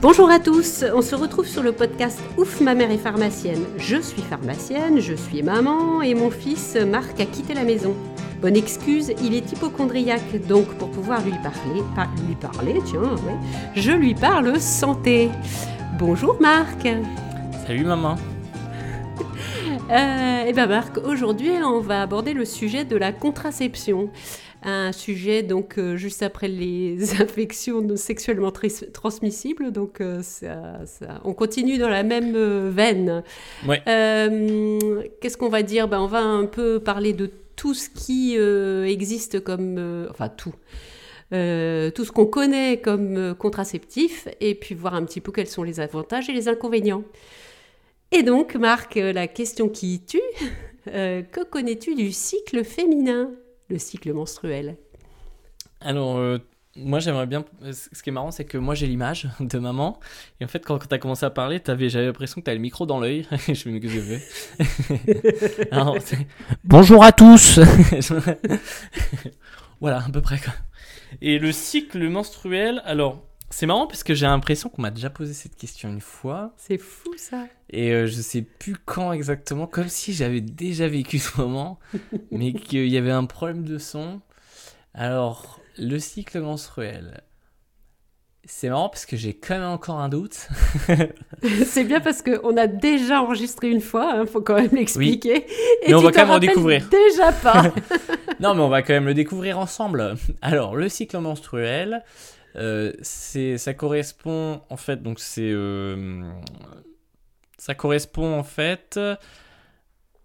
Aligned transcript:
Bonjour 0.00 0.30
à 0.30 0.38
tous, 0.38 0.84
on 0.94 1.02
se 1.02 1.16
retrouve 1.16 1.48
sur 1.48 1.64
le 1.64 1.72
podcast 1.72 2.20
Ouf, 2.36 2.60
ma 2.60 2.76
mère 2.76 2.92
est 2.92 2.98
pharmacienne. 2.98 3.64
Je 3.78 3.96
suis 3.96 4.22
pharmacienne, 4.22 5.00
je 5.00 5.14
suis 5.14 5.42
maman 5.42 6.02
et 6.02 6.14
mon 6.14 6.30
fils 6.30 6.76
Marc 6.76 7.18
a 7.18 7.26
quitté 7.26 7.52
la 7.52 7.64
maison. 7.64 7.96
Bonne 8.40 8.54
excuse, 8.54 9.12
il 9.20 9.34
est 9.34 9.50
hypochondriaque, 9.50 10.46
donc 10.46 10.66
pour 10.78 10.92
pouvoir 10.92 11.24
lui 11.24 11.32
parler, 11.42 11.82
lui 12.28 12.36
parler, 12.36 12.80
tiens, 12.84 13.00
ouais, 13.00 13.36
je 13.74 13.90
lui 13.90 14.14
parle 14.14 14.60
santé. 14.60 15.30
Bonjour 15.98 16.40
Marc. 16.40 16.86
Salut 17.66 17.84
maman. 17.84 18.14
Euh, 19.90 20.44
et 20.44 20.52
ben 20.52 20.66
Marc, 20.66 20.98
aujourd'hui 20.98 21.50
on 21.64 21.80
va 21.80 22.02
aborder 22.02 22.34
le 22.34 22.44
sujet 22.44 22.84
de 22.84 22.96
la 22.96 23.10
contraception. 23.10 24.10
Un 24.62 24.92
sujet 24.92 25.42
donc 25.42 25.78
euh, 25.78 25.96
juste 25.96 26.22
après 26.22 26.48
les 26.48 26.96
infections 27.20 27.84
sexuellement 27.96 28.52
transmissibles, 28.92 29.70
donc 29.70 30.00
euh, 30.00 30.20
ça- 30.22 30.84
ça- 30.84 31.20
on 31.24 31.32
continue 31.34 31.78
dans 31.78 31.88
la 31.88 32.02
même 32.02 32.34
euh, 32.34 32.70
veine. 32.74 33.22
Ouais. 33.66 33.80
Qu'est-ce 35.20 35.36
qu'on 35.36 35.48
va 35.48 35.62
dire? 35.62 35.86
Ben, 35.88 36.00
On 36.00 36.06
va 36.06 36.20
un 36.22 36.46
peu 36.46 36.80
parler 36.80 37.12
de 37.12 37.30
tout 37.56 37.74
ce 37.74 37.88
qui 37.90 38.36
existe 38.36 39.40
comme... 39.40 40.06
enfin 40.10 40.28
tout. 40.28 40.54
Euh, 41.34 41.90
tout 41.90 42.04
ce 42.06 42.12
qu'on 42.12 42.24
connaît 42.24 42.80
comme 42.80 43.34
contraceptif 43.34 44.28
et 44.40 44.54
puis 44.54 44.74
voir 44.74 44.94
un 44.94 45.04
petit 45.04 45.20
peu 45.20 45.30
quels 45.30 45.46
sont 45.46 45.62
les 45.62 45.78
avantages 45.78 46.30
et 46.30 46.32
les 46.32 46.48
inconvénients. 46.48 47.04
Et 48.12 48.22
donc, 48.22 48.54
Marc, 48.54 48.94
la 48.94 49.26
question 49.28 49.68
qui 49.68 50.00
tue, 50.06 50.22
euh, 50.88 51.20
que 51.22 51.44
connais-tu 51.44 51.94
du 51.94 52.12
cycle 52.12 52.64
féminin, 52.64 53.30
le 53.68 53.78
cycle 53.78 54.12
menstruel 54.12 54.76
Alors, 55.80 56.16
euh, 56.18 56.38
moi 56.76 57.00
j'aimerais 57.00 57.26
bien. 57.26 57.44
Ce 57.70 58.02
qui 58.02 58.10
est 58.10 58.12
marrant, 58.12 58.30
c'est 58.30 58.44
que 58.44 58.58
moi 58.58 58.74
j'ai 58.74 58.86
l'image 58.86 59.28
de 59.40 59.58
maman. 59.58 59.98
Et 60.40 60.44
en 60.44 60.48
fait, 60.48 60.64
quand, 60.64 60.78
tu 60.78 60.94
as 60.94 60.98
commencé 60.98 61.24
à 61.26 61.30
parler, 61.30 61.60
t'avais- 61.60 61.88
j'avais 61.88 62.06
l'impression 62.06 62.40
que 62.40 62.48
tu 62.50 62.54
le 62.54 62.60
micro 62.60 62.86
dans 62.86 63.00
l'œil. 63.00 63.26
je 63.48 63.68
me 63.68 63.78
que 63.78 63.88
je 65.68 65.68
Alors, 65.70 65.96
c'est- 66.00 66.26
Bonjour 66.64 67.02
à 67.04 67.12
tous 67.12 67.60
Voilà, 69.80 70.04
à 70.04 70.10
peu 70.10 70.20
près 70.20 70.38
quoi. 70.38 70.52
Et 71.22 71.38
le 71.38 71.52
cycle 71.52 72.06
menstruel, 72.08 72.82
alors. 72.84 73.24
C'est 73.50 73.66
marrant 73.66 73.86
parce 73.86 74.02
que 74.04 74.14
j'ai 74.14 74.26
l'impression 74.26 74.68
qu'on 74.68 74.82
m'a 74.82 74.90
déjà 74.90 75.08
posé 75.10 75.32
cette 75.32 75.56
question 75.56 75.88
une 75.88 76.00
fois 76.02 76.52
C'est 76.58 76.76
fou 76.78 77.14
ça. 77.16 77.46
et 77.70 77.92
euh, 77.92 78.06
je 78.06 78.20
sais 78.20 78.42
plus 78.42 78.76
quand 78.84 79.12
exactement, 79.12 79.66
comme 79.66 79.88
si 79.88 80.12
j'avais 80.12 80.40
déjà 80.42 80.86
vécu 80.86 81.18
ce 81.18 81.40
moment, 81.40 81.78
mais 82.30 82.52
qu'il 82.52 82.88
y 82.88 82.96
avait 82.98 83.10
un 83.10 83.24
problème 83.24 83.64
de 83.64 83.78
son. 83.78 84.20
Alors, 84.94 85.60
le 85.78 85.98
cycle 85.98 86.40
menstruel. 86.40 87.22
C'est 88.50 88.70
marrant 88.70 88.88
parce 88.88 89.04
que 89.04 89.16
j'ai 89.16 89.34
quand 89.34 89.54
même 89.58 89.68
encore 89.68 89.98
un 89.98 90.08
doute. 90.08 90.48
C'est 91.66 91.84
bien 91.84 92.00
parce 92.00 92.22
qu'on 92.22 92.56
a 92.56 92.66
déjà 92.66 93.20
enregistré 93.22 93.68
une 93.68 93.82
fois, 93.82 94.16
il 94.22 94.26
faut 94.26 94.40
quand 94.40 94.54
même 94.54 94.70
l'expliquer. 94.72 95.44
Et 95.82 95.88
Mais 95.88 95.94
on 95.94 96.00
va 96.00 96.12
quand 96.12 96.20
même 96.22 96.30
en 96.30 96.38
découvrir. 96.38 96.88
Déjà 96.90 97.30
pas. 97.32 97.64
non, 98.40 98.54
mais 98.54 98.62
on 98.62 98.70
va 98.70 98.80
quand 98.82 98.94
même 98.94 99.04
le 99.04 99.12
découvrir 99.12 99.58
ensemble. 99.58 100.14
Alors, 100.40 100.76
le 100.76 100.88
cycle 100.88 101.18
menstruel, 101.18 102.02
ça 103.02 103.74
correspond 103.74 104.62
en 104.70 104.76
fait, 104.76 105.02
donc 105.02 105.20
c'est, 105.20 105.50
euh, 105.52 106.22
ça 107.58 107.74
correspond 107.74 108.38
en 108.38 108.42
fait 108.44 108.98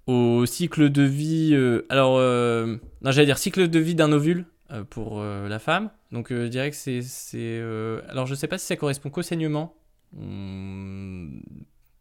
au 0.07 0.45
cycle 0.45 0.89
de 0.89 1.03
vie. 1.03 1.51
euh, 1.53 1.85
alors, 1.89 2.17
euh, 2.17 2.77
non, 3.01 3.11
j'allais 3.11 3.25
dire 3.25 3.37
cycle 3.37 3.67
de 3.69 3.79
vie 3.79 3.95
d'un 3.95 4.11
ovule 4.11 4.45
euh, 4.71 4.83
pour 4.83 5.19
euh, 5.21 5.47
la 5.47 5.59
femme. 5.59 5.89
Donc, 6.11 6.31
euh, 6.31 6.45
je 6.45 6.49
dirais 6.49 6.69
que 6.71 6.75
c'est, 6.75 7.01
euh, 7.35 8.01
alors 8.09 8.25
je 8.27 8.35
sais 8.35 8.47
pas 8.47 8.57
si 8.57 8.65
ça 8.65 8.75
correspond 8.75 9.09
qu'au 9.09 9.21
saignement 9.21 9.75
hum, 10.17 11.41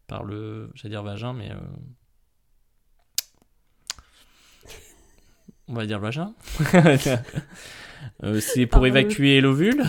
par 0.07 0.23
le, 0.23 0.69
j'allais 0.75 0.91
dire 0.93 1.03
vagin, 1.03 1.33
mais 1.33 1.51
euh, 1.51 1.55
on 5.67 5.73
va 5.73 5.85
dire 5.85 5.99
vagin. 5.99 6.33
Euh, 8.23 8.39
c'est 8.39 8.65
pour 8.65 8.81
le- 8.83 8.87
évacuer 8.89 9.41
l'ovule 9.41 9.83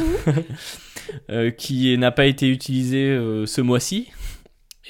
euh, 1.30 1.50
qui 1.50 1.96
n'a 1.98 2.10
pas 2.12 2.26
été 2.26 2.48
utilisé 2.48 3.10
euh, 3.10 3.46
ce 3.46 3.60
mois-ci. 3.60 4.10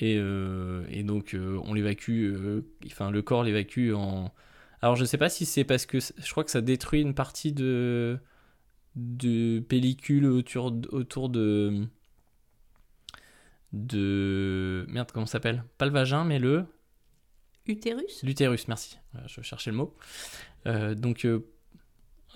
Et, 0.01 0.17
euh, 0.19 0.85
et 0.91 1.03
donc 1.05 1.35
euh, 1.35 1.59
on 1.65 1.73
l'évacue, 1.75 2.25
euh, 2.35 2.63
enfin 2.87 3.11
le 3.11 3.23
corps 3.23 3.45
l'évacue 3.45 3.93
en. 3.93 4.33
Alors 4.83 4.97
je 4.97 5.05
sais 5.05 5.19
pas 5.19 5.29
si 5.29 5.47
c'est 5.47 5.65
parce 5.65 5.87
que 5.87 5.99
je 6.01 6.31
crois 6.31 6.45
que 6.45 6.51
ça 6.51 6.61
détruit 6.61 7.01
une 7.01 7.15
partie 7.15 7.53
de 7.53 8.19
de 8.97 9.61
pellicule 9.61 10.27
autour 10.27 10.73
de, 10.73 10.89
autour 10.93 11.29
de 11.29 11.87
de 13.73 14.85
merde 14.89 15.11
comment 15.13 15.27
ça 15.27 15.33
s'appelle? 15.33 15.65
Pas 15.79 15.87
le 15.87 15.93
vagin 15.93 16.25
mais 16.25 16.39
le 16.39 16.65
Utérus? 17.67 18.23
L'utérus, 18.23 18.69
merci. 18.69 18.99
Je 19.27 19.41
cherchais 19.41 19.71
le 19.71 19.79
mot. 19.79 19.97
Euh, 20.67 20.95
donc, 20.95 21.25
euh, 21.25 21.47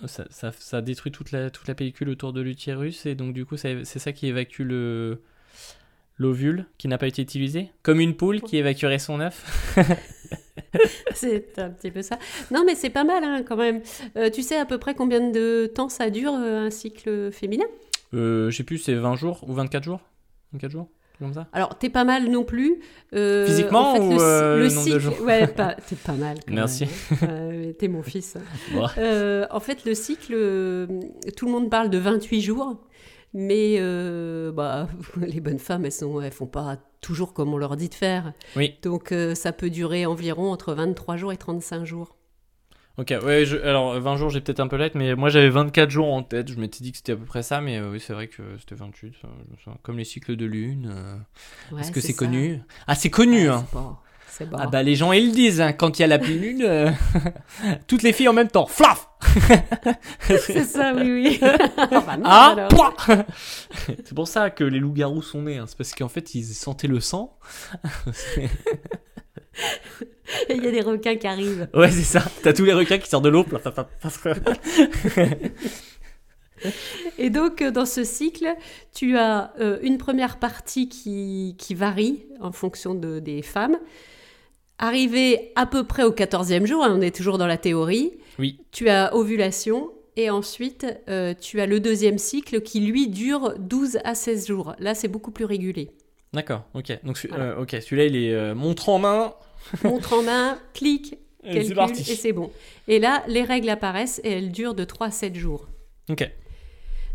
ça, 0.07 0.25
ça- 0.29 0.51
ça 0.51 0.81
détruit 0.81 1.11
toute 1.11 1.31
la, 1.31 1.49
toute 1.49 1.67
la 1.67 1.75
pellicule 1.75 2.09
autour 2.09 2.33
de 2.33 2.41
l'utérus, 2.41 3.05
et 3.05 3.15
donc, 3.15 3.33
du 3.33 3.45
coup, 3.45 3.57
c'est 3.57 3.83
ça 3.85 4.11
qui 4.11 4.27
évacue 4.27 4.61
le 4.61 5.21
l'ovule 6.17 6.65
qui 6.77 6.87
n'a 6.89 6.97
pas 6.97 7.07
été 7.07 7.21
utilisé? 7.21 7.71
Comme 7.81 8.01
une 8.01 8.15
poule 8.15 8.41
qui 8.41 8.57
évacuerait 8.57 8.99
son 8.99 9.21
œuf? 9.21 9.75
C'est 11.13 11.57
un 11.59 11.69
petit 11.69 11.91
peu 11.91 12.01
ça. 12.01 12.19
Non, 12.51 12.63
mais 12.65 12.75
c'est 12.75 12.89
pas 12.89 13.03
mal 13.03 13.23
hein, 13.23 13.43
quand 13.47 13.55
même. 13.55 13.81
Euh, 14.17 14.29
tu 14.29 14.43
sais 14.43 14.57
à 14.57 14.65
peu 14.65 14.77
près 14.77 14.93
combien 14.93 15.31
de 15.31 15.71
temps 15.73 15.89
ça 15.89 16.09
dure 16.09 16.33
euh, 16.33 16.65
un 16.67 16.69
cycle 16.69 17.31
féminin? 17.31 17.65
Euh, 18.13 18.49
Je 18.51 18.57
sais 18.57 18.63
plus, 18.63 18.77
c'est 18.77 18.93
20 18.95 19.15
jours 19.15 19.43
ou 19.47 19.53
24 19.53 19.83
jours? 19.83 20.01
24 20.53 20.71
jours? 20.71 20.89
Comme 21.19 21.33
ça 21.33 21.47
Alors, 21.53 21.77
t'es 21.77 21.89
pas 21.89 22.03
mal 22.05 22.29
non 22.29 22.43
plus. 22.43 22.79
Euh, 23.13 23.45
Physiquement 23.45 23.91
en 23.91 23.95
fait, 23.95 24.01
ou, 24.01 24.11
le, 24.13 24.21
euh, 24.21 24.55
le 24.57 24.63
le 24.63 24.69
nombre 24.69 24.85
de 24.85 24.89
cycle, 24.91 24.99
jours 24.99 25.21
Ouais, 25.25 25.47
pas- 25.47 25.75
t'es 25.75 25.95
pas 25.95 26.13
mal. 26.13 26.37
Merci. 26.47 26.85
hein. 26.85 27.15
Euh, 27.23 27.73
t'es 27.73 27.87
mon 27.87 28.01
fils. 28.03 28.37
Euh, 28.97 29.45
en 29.51 29.59
fait, 29.59 29.85
le 29.85 29.93
cycle, 29.93 30.33
tout 31.35 31.45
le 31.45 31.51
monde 31.51 31.69
parle 31.69 31.89
de 31.89 31.97
28 31.97 32.41
jours, 32.41 32.77
mais 33.33 33.79
bah, 34.51 34.87
les 35.21 35.39
bonnes 35.41 35.59
femmes, 35.59 35.85
elles 35.85 35.91
sont, 35.91 36.21
elles 36.21 36.31
font 36.31 36.47
pas 36.47 36.77
toujours 37.01 37.33
comme 37.33 37.53
on 37.53 37.57
leur 37.57 37.75
dit 37.77 37.89
de 37.89 37.95
faire. 37.95 38.33
Oui. 38.55 38.75
Donc, 38.81 39.13
ça 39.35 39.51
peut 39.51 39.69
durer 39.69 40.05
environ 40.05 40.51
entre 40.51 40.73
23 40.73 41.15
jours 41.17 41.31
et 41.33 41.37
35 41.37 41.85
jours. 41.85 42.15
Ok, 42.99 43.13
ouais, 43.23 43.45
je- 43.45 43.55
alors 43.57 43.97
20 43.99 44.17
jours, 44.17 44.29
j'ai 44.29 44.41
peut-être 44.41 44.59
un 44.59 44.67
peu 44.67 44.75
light, 44.75 44.93
mais 44.93 45.15
moi 45.15 45.29
j'avais 45.29 45.49
24 45.49 45.89
jours 45.89 46.11
en 46.13 46.21
tête. 46.21 46.51
Je 46.51 46.59
m'étais 46.59 46.83
dit 46.83 46.91
que 46.91 46.97
c'était 46.97 47.13
à 47.13 47.15
peu 47.15 47.23
près 47.23 47.43
ça, 47.43 47.61
mais 47.61 47.77
euh, 47.77 47.91
oui, 47.91 47.99
c'est 48.05 48.11
vrai 48.13 48.27
que 48.27 48.41
c'était 48.59 48.75
28. 48.75 49.07
euh, 49.23 49.27
je 49.47 49.51
me 49.53 49.57
souviens. 49.57 49.77
Comme 49.83 49.97
les 49.97 50.03
cycles 50.03 50.35
de 50.35 50.45
lune. 50.45 50.91
euh, 50.93 51.15
Ouais, 51.71 51.79
Est-ce 51.81 51.91
que 51.91 52.01
c'est 52.01 52.13
connu? 52.13 52.59
Ah, 52.87 52.95
c'est 52.95 53.09
connu, 53.09 53.43
Ouais, 53.47 53.53
hein 53.55 53.65
C'est 54.27 54.49
bon. 54.49 54.57
Ah 54.59 54.67
bah 54.67 54.83
les 54.83 54.95
gens 54.95 55.11
ils 55.13 55.27
le 55.27 55.31
disent 55.33 55.59
hein, 55.61 55.71
quand 55.73 55.97
il 55.97 56.01
y 56.01 56.05
a 56.05 56.07
la 56.07 56.19
pleine 56.19 56.41
lune, 56.41 56.61
euh, 56.63 56.91
toutes 57.87 58.03
les 58.03 58.11
filles 58.13 58.27
en 58.29 58.33
même 58.33 58.47
temps, 58.49 58.65
flaf 58.65 59.07
c'est 60.21 60.63
ça, 60.63 60.93
oui, 60.95 61.11
oui. 61.11 61.39
Enfin, 61.91 62.17
non, 62.17 62.23
Ah 62.25 62.53
alors. 62.57 62.69
pouah 62.69 62.93
C'est 63.85 64.13
pour 64.13 64.27
ça 64.29 64.49
que 64.49 64.63
les 64.63 64.79
loups-garous 64.79 65.21
sont 65.21 65.41
nés, 65.43 65.57
hein, 65.57 65.65
c'est 65.67 65.77
parce 65.77 65.93
qu'en 65.93 66.07
fait 66.09 66.35
ils 66.35 66.45
sentaient 66.45 66.87
le 66.87 66.99
sang. 67.01 67.37
Il 70.49 70.63
y 70.63 70.67
a 70.67 70.71
des 70.71 70.81
requins 70.81 71.15
qui 71.15 71.27
arrivent. 71.27 71.67
ouais 71.73 71.89
c'est 71.91 72.03
ça, 72.03 72.23
t'as 72.43 72.53
tous 72.53 72.65
les 72.65 72.73
requins 72.73 72.97
qui 72.99 73.09
sortent 73.09 73.23
de 73.25 73.29
l'eau. 73.29 73.45
Et 77.17 77.29
donc, 77.29 77.61
euh, 77.61 77.71
dans 77.71 77.85
ce 77.85 78.03
cycle, 78.03 78.53
tu 78.93 79.17
as 79.17 79.53
euh, 79.61 79.79
une 79.81 79.97
première 79.97 80.39
partie 80.39 80.89
qui, 80.89 81.55
qui 81.57 81.73
varie 81.73 82.25
en 82.41 82.51
fonction 82.51 82.93
de, 82.93 83.19
des 83.19 83.41
femmes. 83.41 83.77
Arrivé 84.77 85.51
à 85.55 85.65
peu 85.65 85.85
près 85.85 86.03
au 86.03 86.11
14e 86.11 86.65
jour, 86.65 86.83
hein, 86.83 86.93
on 86.97 87.01
est 87.01 87.15
toujours 87.15 87.37
dans 87.37 87.47
la 87.47 87.57
théorie, 87.57 88.13
Oui, 88.37 88.59
tu 88.71 88.89
as 88.89 89.15
ovulation. 89.15 89.91
Et 90.17 90.29
ensuite, 90.29 90.85
euh, 91.07 91.33
tu 91.39 91.61
as 91.61 91.65
le 91.65 91.79
deuxième 91.79 92.17
cycle 92.17 92.59
qui, 92.61 92.81
lui, 92.81 93.07
dure 93.07 93.53
12 93.57 93.99
à 94.03 94.15
16 94.15 94.47
jours. 94.47 94.75
Là, 94.79 94.93
c'est 94.93 95.07
beaucoup 95.07 95.31
plus 95.31 95.45
régulé. 95.45 95.91
d'accord, 96.33 96.65
ok. 96.73 96.91
Donc 97.05 97.25
Voilà. 97.29 97.43
euh, 97.51 97.61
ok, 97.61 97.77
celui-là 97.81 98.05
il 98.05 98.15
est 98.17 98.53
montre 98.53 98.89
en 98.89 98.99
main. 98.99 99.33
Montre 99.83 100.13
en 100.13 100.23
main, 100.23 100.59
clic, 100.73 101.17
calcul, 101.43 101.77
et 101.99 102.15
c'est 102.15 102.33
bon. 102.33 102.51
Et 102.87 102.99
là, 102.99 103.23
les 103.27 103.43
règles 103.43 103.69
apparaissent 103.69 104.19
et 104.23 104.31
elles 104.31 104.51
durent 104.51 104.73
de 104.75 104.83
3 104.83 105.07
à 105.07 105.11
7 105.11 105.35
jours. 105.35 105.67
Ok, 106.09 106.29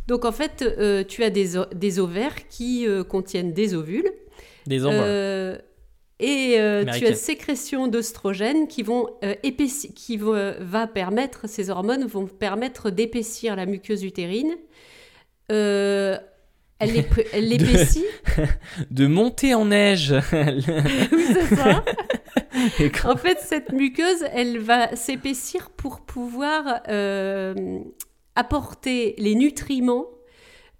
Donc, 0.06 0.24
en 0.24 0.32
fait, 0.32 0.62
euh, 0.62 1.02
tu 1.04 1.24
as 1.24 1.30
des, 1.30 1.60
des 1.74 1.98
ovaires 1.98 2.48
qui 2.48 2.86
euh, 2.86 3.02
contiennent 3.04 3.52
des 3.52 3.74
ovules. 3.74 4.10
des 4.66 4.84
ombres. 4.84 4.94
Euh, 5.00 5.58
et 6.20 6.56
tu 6.96 7.06
as 7.06 7.14
sécrétion 7.14 7.88
d'oestrogènes 7.88 8.68
qui 8.68 8.84
vont 8.84 9.08
épaissi- 9.42 9.92
qui 9.92 10.18
euh, 10.22 10.54
va 10.60 10.86
permettre 10.86 11.48
ces 11.48 11.70
hormones 11.70 12.06
vont 12.06 12.26
permettre 12.28 12.90
d'épaissir 12.90 13.56
la 13.56 13.66
muqueuse 13.66 14.04
utérine. 14.04 14.54
Elle 15.48 16.92
l'ép- 16.92 17.26
elle 17.32 17.48
l'épaissit. 17.48 18.04
De 18.90 19.06
monter 19.06 19.54
en 19.54 19.66
neige. 19.66 20.14
oui, 20.32 21.24
c'est 21.32 21.54
ça. 21.56 21.84
Quand- 23.02 23.12
En 23.12 23.16
fait, 23.16 23.38
cette 23.40 23.72
muqueuse, 23.72 24.24
elle 24.32 24.58
va 24.58 24.94
s'épaissir 24.96 25.70
pour 25.70 26.00
pouvoir 26.00 26.80
euh, 26.88 27.80
apporter 28.34 29.14
les 29.18 29.34
nutriments 29.34 30.06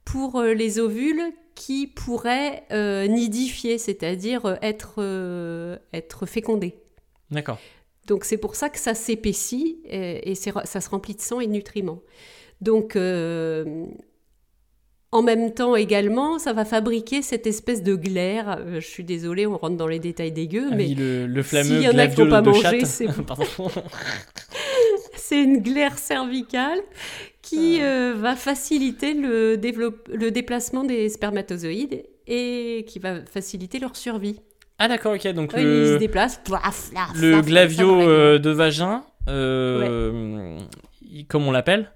pour 0.05 0.41
euh, 0.41 0.55
les 0.55 0.79
ovules 0.79 1.23
qui 1.55 1.87
pourrait 1.87 2.65
euh, 2.73 3.07
nidifier, 3.07 3.79
c'est-à-dire 3.79 4.59
être, 4.61 4.95
euh, 4.99 5.77
être 5.93 6.27
fécondé. 6.27 6.75
D'accord. 7.31 7.59
Donc 8.07 8.25
c'est 8.25 8.37
pour 8.37 8.55
ça 8.55 8.69
que 8.69 8.79
ça 8.79 8.95
s'épaissit 8.95 9.81
et, 9.87 10.35
ça 10.35 10.81
se 10.81 10.89
remplit 10.91 11.15
de 11.15 11.21
sang 11.21 11.41
et 11.41 11.47
de 11.47 11.53
nutriments. 11.53 12.01
Donc 12.61 12.97
euh, 12.97 13.87
en 15.15 15.23
même 15.23 15.55
temps 15.55 15.77
également, 15.77 16.39
ça 16.41 16.53
va 16.53 16.65
fabriquer 16.65 17.23
cette 17.23 17.47
espèce 17.47 17.83
de 17.83 17.95
glaire. 17.95 18.59
Euh, 18.59 18.81
je 18.81 18.87
suis 18.87 19.05
désolée, 19.05 19.47
on 19.47 19.57
rentre 19.57 19.77
dans 19.77 19.87
les 19.87 20.01
détails 20.01 20.33
dégueux, 20.33 20.67
Ah 20.71 20.75
mais 20.75 20.87
oui, 20.87 20.95
le, 20.97 21.27
le 21.27 21.43
s'il 21.43 21.81
y 21.83 21.89
en 21.89 21.97
a 21.97 22.07
qui 22.09 22.21
n'ont 22.21 22.29
pas 22.31 22.43
mangé, 22.43 22.85
c'est- 22.85 23.07
une 25.43 25.63
glaire 25.63 25.99
cervicale 25.99 26.79
qui 27.43 27.81
euh, 27.83 28.15
va 28.17 28.37
faciliter 28.37 29.15
le, 29.15 29.57
le 30.13 30.31
déplacement 30.31 30.85
des 30.85 31.09
spermatozoïdes 31.09 32.05
et 32.27 32.85
qui 32.89 32.99
va 32.99 33.25
faciliter 33.25 33.79
leur 33.79 33.97
survie. 33.97 34.41
Ah 34.79 34.89
d'accord, 34.89 35.15
ok. 35.15 35.27
Donc 35.33 35.53
se 35.53 35.57
le, 35.59 35.99
déplacent. 35.99 36.41
plaf, 36.45 36.91
plaf, 36.93 37.11
le 37.21 37.41
glavio 37.41 38.01
euh, 38.01 38.39
de 38.39 38.51
vagin, 38.51 39.05
euh, 39.29 40.59
il- 41.03 41.27
comme 41.27 41.47
on 41.47 41.53
l'appelle, 41.53 41.91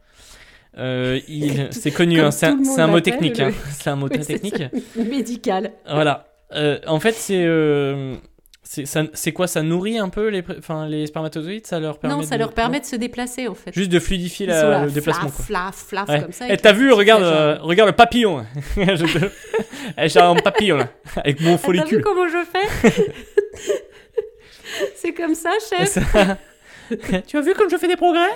euh, 0.79 1.21
il- 1.29 1.69
c'est 1.71 1.91
connu, 1.91 2.21
hein, 2.21 2.31
c'est 2.31 2.47
un, 2.47 2.87
mot 2.87 3.01
technique. 3.01 3.39
le- 3.39 3.47
hein. 3.47 3.53
C'est 3.73 3.91
un 3.91 3.97
mot 3.97 4.09
Oui, 4.11 4.21
technique. 4.21 4.63
médical. 4.97 5.73
Voilà. 5.91 6.27
Euh, 6.55 6.79
en 6.87 6.99
fait, 7.01 7.13
c'est 7.13 7.45
euh, 7.45 8.15
c'est 8.63 9.33
quoi? 9.33 9.47
Ça 9.47 9.63
nourrit 9.63 9.99
un 9.99 10.09
peu 10.11 10.29
les, 10.29 10.43
enfin, 10.59 10.87
les 10.87 11.07
spermatozoïdes? 11.07 11.67
Ça 11.67 11.81
leur 11.81 11.99
permet 11.99 12.17
Non, 12.17 12.23
ça 12.23 12.35
de- 12.37 12.41
leur 12.41 12.53
permet 12.53 12.81
de 12.81 12.85
se 12.85 12.97
déplacer 12.97 13.49
en 13.49 13.55
fait. 13.55 13.73
Juste 13.75 13.91
de 13.91 13.99
fluidifier 13.99 14.47
la- 14.47 14.63
là, 14.63 14.85
le 14.85 14.91
déplacement. 14.91 15.29
flaf, 15.31 15.75
flaf, 15.75 16.07
flaf, 16.07 16.09
Ouais. 16.09 16.21
comme 16.23 16.33
ça. 16.33 16.45
Eh, 16.47 16.49
avec 16.51 16.63
t'as 16.63 16.73
vu, 16.73 16.93
regarde, 16.93 17.23
regarde 17.63 17.89
le 17.91 17.97
papillon. 17.97 18.45
Eh, 19.97 20.09
J'ai 20.09 20.21
un 20.21 20.35
papillon 20.37 20.77
là, 20.77 20.89
avec 21.17 21.41
mon 21.41 21.55
Ah, 21.55 21.57
T'as 21.57 21.57
vu 21.57 21.79
follicule. 21.79 22.03
comment 22.03 22.29
je 22.29 22.45
fais? 22.45 23.03
C'est 24.97 25.13
comme 25.15 25.35
ça, 25.35 25.51
Et 25.57 25.77
chef 25.77 25.89
ça- 25.89 26.39
tu 27.27 27.37
as 27.39 27.41
vu 27.41 27.55
comme 27.55 27.71
je 27.71 27.77
fais 27.79 27.89
des 27.89 27.97
progrès? 27.97 28.29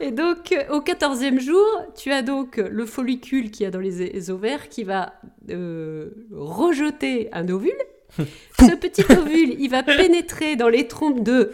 Et 0.00 0.10
donc, 0.10 0.52
euh, 0.52 0.64
au 0.70 0.80
14e 0.80 1.40
jour, 1.40 1.64
tu 1.96 2.12
as 2.12 2.22
donc 2.22 2.56
le 2.56 2.86
follicule 2.86 3.50
qui 3.50 3.64
a 3.64 3.70
dans 3.70 3.80
les, 3.80 4.10
les 4.10 4.30
ovaires 4.30 4.68
qui 4.68 4.84
va 4.84 5.14
euh, 5.50 6.10
rejeter 6.32 7.28
un 7.32 7.48
ovule. 7.48 7.72
Ce 8.18 8.74
petit 8.76 9.02
ovule, 9.10 9.56
il 9.58 9.68
va 9.68 9.82
pénétrer 9.82 10.56
dans 10.56 10.68
les 10.68 10.86
trompes 10.86 11.22
de 11.22 11.52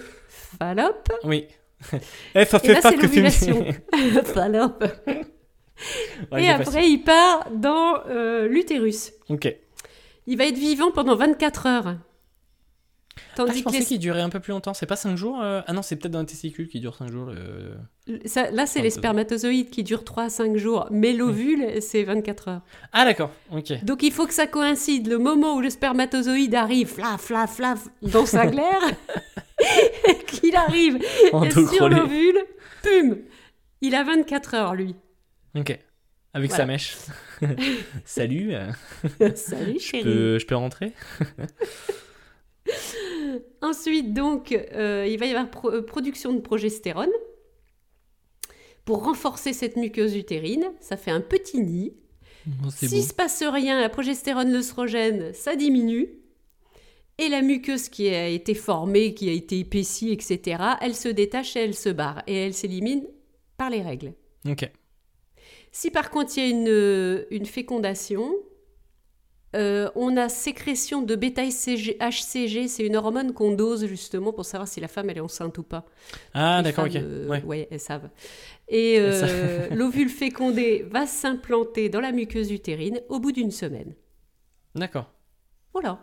Fallope. 0.58 1.08
Oui. 1.24 1.46
Eh, 2.34 2.44
ça 2.44 2.58
Et 2.62 2.66
fait 2.66 2.74
là, 2.74 2.80
pas 2.82 2.90
que 2.92 2.96
tu 2.96 3.02
l'ovulation. 3.02 3.64
Fallope. 4.24 4.84
Ouais, 6.30 6.44
et 6.44 6.50
après, 6.50 6.88
il 6.90 6.98
part 6.98 7.48
dans 7.54 7.94
euh, 8.08 8.46
l'utérus. 8.46 9.12
Ok. 9.30 9.54
Il 10.26 10.36
va 10.36 10.44
être 10.44 10.58
vivant 10.58 10.90
pendant 10.90 11.16
24 11.16 11.66
heures. 11.66 11.96
Ah, 13.42 13.46
Tandis 13.46 13.58
je 13.60 13.64
que 13.64 13.70
pensais 13.70 13.84
qu'il 13.84 13.98
durait 13.98 14.20
un 14.20 14.28
peu 14.28 14.40
plus 14.40 14.50
longtemps. 14.52 14.74
C'est 14.74 14.86
pas 14.86 14.96
5 14.96 15.16
jours 15.16 15.40
euh, 15.42 15.60
Ah 15.66 15.72
non, 15.72 15.82
c'est 15.82 15.96
peut-être 15.96 16.12
dans 16.12 16.20
les 16.20 16.26
testicules 16.26 16.68
qui 16.68 16.80
dure 16.80 16.94
5 16.96 17.10
jours. 17.10 17.30
euh. 17.30 17.74
ça- 18.26 18.50
là, 18.50 18.66
c'est 18.66 18.82
les 18.82 18.90
spermatozoïdes 18.90 19.70
qui 19.70 19.82
durent 19.82 20.04
3 20.04 20.24
à 20.24 20.28
5 20.28 20.56
jours, 20.56 20.86
mais 20.90 21.12
l'ovule, 21.12 21.80
c'est 21.80 22.02
24 22.02 22.48
heures. 22.48 22.60
Ah 22.92 23.04
d'accord, 23.04 23.30
ok. 23.52 23.84
Donc 23.84 24.02
il 24.02 24.12
faut 24.12 24.26
que 24.26 24.34
ça 24.34 24.46
coïncide 24.46 25.06
le 25.08 25.18
moment 25.18 25.54
où 25.56 25.60
le 25.60 25.70
spermatozoïde 25.70 26.54
arrive, 26.54 26.88
flaf, 26.88 27.20
flaf, 27.22 27.56
flaf, 27.56 27.88
dans 28.02 28.26
sa 28.26 28.46
glaire, 28.46 28.80
qu'il 30.26 30.56
arrive 30.56 30.98
sur 31.74 31.88
l'ovule, 31.88 32.38
pum 32.82 33.18
Il 33.80 33.94
a 33.94 34.04
24 34.04 34.54
heures, 34.54 34.74
lui. 34.74 34.94
Ok. 35.56 35.78
Avec 36.32 36.50
Voilà. 36.50 36.64
sa 36.64 36.66
mèche. 36.66 36.96
Salut, 38.04 38.50
euh, 38.54 38.70
Salut, 39.34 39.78
je 39.80 39.84
chérie. 39.84 40.04
peux, 40.04 40.38
je 40.38 40.46
peux 40.46 40.54
rentrer? 40.54 40.92
Ensuite, 43.62 44.12
donc, 44.14 44.52
euh, 44.52 45.06
il 45.08 45.18
va 45.18 45.26
y 45.26 45.30
avoir 45.30 45.50
pro- 45.50 45.70
euh, 45.72 45.82
production 45.82 46.32
de 46.32 46.40
progestérone. 46.40 47.10
Pour 48.84 49.04
renforcer 49.04 49.52
cette 49.52 49.76
muqueuse 49.76 50.16
utérine, 50.16 50.72
ça 50.80 50.96
fait 50.96 51.10
un 51.10 51.20
petit 51.20 51.58
nid. 51.60 51.92
Oh, 52.64 52.70
S'il 52.70 52.88
beau. 52.90 53.02
se 53.02 53.12
passe 53.14 53.42
rien, 53.42 53.80
la 53.80 53.88
progestérone, 53.88 54.50
l'œstrogène, 54.52 55.32
ça 55.34 55.54
diminue. 55.56 56.08
Et 57.18 57.28
la 57.28 57.42
muqueuse 57.42 57.90
qui 57.90 58.08
a 58.08 58.28
été 58.28 58.54
formée, 58.54 59.12
qui 59.12 59.28
a 59.28 59.32
été 59.32 59.58
épaissie, 59.58 60.10
etc., 60.10 60.62
elle 60.80 60.94
se 60.96 61.08
détache 61.08 61.54
et 61.56 61.60
elle 61.60 61.74
se 61.74 61.90
barre. 61.90 62.22
Et 62.26 62.34
elle 62.34 62.54
s'élimine 62.54 63.06
par 63.58 63.68
les 63.68 63.82
règles. 63.82 64.14
Ok. 64.48 64.70
Si 65.70 65.90
par 65.90 66.10
contre 66.10 66.32
il 66.38 66.42
y 66.42 66.46
a 66.46 66.48
une, 66.48 67.26
une 67.30 67.44
fécondation, 67.46 68.34
euh, 69.56 69.90
on 69.96 70.16
a 70.16 70.28
sécrétion 70.28 71.02
de 71.02 71.16
bêta-HCG, 71.16 72.68
c'est 72.68 72.84
une 72.86 72.96
hormone 72.96 73.32
qu'on 73.32 73.52
dose 73.52 73.86
justement 73.86 74.32
pour 74.32 74.44
savoir 74.44 74.68
si 74.68 74.80
la 74.80 74.88
femme 74.88 75.10
elle 75.10 75.16
est 75.18 75.20
enceinte 75.20 75.58
ou 75.58 75.62
pas. 75.62 75.84
Ah 76.34 76.62
d'accord, 76.62 76.84
ok. 76.86 76.96
euh, 76.96 77.28
Ouais. 77.28 77.42
ouais, 77.42 77.68
elles 77.70 77.80
savent. 77.80 78.08
Et 78.68 78.96
euh, 78.98 79.68
l'ovule 79.74 80.08
fécondé 80.08 80.86
va 80.90 81.06
s'implanter 81.06 81.88
dans 81.88 82.00
la 82.00 82.12
muqueuse 82.12 82.52
utérine 82.52 83.00
au 83.08 83.18
bout 83.18 83.32
d'une 83.32 83.50
semaine. 83.50 83.94
D'accord. 84.76 85.10
Voilà. 85.72 85.98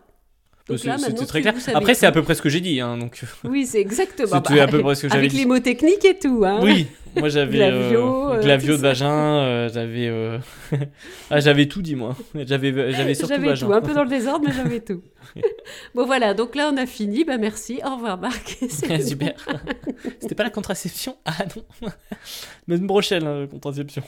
C'était 0.76 1.26
très 1.26 1.42
clair. 1.42 1.54
Après, 1.74 1.94
c'est 1.94 2.06
à 2.06 2.12
peu 2.12 2.24
près 2.24 2.36
ce 2.36 2.42
que 2.42 2.50
j'ai 2.50 2.60
dit. 2.60 2.82
Hein, 2.82 2.98
donc... 2.98 3.22
Oui, 3.44 3.66
c'est 3.66 3.80
exactement. 3.80 4.42
C'était 4.44 4.60
à 4.60 4.68
peu 4.68 4.82
près 4.82 4.96
ce 4.96 5.04
que 5.04 5.08
j'avais 5.08 5.20
Avec 5.20 5.32
dit. 5.32 5.38
les 5.38 5.46
mots 5.46 5.60
techniques 5.60 6.04
et 6.04 6.18
tout. 6.18 6.44
Hein. 6.46 6.60
Oui, 6.62 6.88
moi 7.16 7.30
j'avais 7.30 7.62
euh, 7.62 7.90
Glavio, 7.90 8.30
euh, 8.32 8.42
glavio 8.42 8.72
tout 8.74 8.78
de 8.78 8.82
vagin, 8.82 9.12
euh, 9.12 9.70
j'avais 9.74 10.08
euh, 10.08 10.38
ah, 11.30 11.40
j'avais 11.40 11.68
tout 11.68 11.82
dit 11.82 11.96
moi. 11.96 12.16
J'avais 12.36 12.94
j'avais 12.94 13.14
surtout 13.14 13.34
J'avais 13.36 13.56
tout, 13.56 13.72
un 13.72 13.82
peu 13.82 13.94
dans 13.94 14.04
le 14.04 14.10
désordre, 14.10 14.46
mais 14.48 14.54
j'avais 14.54 14.82
tout. 14.82 15.02
bon 15.96 16.06
voilà, 16.06 16.34
donc 16.34 16.56
là 16.56 16.70
on 16.74 16.78
a 16.78 16.86
fini. 16.86 17.24
Bah 17.24 17.38
merci, 17.38 17.80
au 17.86 17.96
revoir 17.96 18.18
Marc. 18.18 18.58
C'est 18.70 19.02
Super. 19.02 19.34
C'était 20.20 20.36
pas 20.36 20.44
la 20.44 20.50
contraception? 20.50 21.16
Ah 21.26 21.46
non. 21.56 21.90
Même 22.68 22.88
prochaine 22.88 23.24
la 23.24 23.48
contraception. 23.48 24.04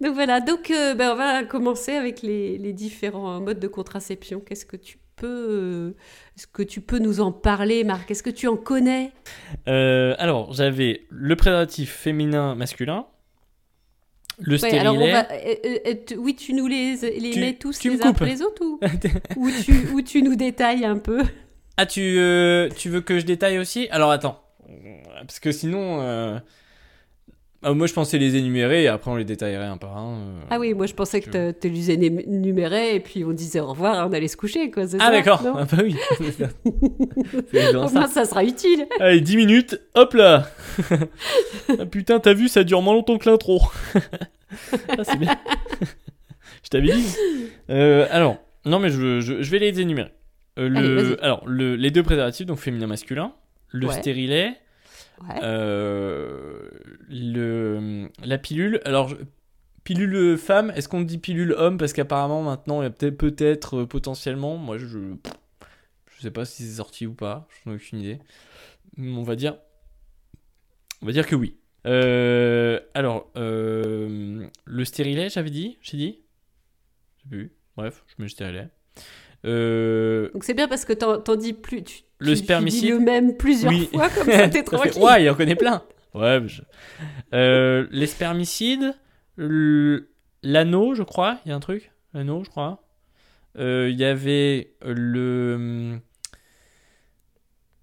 Donc 0.00 0.14
voilà, 0.14 0.40
donc 0.40 0.70
euh, 0.70 0.94
ben, 0.94 1.12
on 1.12 1.16
va 1.16 1.44
commencer 1.44 1.92
avec 1.92 2.22
les, 2.22 2.56
les 2.56 2.72
différents 2.72 3.38
modes 3.40 3.60
de 3.60 3.68
contraception. 3.68 4.40
Qu'est-ce 4.40 4.64
que 4.64 4.76
tu 4.76 4.96
peux, 5.16 5.26
euh, 5.26 5.90
est-ce 6.38 6.46
que 6.46 6.62
tu 6.62 6.80
peux 6.80 6.98
nous 6.98 7.20
en 7.20 7.32
parler, 7.32 7.84
Marc? 7.84 8.10
Est-ce 8.10 8.22
que 8.22 8.30
tu 8.30 8.46
en 8.48 8.56
connais? 8.56 9.12
Euh, 9.68 10.14
alors, 10.18 10.54
j'avais 10.54 11.02
le 11.10 11.36
préservatif 11.36 11.92
féminin 11.92 12.54
masculin, 12.54 13.06
le 14.38 14.56
Ouais, 14.56 14.78
alors 14.78 14.94
on 14.94 15.06
stérilet. 15.06 15.12
va, 15.12 15.30
euh, 15.32 15.54
euh, 15.66 15.78
euh, 15.88 15.94
tu- 16.06 16.16
oui, 16.16 16.34
tu 16.34 16.54
nous 16.54 16.66
les, 16.66 16.96
les 16.96 17.30
Tu- 17.32 17.40
mets 17.40 17.52
tous 17.52 17.78
tu 17.78 17.90
me 17.90 17.96
les 17.96 18.02
uns 18.02 18.08
après 18.08 18.24
les 18.26 18.40
autres 18.40 18.64
ou, 18.64 18.80
ou, 19.36 19.50
tu, 19.50 19.72
ou 19.92 20.00
tu 20.00 20.22
nous 20.22 20.34
détailles 20.34 20.86
un 20.86 20.96
peu? 20.96 21.22
Ah, 21.76 21.84
tu, 21.84 22.00
tu 22.76 22.88
veux 22.88 23.02
que 23.02 23.18
je 23.18 23.26
détaille 23.26 23.58
aussi? 23.58 23.86
Alors 23.90 24.10
attends. 24.10 24.40
Parce 25.26 25.40
que 25.40 25.52
sinon. 25.52 26.40
Ah, 27.62 27.72
moi 27.74 27.86
je 27.86 27.92
pensais 27.92 28.16
les 28.18 28.36
énumérer 28.36 28.84
et 28.84 28.88
après 28.88 29.10
on 29.10 29.16
les 29.16 29.24
détaillerait 29.24 29.66
un 29.66 29.76
par 29.76 29.96
un. 29.96 30.14
euh. 30.14 30.40
Ah 30.50 30.58
oui, 30.58 30.72
moi 30.74 30.86
je 30.86 30.94
pensais 30.94 31.20
que 31.20 31.50
tu 31.52 31.68
les 31.68 31.90
énumérais 31.90 32.96
et 32.96 33.00
puis 33.00 33.24
on 33.24 33.32
disait 33.32 33.60
au 33.60 33.66
revoir 33.68 34.08
on 34.08 34.12
allait 34.12 34.28
se 34.28 34.36
coucher, 34.36 34.70
quoi. 34.70 34.84
Ah 34.98 35.10
d'accord. 35.10 35.42
Ah 35.44 35.66
bah 35.70 35.82
oui. 35.82 35.94
Ça. 36.38 36.48
Au 37.86 37.90
moins 37.90 38.06
sera 38.08 38.44
utile. 38.44 38.86
Allez, 38.98 39.20
10 39.20 39.36
minutes, 39.36 39.80
hop 39.94 40.14
là 40.14 40.48
ah, 41.68 41.86
Putain, 41.86 42.18
t'as 42.20 42.32
vu, 42.34 42.48
ça 42.48 42.64
dure 42.64 42.80
moins 42.82 42.94
longtemps 42.94 43.18
que 43.18 43.28
l'intro. 43.28 43.60
ah, 44.88 45.04
c'est 45.04 45.18
bien. 45.18 45.36
je 46.64 46.68
t'avais 46.70 46.92
dit. 46.92 47.16
Euh, 47.70 48.06
alors, 48.10 48.38
non 48.64 48.78
mais 48.78 48.90
je, 48.90 49.20
je, 49.20 49.42
je 49.42 49.50
vais 49.50 49.58
les 49.58 49.80
énumérer. 49.80 50.10
Euh, 50.58 50.68
le, 50.68 51.24
alors, 51.24 51.42
le, 51.46 51.76
les 51.76 51.90
deux 51.90 52.02
préservatifs, 52.02 52.46
donc 52.46 52.58
féminin-masculin, 52.58 53.32
le 53.68 53.86
Ouais. 53.86 53.94
stérilet, 53.94 54.54
Euh, 55.42 56.68
le, 57.08 58.08
la 58.24 58.38
pilule. 58.38 58.80
Alors, 58.84 59.08
je- 59.08 59.16
pilule 59.84 60.36
femme, 60.38 60.70
est-ce 60.76 60.88
qu'on 60.88 61.00
dit 61.02 61.18
pilule 61.18 61.52
homme? 61.52 61.78
Parce 61.78 61.92
qu'apparemment, 61.92 62.42
maintenant, 62.42 62.82
il 62.82 62.84
y 62.84 62.88
a 62.88 62.90
peut-être, 62.90 63.80
euh, 63.80 63.86
potentiellement, 63.86 64.56
moi 64.56 64.78
je, 64.78 64.86
je 64.88 66.20
sais 66.22 66.30
pas 66.30 66.44
si 66.44 66.62
c'est 66.64 66.76
sorti 66.76 67.06
ou 67.06 67.14
pas, 67.14 67.48
j'en 67.64 67.72
ai 67.72 67.74
aucune 67.76 68.00
idée. 68.00 68.18
On 68.98 69.22
va 69.22 69.36
dire, 69.36 69.56
on 71.02 71.06
va 71.06 71.12
dire 71.12 71.26
que 71.26 71.34
oui. 71.36 71.56
Euh, 71.86 72.78
alors, 72.94 73.30
le 73.36 74.84
stérilet, 74.84 75.28
j'avais 75.30 75.50
dit 75.50 75.78
J'ai 75.82 75.96
dit? 75.96 76.18
Je 77.16 77.22
sais 77.22 77.28
plus. 77.28 77.52
Bref, 77.76 78.04
je 78.08 78.14
mets 78.18 78.24
le 78.24 78.28
stérilet. 78.30 78.68
Euh, 79.44 80.30
Donc 80.32 80.44
c'est 80.44 80.54
bien 80.54 80.68
parce 80.68 80.84
que 80.84 80.92
t'en 80.92 81.36
dis 81.36 81.52
plus. 81.54 81.82
Tu, 81.82 82.02
Le 82.18 82.26
tu- 82.28 82.32
tu 82.32 82.44
spermicide. 82.44 82.80
dis 82.82 82.88
le 82.90 82.98
même 83.00 83.36
plusieurs 83.36 83.72
Oui. 83.72 83.88
fois, 83.92 84.08
comme 84.10 84.26
ça 84.30 84.48
t'es 84.48 84.58
fait- 84.58 84.62
tranquille. 84.64 85.02
Ouais, 85.02 85.22
il 85.24 85.30
en 85.30 85.34
connaît 85.34 85.56
plein. 85.56 85.82
Ouais. 86.14 86.40
je- 86.46 86.62
Euh, 87.32 87.86
les 87.90 88.06
spermicides, 88.06 88.94
l'anneau, 89.38 90.94
je 90.94 91.02
crois. 91.02 91.38
Il 91.44 91.50
y 91.50 91.52
a 91.52 91.56
un 91.56 91.60
truc. 91.60 91.92
L'anneau, 92.12 92.42
je 92.44 92.50
crois. 92.50 92.82
Euh, 93.58 93.88
Il 93.90 93.98
y 93.98 94.04
avait 94.04 94.74
le. 94.84 95.98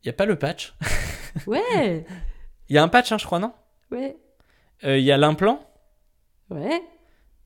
Il 0.04 0.06
y 0.08 0.10
a 0.10 0.14
pas 0.14 0.26
le 0.26 0.36
patch. 0.38 0.74
Ouais, 1.46 2.06
Il 2.70 2.76
y 2.76 2.80
a 2.80 2.84
un 2.84 2.88
patch, 2.88 3.12
hein, 3.12 3.18
je 3.20 3.26
crois, 3.26 3.38
non? 3.40 3.54
Ouais, 3.92 4.18
Euh, 4.84 4.98
Il 4.98 5.04
y 5.04 5.12
a 5.12 5.18
l'implant. 5.18 5.60
ouais. 6.50 6.82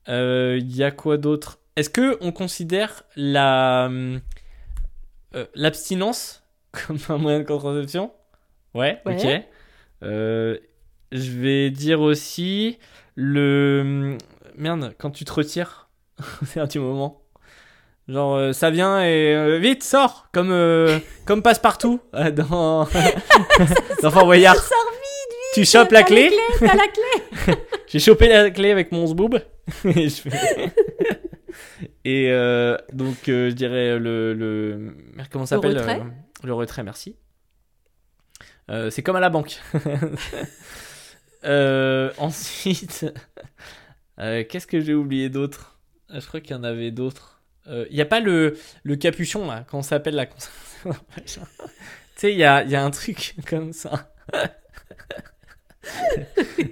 Il 0.08 0.76
y 0.76 0.84
a 0.84 0.92
quoi 0.92 1.18
d'autre? 1.18 1.60
Est-ce 1.76 1.90
que 1.90 2.18
on 2.22 2.32
considère 2.32 3.04
la 3.16 3.90
euh, 3.90 5.46
l'abstinence 5.56 6.44
comme 6.88 6.98
un 7.10 7.18
moyen 7.18 7.40
de 7.40 7.44
contraception? 7.46 8.12
Ouais, 8.74 9.02
Ouais. 9.06 9.16
ok. 9.16 9.44
Euh, 10.04 10.58
je 11.12 11.32
vais 11.40 11.70
dire 11.70 12.02
aussi 12.02 12.80
le 13.16 14.18
merde 14.56 14.94
quand 14.98 15.12
tu 15.12 15.26
te 15.26 15.32
retires, 15.34 15.90
c'est 16.46 16.60
un 16.60 16.68
petit 16.68 16.80
moment. 16.80 17.22
Genre 18.08 18.36
euh, 18.36 18.52
ça 18.54 18.72
vient 18.72 19.02
et 19.04 19.36
euh, 19.36 19.58
vite 19.60 19.84
sors 19.84 20.28
comme 20.34 20.52
euh, 20.52 21.00
comme 21.26 21.42
passe 21.44 21.60
partout 21.60 22.00
dans 22.14 22.88
dans 24.02 24.12
Fort 24.12 24.26
Boyard. 24.26 24.56
Sors 24.56 24.92
vite, 24.92 25.38
Tu 25.54 25.66
chopes 25.66 25.92
la 25.92 26.04
clé. 26.04 26.32
T'as 26.60 26.76
la 26.76 26.88
clé 26.88 27.56
J'ai 27.88 28.00
chopé 28.00 28.28
la 28.28 28.50
clé 28.50 28.72
avec 28.72 28.92
mon 28.92 29.06
zboob. 29.06 29.36
et 29.86 30.10
je 30.10 30.22
fais- 30.22 30.74
Et 32.06 32.32
euh, 32.32 32.78
donc, 32.94 33.30
euh, 33.30 33.50
je 33.50 33.56
dirais 33.56 33.98
le. 34.00 34.34
le... 34.34 34.96
Comment 35.32 35.46
ça 35.46 35.56
Le 35.56 35.62
s'appelle 35.62 35.78
retrait 35.78 36.00
euh, 36.00 36.10
Le 36.44 36.54
retrait, 36.54 36.84
merci. 36.84 37.16
Euh, 38.70 38.90
c'est 38.90 39.04
comme 39.04 39.16
à 39.16 39.20
la 39.20 39.30
banque. 39.30 39.60
Euh, 41.44 42.12
ensuite, 42.20 43.12
euh, 44.20 44.44
qu'est-ce 44.48 44.68
que 44.68 44.80
j'ai 44.80 44.94
oublié 44.94 45.28
d'autre? 45.30 45.80
Euh, 46.12 46.20
Je 46.22 46.28
crois 46.28 46.40
qu'il 46.40 46.56
y 46.56 46.60
en 46.60 46.64
avait 46.64 46.92
d'autres. 46.92 47.42
Euh, 47.66 47.88
Il 47.90 47.96
n'y 47.96 48.02
a 48.02 48.06
pas 48.06 48.20
le, 48.20 48.60
le 48.84 48.96
capuchon, 48.96 49.48
là, 49.48 49.66
comment 49.68 49.82
ça 49.82 49.96
s'appelle 49.96 50.14
la 50.14 50.28
Tu 50.86 51.40
sais, 52.16 52.32
il 52.32 52.38
y 52.38 52.44
a, 52.44 52.64
il 52.64 52.70
y 52.70 52.76
a 52.76 52.84
un 52.84 52.92
truc 52.92 53.34
comme 53.48 53.74
ça. 53.74 54.14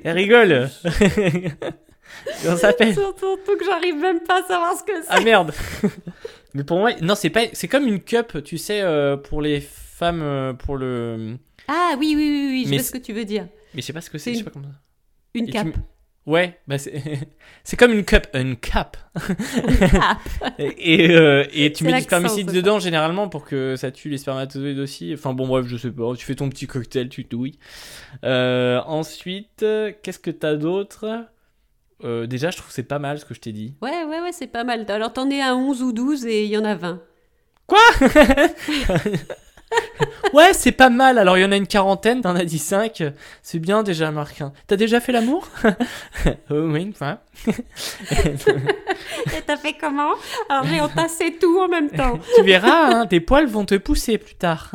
Elle 0.04 0.16
rigole 0.16 0.70
Comment 2.44 2.56
ça 2.56 2.70
s'appelle? 2.70 2.94
Surtout 2.94 3.38
que 3.46 3.66
j'arrive 3.66 3.96
même 3.96 4.22
pas 4.22 4.42
à 4.44 4.48
savoir 4.48 4.78
ce 4.78 4.84
que 4.84 5.01
c'est. 5.01 5.08
Ah 5.10 5.22
merde 5.22 5.51
Mais 6.54 6.63
pour 6.63 6.80
moi, 6.80 6.92
non, 7.01 7.16
c'est 7.16 7.30
pas, 7.30 7.42
c'est 7.54 7.68
comme 7.68 7.88
une 7.88 8.01
cup, 8.01 8.44
tu 8.44 8.58
sais, 8.58 8.82
euh, 8.82 9.18
pour 9.18 9.42
les 9.42 9.62
femmes, 9.62 10.22
euh, 10.22 10.54
pour 10.54 10.78
le. 10.78 11.38
Ah 11.68 11.92
oui, 12.00 12.13
oui, 12.16 12.30
oui, 12.30 12.48
oui, 12.50 12.63
je 12.66 12.70
Mais 12.72 12.78
vois 12.78 12.84
ce 12.84 12.92
que 12.92 12.98
tu 12.98 13.13
veux 13.13 13.25
dire. 13.25 13.48
Mais 13.75 13.82
je 13.82 13.88
sais 13.88 13.94
pas 13.94 14.01
ce 14.01 14.10
que 14.10 14.18
c'est, 14.18 14.34
je 14.34 14.39
sais 14.39 14.44
pas 14.44 14.50
comment 14.51 14.66
ça. 14.68 14.74
Une 15.36 15.44
Et 15.44 15.48
tu 15.48 15.54
cape. 15.54 15.68
m- 15.68 15.74
Ouais, 16.25 16.60
bah 16.68 16.78
c'est, 16.78 17.01
c'est 17.63 17.78
comme 17.78 17.92
une 17.94 18.04
cup, 18.04 18.28
une 18.34 18.56
cap. 18.56 18.98
cape. 19.16 20.60
et, 20.60 21.12
euh, 21.12 21.46
et 21.54 21.72
tu 21.72 21.80
C'est 21.80 21.86
mets 21.86 21.92
du 21.92 22.00
l'accent, 22.00 22.06
spermicide 22.08 22.50
ça. 22.50 22.56
dedans 22.56 22.80
généralement 22.80 23.30
pour 23.30 23.46
que 23.46 23.75
ça 23.75 23.92
tue 23.92 24.10
les 24.10 24.18
spermatozoïdes 24.18 24.80
aussi. 24.80 25.13
Enfin 25.13 25.34
bon 25.34 25.48
bref, 25.48 25.66
je 25.68 25.78
sais 25.78 25.92
pas. 25.92 26.13
Tu 26.16 26.25
fais 26.25 26.36
ton 26.36 26.50
petit 26.50 26.68
cocktail, 26.68 27.10
tu 27.10 27.24
douilles. 27.24 27.58
Euh, 28.24 28.80
ensuite, 28.86 29.63
euh, 29.63 29.92
qu'est-ce 30.04 30.20
que 30.20 30.32
t'as 30.32 30.56
d'autre? 30.56 31.25
Euh, 32.03 32.27
Déjà, 32.27 32.50
je 32.51 32.58
trouve 32.58 32.68
que 32.70 32.74
c'est 32.74 32.84
pas 32.84 33.00
mal 33.00 33.20
ce 33.20 33.25
que 33.25 33.34
je 33.34 33.39
t'ai 33.39 33.51
dit. 33.51 33.75
Ouais, 33.82 34.03
ouais, 34.06 34.22
ouais, 34.22 34.32
c'est 34.32 34.48
pas 34.48 34.63
mal. 34.63 34.86
Alors 34.89 35.12
t'en 35.13 35.29
es 35.29 35.41
à 35.41 35.56
11 35.56 35.82
ou 35.84 35.91
12 35.91 36.25
et 36.25 36.44
il 36.46 36.50
y 36.50 36.58
en 36.58 36.65
a 36.65 36.75
20. 36.75 37.01
Ouais, 40.34 40.53
c'est 40.53 40.72
pas 40.72 40.89
mal. 40.89 41.20
Alors, 41.20 41.38
il 41.38 41.41
y 41.41 41.46
en 41.46 41.51
a 41.51 41.56
une 41.56 41.68
quarantaine, 41.68 42.22
t'en 42.22 42.36
as 42.36 42.44
dit 42.44 42.58
5. 42.58 43.03
C'est 43.44 43.60
bien 43.60 43.84
déjà, 43.84 44.10
Marc. 44.10 44.41
hein. 44.41 44.51
T'as 44.65 44.75
déjà 44.77 45.00
fait 45.00 45.12
l'amour? 45.12 45.48
Euh, 46.50 46.68
Oui, 46.72 46.82
une 46.82 46.94
fois. 46.94 47.20
Et 47.48 49.41
t'as 49.46 49.58
fait 49.58 49.74
comment? 49.79 50.13
Alors 50.50 50.65
j'ai 50.65 50.82
entassé 50.82 51.38
tout 51.39 51.60
en 51.60 51.68
même 51.68 51.89
temps. 51.89 52.18
tu 52.36 52.44
verras, 52.44 52.96
hein, 52.96 53.06
tes 53.06 53.20
poils 53.20 53.46
vont 53.48 53.65
te 53.65 53.75
pousser 53.75 54.18
plus 54.18 54.36
tard. 54.36 54.72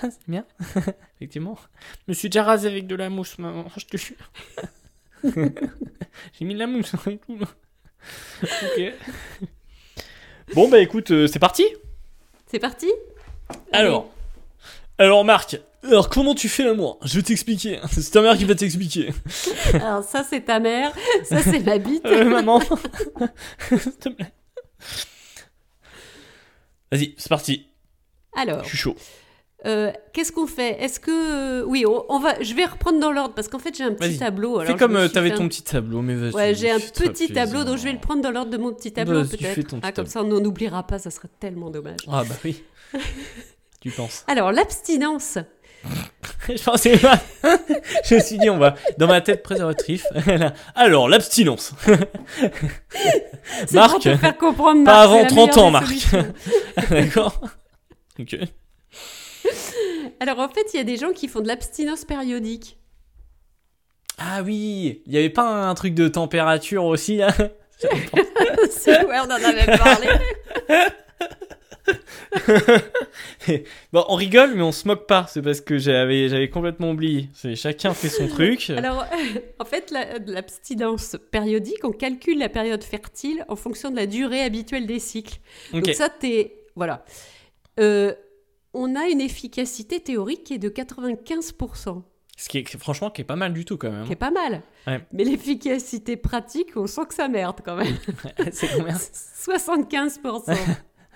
c'est 0.00 0.12
bien. 0.28 0.44
Effectivement. 1.16 1.58
Je 2.06 2.08
me 2.08 2.14
suis 2.14 2.28
déjà 2.30 2.44
rasé 2.44 2.68
avec 2.68 2.86
de 2.86 2.94
la 2.96 3.10
mousse, 3.10 3.38
maman, 3.38 3.64
je 3.76 3.84
te 3.84 3.96
jure. 3.98 4.16
J'ai 6.38 6.44
mis 6.44 6.54
de 6.54 6.58
la 6.58 6.66
mousse 6.66 6.94
et 7.06 7.18
tout. 7.18 7.38
ok. 8.42 8.92
Bon, 10.54 10.68
bah 10.68 10.78
écoute, 10.80 11.10
euh, 11.10 11.26
c'est 11.26 11.38
parti. 11.38 11.64
C'est 12.46 12.58
parti? 12.58 12.90
Alors, 13.72 14.10
alors 14.98 15.24
Marc, 15.24 15.58
alors 15.82 16.08
comment 16.08 16.34
tu 16.34 16.48
fais 16.48 16.64
l'amour 16.64 16.98
Je 17.04 17.16
vais 17.16 17.22
t'expliquer. 17.22 17.80
C'est 17.90 18.10
ta 18.10 18.22
mère 18.22 18.36
qui 18.36 18.44
va 18.44 18.54
t'expliquer. 18.54 19.10
Alors 19.74 20.04
ça 20.04 20.24
c'est 20.24 20.42
ta 20.42 20.60
mère, 20.60 20.92
ça 21.24 21.42
c'est 21.42 21.60
ma 21.60 21.78
bite. 21.78 22.04
Euh, 22.06 22.24
maman, 22.24 22.60
s'il 22.60 23.96
te 23.96 24.08
plaît. 24.08 24.32
Vas-y, 26.92 27.14
c'est 27.18 27.28
parti. 27.28 27.66
Alors, 28.36 28.62
Je 28.64 28.68
suis 28.68 28.78
chaud. 28.78 28.96
Euh, 29.66 29.90
qu'est-ce 30.12 30.30
qu'on 30.32 30.46
fait? 30.46 30.82
Est-ce 30.82 31.00
que 31.00 31.10
euh, 31.10 31.64
oui, 31.66 31.84
on, 31.86 32.04
on 32.08 32.18
va 32.18 32.40
je 32.42 32.54
vais 32.54 32.64
reprendre 32.64 32.98
dans 33.00 33.10
l'ordre 33.12 33.34
parce 33.34 33.48
qu'en 33.48 33.58
fait 33.58 33.74
j'ai 33.76 33.84
un 33.84 33.92
petit 33.94 34.18
tableau. 34.18 34.58
alors 34.58 34.72
Fais 34.72 34.78
comme 34.78 34.92
me 34.92 35.00
euh, 35.00 35.08
t'avais 35.08 35.28
fait 35.30 35.34
un- 35.34 35.38
ton 35.38 35.48
petit 35.48 35.62
tableau, 35.62 36.02
mais 36.02 36.14
vas-y. 36.14 36.32
Ouais, 36.34 36.54
j'ai 36.54 36.70
un 36.70 36.78
petit 36.78 37.08
plaisir. 37.08 37.34
tableau, 37.34 37.64
donc 37.64 37.78
je 37.78 37.84
vais 37.84 37.92
le 37.92 37.98
prendre 37.98 38.20
dans 38.22 38.30
l'ordre 38.30 38.50
de 38.50 38.58
mon 38.58 38.72
petit 38.72 38.92
tableau 38.92 39.24
peut-être. 39.24 39.74
Ah, 39.82 39.92
comme 39.92 40.06
ça 40.06 40.22
on 40.22 40.26
n'en 40.28 40.44
oubliera 40.44 40.82
pas, 40.86 40.98
ça 40.98 41.10
serait 41.10 41.28
tellement 41.40 41.70
dommage. 41.70 42.00
Ah 42.10 42.24
bah 42.28 42.34
oui. 42.44 42.62
tu 43.80 43.90
penses. 43.90 44.24
Alors 44.26 44.52
l'abstinence. 44.52 45.38
je 46.48 46.62
pensais 46.62 46.96
pas. 46.96 47.20
je 48.06 48.14
me 48.14 48.20
suis 48.20 48.38
dit, 48.38 48.48
on 48.48 48.56
va. 48.56 48.74
Dans 48.96 49.06
ma 49.06 49.20
tête 49.20 49.42
préservatif. 49.42 50.06
Alors, 50.74 51.10
l'abstinence. 51.10 51.74
Marc, 53.72 53.90
pour 53.92 54.00
te 54.00 54.16
faire 54.16 54.38
comprendre. 54.38 54.82
pas 54.84 54.92
Marc, 54.92 55.04
avant 55.04 55.16
c'est 55.16 55.22
la 55.22 55.28
30 55.28 55.48
meilleure 55.48 55.64
ans, 55.64 55.70
Marc. 55.70 55.94
D'accord 56.90 57.40
Ok. 58.18 58.38
Alors 60.20 60.38
en 60.40 60.48
fait, 60.48 60.66
il 60.72 60.76
y 60.76 60.80
a 60.80 60.84
des 60.84 60.96
gens 60.96 61.12
qui 61.12 61.28
font 61.28 61.40
de 61.40 61.48
l'abstinence 61.48 62.04
périodique. 62.04 62.78
Ah 64.18 64.42
oui, 64.44 65.02
il 65.06 65.12
y 65.12 65.18
avait 65.18 65.30
pas 65.30 65.68
un 65.68 65.74
truc 65.74 65.94
de 65.94 66.06
température 66.08 66.84
aussi 66.84 67.16
là 67.16 67.32
C'est 68.70 69.04
ouais, 69.04 69.16
on 69.20 69.24
en 69.24 69.30
avait 69.30 69.76
parlé. 69.76 70.08
Bon, 73.92 74.04
on 74.08 74.14
rigole, 74.14 74.54
mais 74.54 74.62
on 74.62 74.72
se 74.72 74.88
moque 74.88 75.06
pas. 75.06 75.26
C'est 75.28 75.42
parce 75.42 75.60
que 75.60 75.78
j'avais, 75.78 76.28
j'avais 76.28 76.48
complètement 76.48 76.90
oublié. 76.90 77.28
C'est 77.34 77.56
chacun 77.56 77.92
fait 77.94 78.08
son 78.08 78.26
truc. 78.26 78.70
Alors, 78.76 79.04
en 79.58 79.64
fait, 79.64 79.90
la- 79.90 80.18
l'abstinence 80.18 81.16
périodique, 81.30 81.84
on 81.84 81.92
calcule 81.92 82.38
la 82.38 82.48
période 82.48 82.82
fertile 82.82 83.44
en 83.48 83.56
fonction 83.56 83.90
de 83.90 83.96
la 83.96 84.06
durée 84.06 84.42
habituelle 84.42 84.86
des 84.86 84.98
cycles. 84.98 85.38
Donc 85.72 85.86
ça, 85.88 86.08
t'es... 86.08 86.56
Voilà. 86.74 87.04
Euh, 87.78 88.14
on 88.74 88.94
a 88.96 89.06
une 89.08 89.20
efficacité 89.20 90.00
théorique 90.00 90.44
qui 90.44 90.54
est 90.54 90.58
de 90.58 90.68
95%, 90.68 92.02
Ce 92.36 92.48
qui 92.48 92.58
est 92.58 92.76
franchement 92.78 93.10
qui 93.10 93.20
est 93.22 93.24
pas 93.24 93.36
mal 93.36 93.52
du 93.52 93.64
tout 93.64 93.76
quand 93.78 93.90
même. 93.90 94.04
qui 94.04 94.12
est 94.12 94.16
pas 94.16 94.30
mal. 94.30 94.62
Ouais. 94.86 95.00
Mais 95.12 95.24
l'efficacité 95.24 96.16
pratique, 96.16 96.76
on 96.76 96.86
sent 96.86 97.06
que 97.08 97.14
ça 97.14 97.28
merde 97.28 97.60
quand 97.64 97.76
même. 97.76 97.96
c'est 98.52 98.68
combien? 98.76 98.94
75%. 98.94 100.56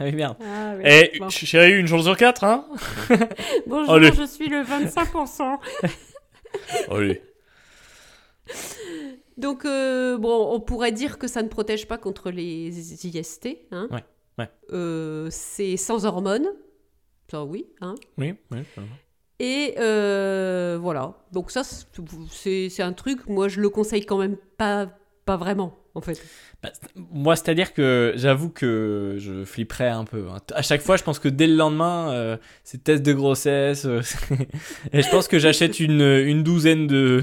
Ah 0.00 0.04
oui, 0.04 0.12
merde. 0.12 0.36
Ah, 0.40 0.74
oui. 0.76 0.82
Eh, 0.86 1.18
Bon. 1.18 1.28
chérie, 1.28 1.72
une 1.72 1.88
chance 1.88 2.04
sur 2.04 2.16
quatre, 2.16 2.44
hein? 2.44 2.68
Bonjour, 3.66 3.94
allez. 3.94 4.12
je 4.12 4.22
suis 4.26 4.48
le 4.48 4.62
25%. 4.62 5.58
Allez. 6.88 7.20
Donc, 9.36 9.64
euh, 9.64 10.16
bon, 10.16 10.50
on 10.52 10.60
pourrait 10.60 10.92
dire 10.92 11.18
que 11.18 11.26
ça 11.26 11.42
ne 11.42 11.48
protège 11.48 11.88
pas 11.88 11.98
contre 11.98 12.30
les 12.30 13.06
IST. 13.06 13.58
Hein. 13.72 13.88
Ouais, 13.90 14.04
ouais. 14.38 14.48
Euh, 14.72 15.26
c'est 15.32 15.76
sans 15.76 16.06
hormones. 16.06 16.46
Ça, 17.30 17.44
oui. 17.44 17.66
Hein. 17.80 17.94
Oui, 18.16 18.35
oui. 18.50 18.58
Et 19.40 19.75
euh, 19.78 20.78
voilà. 20.80 21.14
Donc, 21.32 21.50
ça, 21.50 21.62
c'est 21.64 22.82
un 22.82 22.92
truc, 22.92 23.28
moi, 23.28 23.49
je 23.49 23.61
le 23.61 23.68
conseille 23.68 24.04
quand 24.04 24.18
même 24.18 24.37
pas, 24.56 24.88
pas 25.25 25.37
vraiment, 25.37 25.76
en 25.94 26.00
fait. 26.00 26.20
Bah, 26.62 26.70
c'est- 26.73 26.90
moi, 27.12 27.37
c'est-à-dire 27.37 27.73
que 27.73 28.14
j'avoue 28.16 28.49
que 28.50 29.14
je 29.18 29.44
flipperais 29.44 29.90
un 29.90 30.04
peu. 30.04 30.26
hein. 30.28 30.38
À 30.54 30.62
chaque 30.62 30.80
fois, 30.80 30.97
je 30.97 31.04
pense 31.04 31.20
que 31.20 31.28
dès 31.28 31.47
le 31.47 31.54
lendemain, 31.54 32.11
euh, 32.12 32.37
c'est 32.64 32.82
test 32.82 33.04
de 33.04 33.12
grossesse. 33.12 33.85
euh, 33.85 34.00
et 34.92 35.02
je 35.02 35.11
pense 35.11 35.28
que 35.28 35.38
j'achète 35.38 35.78
une, 35.78 36.00
une 36.00 36.42
douzaine 36.42 36.88
de, 36.88 37.23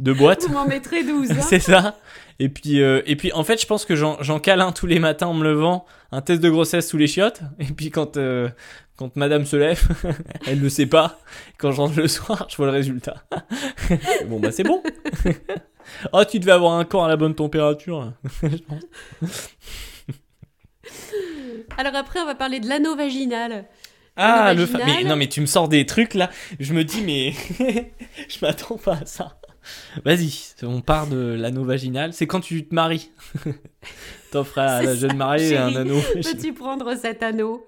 de 0.00 0.12
boîtes. 0.12 0.42
Vous 0.48 0.52
m'en 0.54 0.66
mettrez 0.66 1.04
12. 1.04 1.30
hein. 1.30 1.34
c'est 1.42 1.60
ça. 1.60 1.96
Et 2.40 2.48
puis, 2.48 2.80
euh, 2.82 3.02
et 3.06 3.14
puis, 3.14 3.30
en 3.32 3.44
fait, 3.44 3.60
je 3.60 3.66
pense 3.66 3.84
que 3.84 3.94
j'en 3.94 4.20
j'en 4.20 4.40
cale 4.40 4.62
un 4.62 4.72
tous 4.72 4.86
les 4.86 4.98
matins 4.98 5.28
en 5.28 5.34
me 5.34 5.44
levant, 5.44 5.84
un 6.10 6.22
test 6.22 6.42
de 6.42 6.50
grossesse 6.50 6.88
sous 6.88 6.96
les 6.96 7.06
chiottes. 7.06 7.42
Et 7.60 7.66
puis, 7.66 7.90
quand, 7.90 8.16
euh, 8.16 8.48
quand 8.96 9.16
madame 9.16 9.44
se 9.46 9.56
lève, 9.56 9.82
elle 10.46 10.60
ne 10.60 10.68
sait 10.68 10.86
pas. 10.86 11.18
Quand 11.58 11.72
je 11.72 11.80
rentre 11.80 11.98
le 11.98 12.08
soir, 12.08 12.46
je 12.50 12.56
vois 12.56 12.66
le 12.66 12.72
résultat. 12.72 13.24
bon, 14.26 14.38
bah, 14.38 14.52
c'est 14.52 14.64
bon. 14.64 14.82
oh, 16.12 16.24
tu 16.24 16.38
devais 16.38 16.52
avoir 16.52 16.74
un 16.74 16.84
corps 16.84 17.04
à 17.04 17.08
la 17.08 17.16
bonne 17.16 17.34
température. 17.34 18.12
je 18.42 18.56
pense. 18.58 19.50
Alors 21.78 21.94
après, 21.94 22.20
on 22.20 22.26
va 22.26 22.34
parler 22.34 22.60
de 22.60 22.68
l'anneau 22.68 22.96
vaginal. 22.96 23.66
Ah, 24.16 24.52
le 24.52 24.66
fa-. 24.66 24.84
Mais 24.84 25.04
non, 25.04 25.16
mais 25.16 25.28
tu 25.28 25.40
me 25.40 25.46
sors 25.46 25.68
des 25.68 25.86
trucs 25.86 26.14
là. 26.14 26.30
Je 26.60 26.74
me 26.74 26.84
dis, 26.84 27.02
mais. 27.02 27.32
je 28.28 28.38
m'attends 28.42 28.76
pas 28.76 28.98
à 29.02 29.06
ça. 29.06 29.38
Vas-y, 30.04 30.54
on 30.62 30.80
part 30.80 31.06
de 31.06 31.34
l'anneau 31.38 31.64
vaginal. 31.64 32.12
C'est 32.12 32.26
quand 32.26 32.40
tu 32.40 32.66
te 32.66 32.74
maries. 32.74 33.10
T'offres 34.32 34.58
à 34.58 34.82
la 34.82 34.94
jeune 34.94 35.16
mariée 35.16 35.56
un 35.56 35.74
anneau. 35.74 36.00
Peux-tu 36.14 36.52
prendre 36.52 36.94
cet 36.96 37.22
anneau? 37.22 37.64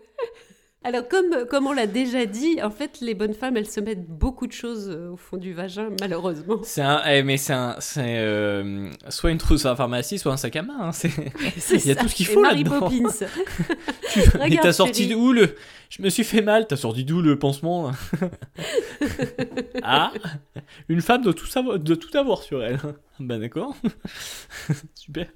Alors, 0.87 1.09
comme, 1.09 1.47
comme 1.49 1.67
on 1.67 1.73
l'a 1.73 1.87
déjà 1.87 2.27
dit, 2.27 2.63
en 2.63 2.71
fait, 2.71 2.99
les 3.01 3.15
bonnes 3.15 3.33
femmes, 3.33 3.57
elles 3.57 3.67
se 3.69 3.81
mettent 3.81 4.07
beaucoup 4.07 4.47
de 4.47 4.53
choses 4.53 4.91
euh, 4.91 5.13
au 5.13 5.17
fond 5.17 5.39
du 5.39 5.55
vagin, 5.55 5.89
malheureusement. 5.99 6.59
C'est 6.63 6.83
un, 6.83 7.01
eh, 7.07 7.23
mais 7.23 7.39
c'est 7.39 7.55
un, 7.55 7.77
c'est 7.81 8.19
euh, 8.19 8.91
soit 9.09 9.31
une 9.31 9.39
trousse 9.39 9.65
à 9.65 9.71
la 9.71 9.77
pharmacie, 9.77 10.19
soit 10.19 10.33
un 10.33 10.37
sac 10.37 10.55
à 10.57 10.63
main. 10.63 10.77
hein, 10.79 10.93
c'est- 10.93 11.09
Il 11.73 11.87
y 11.87 11.91
a 11.91 11.95
ça, 11.95 12.03
tout 12.03 12.09
ce 12.09 12.15
qu'il 12.15 12.27
faut 12.27 12.43
là-dedans. 12.43 12.89
Tu- 14.13 14.21
mais 14.37 14.45
Regarde, 14.45 14.59
t'as 14.63 14.73
sorti 14.75 15.07
d'où 15.09 15.33
le 15.33 15.55
Je 15.89 16.03
me 16.03 16.11
suis 16.11 16.23
fait 16.23 16.43
mal. 16.43 16.67
T'as 16.67 16.77
sorti 16.77 17.05
d'où 17.05 17.23
le 17.23 17.39
pansement 17.39 17.91
là? 17.91 17.93
Ah, 19.83 20.13
une 20.89 21.01
femme 21.01 21.23
doit 21.23 21.35
tout 21.35 21.47
savoir, 21.47 21.79
doit 21.79 21.97
tout 21.97 22.17
avoir 22.17 22.43
sur 22.43 22.63
elle. 22.63 22.79
Bah 23.21 23.39
d'accord. 23.39 23.75
Super. 24.95 25.27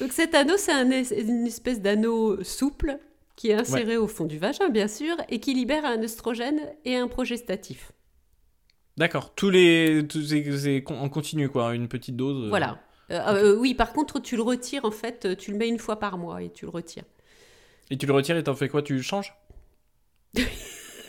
Donc, 0.00 0.12
cet 0.12 0.34
anneau, 0.34 0.54
c'est 0.56 0.72
un 0.72 0.90
es- 0.90 1.20
une 1.20 1.46
espèce 1.46 1.80
d'anneau 1.80 2.42
souple 2.42 2.98
qui 3.36 3.50
est 3.50 3.54
inséré 3.54 3.96
au 3.96 4.06
fond 4.06 4.24
du 4.24 4.38
vagin, 4.38 4.68
bien 4.68 4.88
sûr, 4.88 5.16
et 5.28 5.40
qui 5.40 5.54
libère 5.54 5.84
un 5.84 6.00
oestrogène 6.02 6.60
et 6.84 6.96
un 6.96 7.08
progestatif. 7.08 7.92
D'accord. 8.96 9.34
Tous 9.34 9.50
les, 9.50 10.06
tous 10.08 10.22
c'est- 10.24 10.84
en 10.90 11.08
continu 11.08 11.48
quoi, 11.48 11.74
une 11.74 11.88
petite 11.88 12.16
dose. 12.16 12.44
euh. 12.46 12.48
Voilà. 12.48 12.78
Euh, 13.10 13.20
euh, 13.28 13.56
oui, 13.56 13.74
par 13.74 13.92
contre, 13.92 14.20
tu 14.20 14.36
le 14.36 14.42
retires, 14.42 14.84
en 14.84 14.90
fait, 14.90 15.36
tu 15.36 15.50
le 15.50 15.58
mets 15.58 15.68
une 15.68 15.78
fois 15.78 15.98
par 15.98 16.16
mois 16.16 16.42
et 16.42 16.50
tu 16.50 16.64
le 16.64 16.70
retires. 16.70 17.04
Et 17.90 17.98
tu 17.98 18.06
le 18.06 18.12
retires 18.12 18.36
et 18.36 18.42
t'en 18.44 18.54
fais 18.54 18.68
quoi? 18.68 18.82
Tu 18.82 18.94
le 18.94 19.02
changes? 19.02 19.34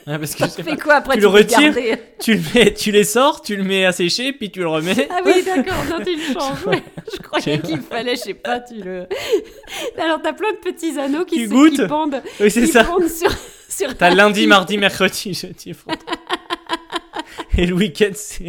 Parce 0.05 0.35
que 0.35 0.43
je 0.43 0.49
Tu 0.49 0.51
sais 0.57 0.63
fais 0.63 0.75
pas. 0.75 0.81
quoi 0.83 0.93
après 0.95 1.15
Tu 1.15 1.21
le 1.21 1.27
retires 1.27 1.59
garder 1.73 1.97
Tu 2.19 2.35
le 2.35 2.41
mets, 2.53 2.73
tu 2.73 2.91
les 2.91 3.03
sors, 3.03 3.41
tu 3.41 3.55
le 3.55 3.63
mets 3.63 3.85
à 3.85 3.91
sécher, 3.91 4.33
puis 4.33 4.51
tu 4.51 4.59
le 4.59 4.67
remets. 4.67 5.07
Ah 5.09 5.19
oui, 5.25 5.43
d'accord, 5.45 5.83
non, 5.89 6.03
tu 6.05 6.15
le 6.15 6.21
changes. 6.33 6.79
Je 7.11 7.21
croyais 7.21 7.59
qu'il 7.59 7.81
fallait, 7.81 8.15
je 8.15 8.21
sais 8.21 8.33
pas, 8.35 8.59
tu 8.59 8.75
le. 8.75 9.07
Alors, 9.97 10.21
t'as 10.21 10.33
plein 10.33 10.51
de 10.51 10.57
petits 10.57 10.99
anneaux 10.99 11.25
qui, 11.25 11.37
Tu 11.37 11.47
se- 11.47 11.69
qui 11.81 11.87
pendent, 11.87 12.21
Oui, 12.39 12.51
qui 12.51 12.67
ça. 12.67 12.83
pendent 12.83 13.07
sur, 13.09 13.31
sur 13.67 13.87
T'as 13.97 14.09
ta 14.09 14.15
lundi, 14.15 14.45
mardi, 14.45 14.77
mercredi, 14.77 15.33
jeudi, 15.33 15.71
vendredi. 15.71 16.05
Et 17.57 17.65
le 17.65 17.73
week-end, 17.73 18.11
c'est 18.13 18.43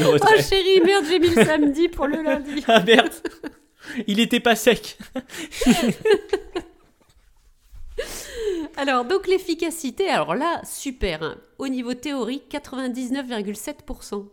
le 0.00 0.06
Oh 0.06 0.12
retrait. 0.12 0.42
chérie, 0.42 0.80
merde, 0.84 1.04
j'ai 1.08 1.18
mis 1.20 1.28
le 1.28 1.44
samedi 1.44 1.88
pour 1.88 2.06
le 2.08 2.22
lundi. 2.22 2.64
Ah 2.66 2.80
merde 2.80 3.12
Il 4.06 4.18
était 4.18 4.40
pas 4.40 4.56
sec. 4.56 4.96
Alors, 8.80 9.04
donc 9.04 9.26
l'efficacité, 9.26 10.08
alors 10.08 10.34
là, 10.34 10.60
super. 10.64 11.22
hein. 11.22 11.36
Au 11.58 11.68
niveau 11.68 11.94
théorique, 11.94 12.48
99,7%. 12.48 14.30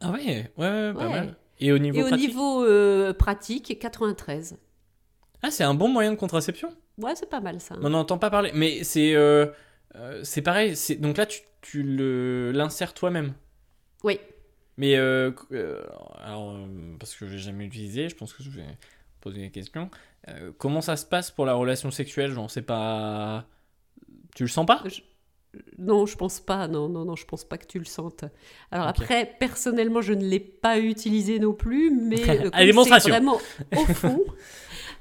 Ah 0.00 0.10
ouais, 0.12 0.18
ouais, 0.26 0.50
ouais, 0.56 0.92
pas 0.94 0.98
Ouais. 1.06 1.08
mal. 1.10 1.36
Et 1.58 1.72
au 1.72 1.78
niveau 1.78 1.98
Et 1.98 2.02
au 2.02 2.06
pratique 2.08 2.28
niveau 2.28 2.64
euh, 2.64 3.12
pratique, 3.12 3.78
93. 3.78 4.56
Ah, 5.42 5.50
c'est 5.50 5.64
un 5.64 5.74
bon 5.74 5.88
moyen 5.88 6.12
de 6.12 6.16
contraception? 6.16 6.70
Ouais, 6.98 7.14
c'est 7.14 7.28
pas 7.28 7.40
mal 7.40 7.60
ça. 7.60 7.74
hein. 7.74 7.80
On 7.82 7.90
n'entend 7.90 8.16
pas 8.18 8.30
parler. 8.30 8.50
Mais 8.54 8.82
c'est 8.84 9.14
euh, 9.14 9.46
euh, 9.96 10.20
c'est 10.24 10.42
pareil. 10.42 10.76
c'est- 10.76 10.96
Donc 10.96 11.18
là, 11.18 11.26
tu, 11.26 11.40
tu 11.60 11.82
le- 11.82 12.52
l'insères 12.52 12.94
toi-même? 12.94 13.34
Oui. 14.04 14.18
Mais 14.78 14.96
euh, 14.96 15.30
euh, 15.52 15.82
alors, 16.24 16.52
euh, 16.56 16.96
parce 16.98 17.14
que 17.14 17.26
je 17.26 17.32
l'ai 17.32 17.38
jamais 17.38 17.66
utilisé, 17.66 18.08
je 18.08 18.16
pense 18.16 18.32
que 18.32 18.42
je 18.42 18.50
vais 18.50 18.64
poser 19.20 19.40
des 19.42 19.50
questions. 19.50 19.90
Euh, 20.28 20.52
comment 20.56 20.80
ça 20.80 20.96
se 20.96 21.04
passe 21.04 21.30
pour 21.30 21.44
la 21.44 21.52
relation 21.54 21.90
sexuelle? 21.90 22.32
Genre, 22.32 22.50
c'est 22.50 22.62
pas. 22.62 23.46
Tu 24.34 24.42
le 24.44 24.48
sens 24.48 24.66
pas? 24.66 24.82
Non, 25.78 26.06
je 26.06 26.16
pense 26.16 26.38
pas. 26.40 26.68
Non, 26.68 26.88
non, 26.88 27.04
non, 27.04 27.16
je 27.16 27.24
pense 27.24 27.44
pas 27.44 27.58
que 27.58 27.66
tu 27.66 27.78
le 27.80 27.84
sentes. 27.84 28.24
Alors 28.70 28.86
après, 28.86 29.34
personnellement, 29.40 30.00
je 30.00 30.12
ne 30.12 30.24
l'ai 30.24 30.38
pas 30.40 30.78
utilisé 30.78 31.38
non 31.40 31.52
plus, 31.54 31.90
mais 31.90 32.50
À 32.52 32.64
démonstration. 32.64 33.10
vraiment 33.10 33.40
au 33.76 33.84
fond. 33.94 34.24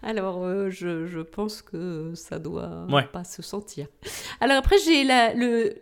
Alors, 0.01 0.43
euh, 0.43 0.69
je, 0.71 1.05
je 1.05 1.19
pense 1.19 1.61
que 1.61 2.13
ça 2.15 2.39
doit 2.39 2.85
Ouais. 2.89 3.05
pas 3.11 3.23
se 3.23 3.41
sentir. 3.41 3.87
Alors 4.41 4.57
après, 4.57 4.77
j'ai 4.83 5.03
la, 5.03 5.33
le, 5.33 5.75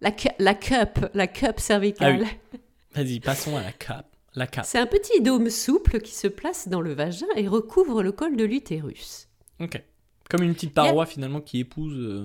la, 0.00 0.10
la 0.38 0.54
cup, 0.54 1.06
la 1.14 1.26
cup 1.26 1.58
cervicale. 1.60 2.24
Ah 2.26 2.56
Vas-y, 2.96 3.20
passons 3.20 3.56
à 3.56 3.62
la 3.62 3.72
cape. 3.72 4.06
La 4.34 4.46
cape. 4.46 4.64
C'est 4.66 4.78
un 4.78 4.86
petit 4.86 5.22
dôme 5.22 5.48
souple 5.50 6.00
qui 6.00 6.12
se 6.14 6.26
place 6.28 6.68
dans 6.68 6.80
le 6.80 6.92
vagin 6.92 7.26
et 7.36 7.48
recouvre 7.48 8.02
le 8.02 8.12
col 8.12 8.36
de 8.36 8.44
l'utérus. 8.44 9.28
Ok. 9.60 9.82
Comme 10.28 10.42
une 10.42 10.54
petite 10.54 10.74
paroi 10.74 11.06
finalement 11.06 11.40
qui 11.40 11.60
épouse. 11.60 11.94
euh, 11.96 12.24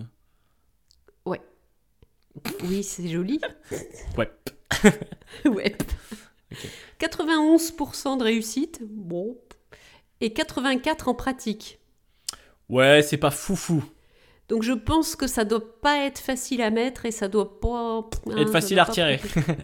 Oui, 2.64 2.84
c'est 2.84 3.08
joli. 3.08 3.40
Ouais. 4.18 4.32
ouais. 5.46 5.76
Ok. 6.52 6.58
91% 7.00 8.18
de 8.18 8.24
réussite, 8.24 8.80
bon. 8.84 9.38
Et 10.22 10.32
84 10.34 11.08
en 11.10 11.14
pratique. 11.14 11.80
Ouais, 12.70 13.02
c'est 13.02 13.18
pas 13.18 13.32
foufou. 13.32 13.84
Donc 14.48 14.62
je 14.64 14.74
pense 14.74 15.16
que 15.16 15.26
ça 15.28 15.44
doit 15.44 15.80
pas 15.82 16.06
être 16.06 16.20
facile 16.20 16.62
à 16.62 16.70
mettre 16.70 17.06
et 17.06 17.12
ça 17.12 17.28
doit 17.28 17.60
pas 17.60 18.06
hein, 18.28 18.38
Être 18.38 18.52
facile 18.52 18.80
à 18.80 18.86
pas- 18.86 18.92
retirer. 18.92 19.20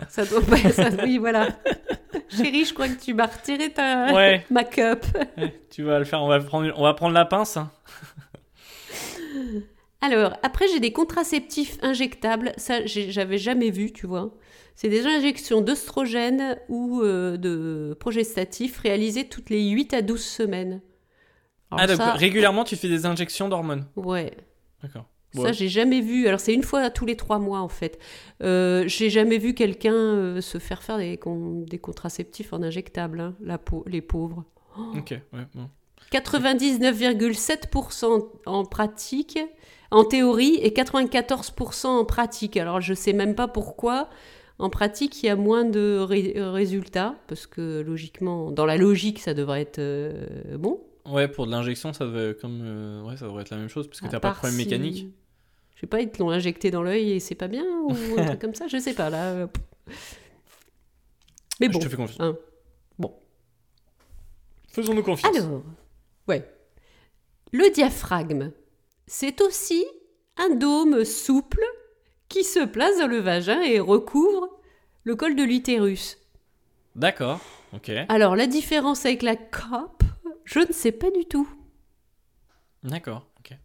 Ça 0.09 0.25
doit 0.25 0.41
pas. 0.41 0.57
ça- 0.71 0.89
oui, 1.03 1.19
voilà. 1.19 1.49
Chérie, 2.29 2.65
je 2.65 2.73
crois 2.73 2.87
que 2.89 2.99
tu 2.99 3.13
m'as 3.13 3.27
retiré 3.27 3.71
ta 3.71 4.11
Ouais. 4.13 4.43
ma 4.49 4.63
cup. 4.63 5.05
Tu 5.69 5.83
vas 5.83 5.99
le 5.99 6.05
faire. 6.05 6.21
On 6.23 6.27
va 6.27 6.39
prendre, 6.39 6.73
on 6.75 6.83
va 6.83 6.93
prendre 6.95 7.13
la 7.13 7.25
pince. 7.25 7.57
hein. 7.57 7.71
Alors 10.01 10.33
après 10.43 10.67
j'ai 10.67 10.79
des 10.79 10.91
contraceptifs 10.91 11.77
injectables. 11.81 12.51
Ça 12.57 12.85
j'avais 12.85 13.37
jamais 13.37 13.69
vu, 13.69 13.91
tu 13.93 14.07
vois. 14.07 14.33
C'est 14.75 14.89
des 14.89 15.05
injections 15.05 15.61
d'œstrogène 15.61 16.57
ou 16.69 17.01
euh, 17.01 17.37
de 17.37 17.95
progestatifs 17.99 18.79
réalisées 18.79 19.25
toutes 19.27 19.49
les 19.49 19.69
8 19.69 19.93
à 19.93 20.01
12 20.01 20.23
semaines. 20.23 20.81
Alors 21.69 21.83
ah, 21.83 21.87
donc 21.87 21.97
ça, 21.97 22.13
régulièrement, 22.13 22.63
tu 22.63 22.75
fais 22.75 22.87
des 22.89 23.05
injections 23.05 23.47
d'hormones. 23.49 23.85
ouais. 23.95 24.31
D'accord. 24.81 25.05
Ça, 25.33 25.41
Ouais. 25.43 25.53
j'ai 25.53 25.69
jamais 25.69 26.01
vu. 26.01 26.27
Alors, 26.27 26.41
c'est 26.41 26.53
une 26.53 26.63
fois 26.63 26.89
tous 26.89 27.05
les 27.05 27.15
trois 27.15 27.39
mois, 27.39 27.61
en 27.61 27.69
fait. 27.69 27.97
Euh, 28.43 28.83
j'ai 28.87 29.09
jamais 29.09 29.37
vu 29.37 29.53
quelqu'un 29.53 29.93
euh, 29.93 30.41
se 30.41 30.57
faire 30.57 30.83
faire 30.83 30.97
des, 30.97 31.15
con- 31.15 31.63
des 31.69 31.79
contraceptifs 31.79 32.51
en 32.51 32.61
injectable, 32.61 33.21
hein, 33.21 33.35
la 33.39 33.57
pau- 33.57 33.85
les 33.87 34.01
pauvres. 34.01 34.43
Ok, 34.97 35.11
ouais. 35.11 35.21
bon. 35.55 35.69
99,7% 36.11 38.27
en 38.45 38.65
pratique, 38.65 39.39
en 39.91 40.03
théorie, 40.05 40.55
et 40.55 40.69
94% 40.71 41.85
en 41.87 42.05
pratique. 42.05 42.57
Alors, 42.57 42.81
je 42.81 42.93
sais 42.93 43.13
même 43.13 43.35
pas 43.35 43.47
pourquoi. 43.47 44.09
En 44.59 44.69
pratique, 44.69 45.21
il 45.23 45.25
y 45.25 45.29
a 45.29 45.35
moins 45.35 45.65
de 45.65 45.97
ré- 45.99 46.33
euh, 46.37 46.51
résultats, 46.51 47.15
parce 47.27 47.47
que 47.47 47.81
logiquement, 47.81 48.51
dans 48.51 48.65
la 48.65 48.77
logique, 48.77 49.19
ça 49.19 49.33
devrait 49.33 49.61
être 49.61 49.79
euh, 49.79 50.57
bon. 50.57 50.81
Ouais, 51.07 51.27
pour 51.27 51.45
de 51.47 51.51
l'injection, 51.51 51.93
ça 51.93 52.05
devrait, 52.05 52.35
comme, 52.39 52.61
euh, 52.63 53.01
ouais, 53.03 53.17
ça 53.17 53.25
devrait 53.25 53.41
être 53.41 53.49
la 53.49 53.57
même 53.57 53.69
chose, 53.69 53.87
parce 53.87 54.01
que 54.01 54.07
t'as 54.07 54.19
pas 54.19 54.29
de 54.29 54.35
problème 54.35 54.57
si- 54.59 54.65
mécanique. 54.65 55.07
Je 55.75 55.81
sais 55.81 55.87
pas, 55.87 55.99
ils 55.99 56.11
te 56.11 56.19
l'ont 56.19 56.29
injecté 56.29 56.69
dans 56.69 56.83
l'œil 56.83 57.11
et 57.13 57.19
c'est 57.19 57.33
pas 57.33 57.47
bien 57.47 57.65
ou 57.83 57.91
un 58.19 58.25
truc 58.27 58.39
comme 58.39 58.53
ça, 58.53 58.67
je 58.67 58.77
sais 58.77 58.93
pas 58.93 59.09
là. 59.09 59.23
euh, 59.31 59.47
Mais 61.59 61.67
bon. 61.69 61.79
Je 61.79 61.85
te 61.85 61.89
fais 61.89 61.97
confiance. 61.97 62.19
hein. 62.19 62.37
Bon. 62.99 63.13
Faisons-nous 64.69 65.01
confiance. 65.03 65.35
Alors, 65.35 65.63
ouais. 66.27 66.47
Le 67.51 67.73
diaphragme, 67.73 68.51
c'est 69.11 69.41
aussi 69.41 69.85
un 70.37 70.55
dôme 70.55 71.03
souple 71.03 71.65
qui 72.29 72.45
se 72.45 72.65
place 72.65 72.97
dans 72.97 73.07
le 73.07 73.17
vagin 73.17 73.61
et 73.61 73.81
recouvre 73.81 74.47
le 75.03 75.17
col 75.17 75.35
de 75.35 75.43
l'utérus. 75.43 76.17
D'accord, 76.95 77.41
ok. 77.73 77.91
Alors, 78.07 78.37
la 78.37 78.47
différence 78.47 79.05
avec 79.05 79.21
la 79.21 79.35
COP, 79.35 80.03
je 80.45 80.59
ne 80.59 80.71
sais 80.71 80.93
pas 80.93 81.11
du 81.11 81.25
tout. 81.25 81.47
D'accord, 82.83 83.27
ok. 83.39 83.57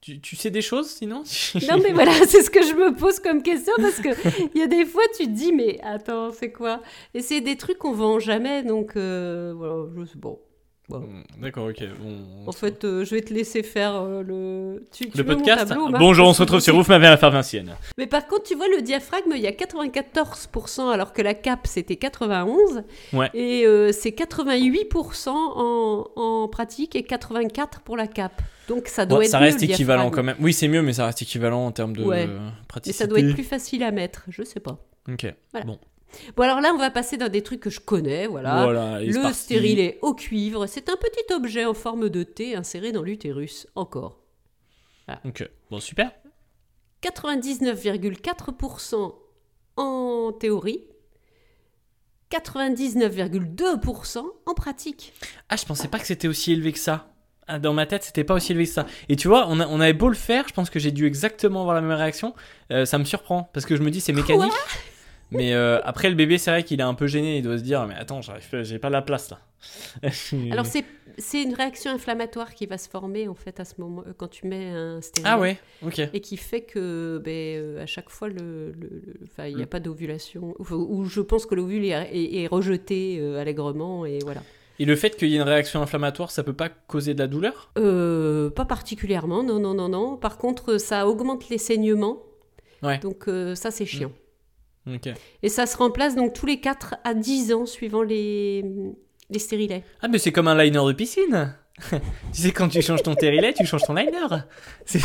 Tu, 0.00 0.20
tu 0.20 0.36
sais 0.36 0.50
des 0.50 0.62
choses 0.62 0.88
sinon? 0.88 1.24
Non 1.68 1.78
mais 1.82 1.92
voilà, 1.92 2.12
c'est 2.28 2.42
ce 2.42 2.50
que 2.50 2.62
je 2.62 2.74
me 2.74 2.94
pose 2.94 3.18
comme 3.18 3.42
question 3.42 3.72
parce 3.78 3.98
que 3.98 4.10
il 4.54 4.60
y 4.60 4.62
a 4.62 4.68
des 4.68 4.86
fois 4.86 5.02
tu 5.16 5.24
te 5.24 5.30
dis 5.30 5.52
mais 5.52 5.80
attends 5.82 6.30
c'est 6.30 6.52
quoi? 6.52 6.82
Et 7.14 7.20
c'est 7.20 7.40
des 7.40 7.56
trucs 7.56 7.78
qu'on 7.78 7.92
vend 7.92 8.20
jamais 8.20 8.62
donc 8.62 8.96
euh, 8.96 9.54
voilà 9.56 9.86
je 10.04 10.16
bon. 10.16 10.38
Bon. 10.88 10.98
Mm, 11.00 11.22
D'accord, 11.40 11.68
ok. 11.68 11.82
Bon, 11.98 12.18
En 12.46 12.52
fait 12.52 12.84
euh, 12.84 13.04
je 13.06 13.14
vais 13.14 13.22
te 13.22 13.32
laisser 13.32 13.62
faire 13.62 13.94
euh, 13.96 14.22
le 14.22 14.84
tu, 14.92 15.08
tu 15.08 15.16
le 15.16 15.24
podcast. 15.24 15.68
tableau, 15.68 15.88
Marc 15.88 16.02
Bonjour, 16.02 16.28
on 16.28 16.34
se 16.34 16.42
retrouve 16.42 16.60
sur 16.60 16.76
Ouf 16.76 16.88
ma 16.88 16.98
mère 16.98 17.18
pharmacienne. 17.18 17.74
Mais 17.96 18.06
par 18.06 18.26
contre 18.26 18.42
tu 18.42 18.54
vois 18.54 18.68
le 18.68 18.82
diaphragme 18.82 19.32
il 19.34 19.40
y 19.40 19.46
a 19.46 19.50
94% 19.52 20.90
alors 20.92 21.12
que 21.14 21.22
la 21.22 21.32
cape 21.34 21.66
c'était 21.66 21.96
91 21.96 22.82
Ouais. 23.14 23.30
et 23.32 23.64
euh, 23.66 23.92
c'est 23.92 24.10
88% 24.10 25.28
en, 25.30 26.06
en 26.16 26.48
pratique 26.48 26.96
et 26.96 27.02
84 27.02 27.80
pour 27.80 27.96
la 27.96 28.06
cape. 28.06 28.42
Donc 28.68 28.88
ça 28.88 29.06
doit 29.06 29.24
être 29.24 29.30
ça 29.30 29.38
mieux, 29.40 29.46
reste 29.46 29.60
le 29.60 29.64
équivalent 29.70 30.10
quand 30.10 30.22
même. 30.22 30.36
Oui, 30.40 30.52
c'est 30.52 30.68
mieux, 30.68 30.82
mais 30.82 30.94
ça 30.94 31.06
reste 31.06 31.22
équivalent 31.22 31.66
en 31.66 31.72
termes 31.72 31.94
de 31.96 32.02
Ouais. 32.02 32.26
euh, 32.28 32.48
Mais 32.86 32.92
ça 32.92 33.06
doit 33.06 33.20
être 33.20 33.34
plus 33.34 33.44
facile 33.44 33.82
à 33.82 33.90
mettre, 33.90 34.24
je 34.28 34.42
sais 34.42 34.60
pas. 34.60 34.78
Ok. 35.10 35.26
Voilà. 35.52 35.66
Bon. 35.66 35.78
Bon, 36.36 36.42
alors 36.44 36.60
là, 36.60 36.72
on 36.74 36.78
va 36.78 36.90
passer 36.90 37.16
dans 37.16 37.28
des 37.28 37.42
trucs 37.42 37.60
que 37.60 37.70
je 37.70 37.80
connais, 37.80 38.26
voilà. 38.26 38.64
Voilà. 38.64 39.00
le 39.00 39.32
stérilet 39.32 39.98
au 40.02 40.14
cuivre, 40.14 40.66
c'est 40.66 40.88
un 40.88 40.96
petit 40.96 41.32
objet 41.34 41.64
en 41.64 41.74
forme 41.74 42.08
de 42.08 42.22
T 42.22 42.54
inséré 42.56 42.92
dans 42.92 43.02
l'utérus, 43.02 43.66
encore. 43.74 44.20
Ok. 45.24 45.48
Bon, 45.70 45.80
super. 45.80 46.12
99,4% 47.02 49.14
en 49.76 50.32
théorie, 50.32 50.84
99,2% 52.30 54.24
en 54.46 54.54
pratique. 54.54 55.12
Ah, 55.48 55.56
je 55.56 55.64
pensais 55.64 55.88
pas 55.88 55.98
que 55.98 56.06
c'était 56.06 56.28
aussi 56.28 56.52
élevé 56.52 56.72
que 56.72 56.78
ça. 56.78 57.10
Ah, 57.46 57.58
Dans 57.58 57.74
ma 57.74 57.84
tête, 57.86 58.04
c'était 58.04 58.24
pas 58.24 58.34
aussi 58.34 58.52
élevé 58.52 58.64
que 58.66 58.72
ça. 58.72 58.86
Et 59.08 59.16
tu 59.16 59.28
vois, 59.28 59.46
on, 59.48 59.60
a- 59.60 59.66
on 59.68 59.80
avait 59.80 59.92
beau 59.92 60.08
le 60.08 60.14
faire, 60.14 60.48
je 60.48 60.54
pense 60.54 60.70
que 60.70 60.78
j'ai 60.78 60.90
dû 60.92 61.06
exactement 61.06 61.60
avoir 61.60 61.74
la 61.74 61.82
même 61.82 61.90
réaction. 61.96 62.34
Euh, 62.70 62.86
ça 62.86 62.96
me 62.98 63.04
surprend 63.04 63.50
parce 63.52 63.66
que 63.66 63.76
je 63.76 63.82
me 63.82 63.90
dis 63.90 64.00
c'est 64.00 64.12
mécanique. 64.14 64.52
Mais 65.34 65.52
euh, 65.54 65.80
après, 65.84 66.08
le 66.08 66.14
bébé, 66.16 66.38
c'est 66.38 66.50
vrai 66.50 66.62
qu'il 66.64 66.80
est 66.80 66.84
un 66.84 66.94
peu 66.94 67.06
gêné. 67.06 67.38
Il 67.38 67.42
doit 67.42 67.58
se 67.58 67.62
dire 67.62 67.86
mais 67.86 67.94
attends, 67.94 68.20
j'ai 68.22 68.78
pas 68.78 68.90
la 68.90 69.02
place 69.02 69.30
là. 69.30 69.38
Alors 70.50 70.66
c'est 70.66 70.84
c'est 71.16 71.42
une 71.42 71.54
réaction 71.54 71.92
inflammatoire 71.92 72.54
qui 72.54 72.66
va 72.66 72.76
se 72.76 72.88
former 72.88 73.28
en 73.28 73.34
fait 73.34 73.60
à 73.60 73.64
ce 73.64 73.74
moment 73.78 74.02
quand 74.18 74.26
tu 74.28 74.46
mets 74.46 74.68
un 74.70 75.00
stérilet. 75.00 75.30
ah 75.32 75.38
ouais, 75.38 75.56
ok. 75.82 76.00
Et 76.12 76.20
qui 76.20 76.36
fait 76.36 76.62
que 76.62 77.20
ben, 77.24 77.30
euh, 77.56 77.82
à 77.82 77.86
chaque 77.86 78.10
fois 78.10 78.28
le, 78.28 78.72
le- 78.72 78.72
le- 79.06 79.14
enfin, 79.24 79.46
il 79.46 79.54
n'y 79.56 79.62
a 79.62 79.64
Mm. 79.64 79.68
pas 79.68 79.80
d'ovulation 79.80 80.54
ou, 80.58 81.04
je 81.04 81.20
pense 81.20 81.46
que 81.46 81.54
l'ovule 81.54 81.84
est, 81.84 81.90
est- 82.12 82.42
est 82.42 82.46
rejeté 82.48 83.18
euh, 83.20 83.40
allègrement 83.40 84.04
et 84.04 84.18
voilà. 84.24 84.42
Et 84.80 84.84
le 84.86 84.96
fait 84.96 85.16
qu'il 85.16 85.28
y 85.28 85.34
ait 85.34 85.36
une 85.36 85.42
réaction 85.42 85.80
inflammatoire, 85.80 86.32
ça 86.32 86.42
peut 86.42 86.52
pas 86.52 86.68
causer 86.68 87.14
de 87.14 87.20
la 87.20 87.28
douleur? 87.28 87.70
Euh, 87.78 88.50
pas 88.50 88.64
particulièrement, 88.64 89.44
non, 89.44 89.60
non, 89.60 89.72
non, 89.72 89.88
non. 89.88 90.16
Par 90.16 90.36
contre, 90.36 90.78
ça 90.78 91.06
augmente 91.06 91.48
les 91.48 91.58
saignements. 91.58 92.18
Ouais. 92.82 92.98
Donc 92.98 93.28
euh, 93.28 93.54
ça, 93.54 93.70
c'est 93.70 93.86
chiant. 93.86 94.10
Et 95.42 95.48
ça 95.48 95.66
se 95.66 95.76
remplace 95.76 96.14
donc 96.14 96.32
tous 96.34 96.46
les 96.46 96.60
4 96.60 96.96
à 97.04 97.14
10 97.14 97.52
ans 97.54 97.66
suivant 97.66 98.02
les, 98.02 98.64
les 99.30 99.38
stérilets. 99.38 99.82
Ah, 100.02 100.08
mais 100.08 100.18
c'est 100.18 100.32
comme 100.32 100.48
un 100.48 100.62
liner 100.62 100.80
de 100.86 100.92
piscine. 100.92 101.54
tu 101.90 101.98
sais, 102.42 102.52
quand 102.52 102.68
tu 102.68 102.82
changes 102.82 103.02
ton 103.02 103.14
stérilet, 103.14 103.52
tu 103.52 103.66
changes 103.66 103.82
ton 103.82 103.94
liner. 103.94 104.20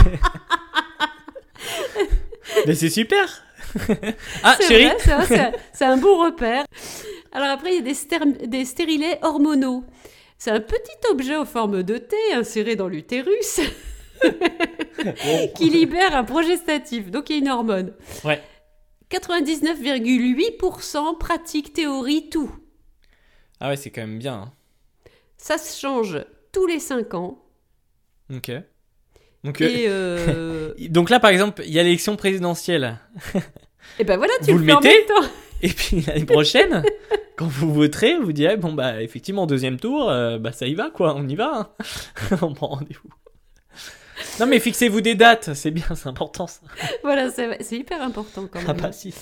Mais 2.66 2.76
c'est 2.76 2.90
super. 2.90 3.44
ah, 4.44 4.58
chérie 4.68 4.90
c'est 5.00 5.12
un- 5.40 5.52
c'est 5.74 5.86
un 5.86 5.98
bon 5.98 6.24
repère. 6.24 6.66
Alors 7.32 7.50
après, 7.50 7.72
il 7.72 7.76
y 7.76 7.80
a 7.80 7.82
des, 7.82 7.94
stér- 7.94 8.48
des 8.48 8.66
stérilets 8.66 9.20
hormonaux. 9.22 9.84
C'est 10.38 10.52
un 10.52 10.60
petit 10.62 10.92
objet 11.12 11.36
en 11.36 11.46
forme 11.46 11.84
de 11.84 11.98
T 11.98 12.16
inséré 12.34 12.76
dans 12.76 12.88
l'utérus 12.88 13.60
qui 15.56 15.70
libère 15.70 16.16
un 16.16 16.24
progestatif, 16.24 17.12
donc 17.12 17.30
il 17.30 17.34
y 17.34 17.40
a 17.40 17.42
une 17.42 17.50
hormone. 17.50 17.94
Ouais. 18.24 18.42
99,8% 19.12 21.18
pratique 21.18 21.74
théorie 21.74 22.30
tout. 22.30 22.52
Ah 23.60 23.70
ouais, 23.70 23.76
c'est 23.76 23.90
quand 23.90 24.02
même 24.02 24.20
bien. 24.20 24.34
hein. 24.34 24.52
Ça 25.38 25.58
se 25.58 25.80
change 25.80 26.20
tous 26.52 26.66
les 26.68 26.80
5 26.80 27.14
ans. 27.14 27.44
Ok. 28.34 28.52
Donc, 29.44 29.62
euh, 29.62 29.68
Et, 29.70 29.86
euh, 29.88 30.74
donc 30.90 31.10
là, 31.10 31.20
par 31.20 31.32
exemple, 31.32 31.64
il 31.66 31.74
y 31.74 31.80
a 31.80 31.84
l'élection 31.84 32.16
présidentielle. 32.16 33.00
et 34.00 34.04
ben 34.04 34.18
voilà, 34.18 34.34
tu 34.44 34.52
Vous 34.52 34.60
le, 34.60 34.66
le 34.66 34.74
en 34.74 34.82
mettez 34.82 34.98
même 35.00 35.08
temps. 35.08 35.28
Et 35.62 35.70
puis 35.70 36.02
l'année 36.08 36.26
prochaine, 36.26 36.84
quand 37.36 37.48
vous 37.48 37.74
voterez, 37.74 38.18
vous 38.18 38.32
direz 38.32 38.56
bon 38.56 38.72
bah 38.72 39.02
effectivement 39.02 39.46
deuxième 39.46 39.78
tour, 39.78 40.10
euh, 40.10 40.38
bah 40.38 40.54
ça 40.54 40.68
y 40.68 40.74
va 40.74 40.90
quoi, 40.90 41.16
on 41.18 41.28
y 41.28 41.36
va, 41.36 41.52
hein. 41.54 41.70
on 42.42 42.54
prend 42.54 42.68
rendez-vous. 42.68 43.10
Non 44.40 44.48
mais 44.48 44.60
fixez-vous 44.60 45.02
des 45.02 45.16
dates, 45.16 45.54
c'est 45.54 45.72
bien, 45.72 45.86
c'est 45.96 46.08
important 46.08 46.48
ça. 46.48 46.62
Voilà, 47.04 47.30
c'est 47.32 47.78
hyper 47.78 48.02
important 48.02 48.48
quand 48.52 48.60
même. 48.60 48.70
Ah 48.70 48.74
bah 48.74 48.92
si. 48.92 49.14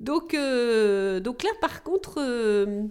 Donc, 0.00 0.34
euh, 0.34 1.20
donc 1.20 1.42
là, 1.42 1.50
par 1.60 1.82
contre, 1.82 2.16
euh, 2.18 2.84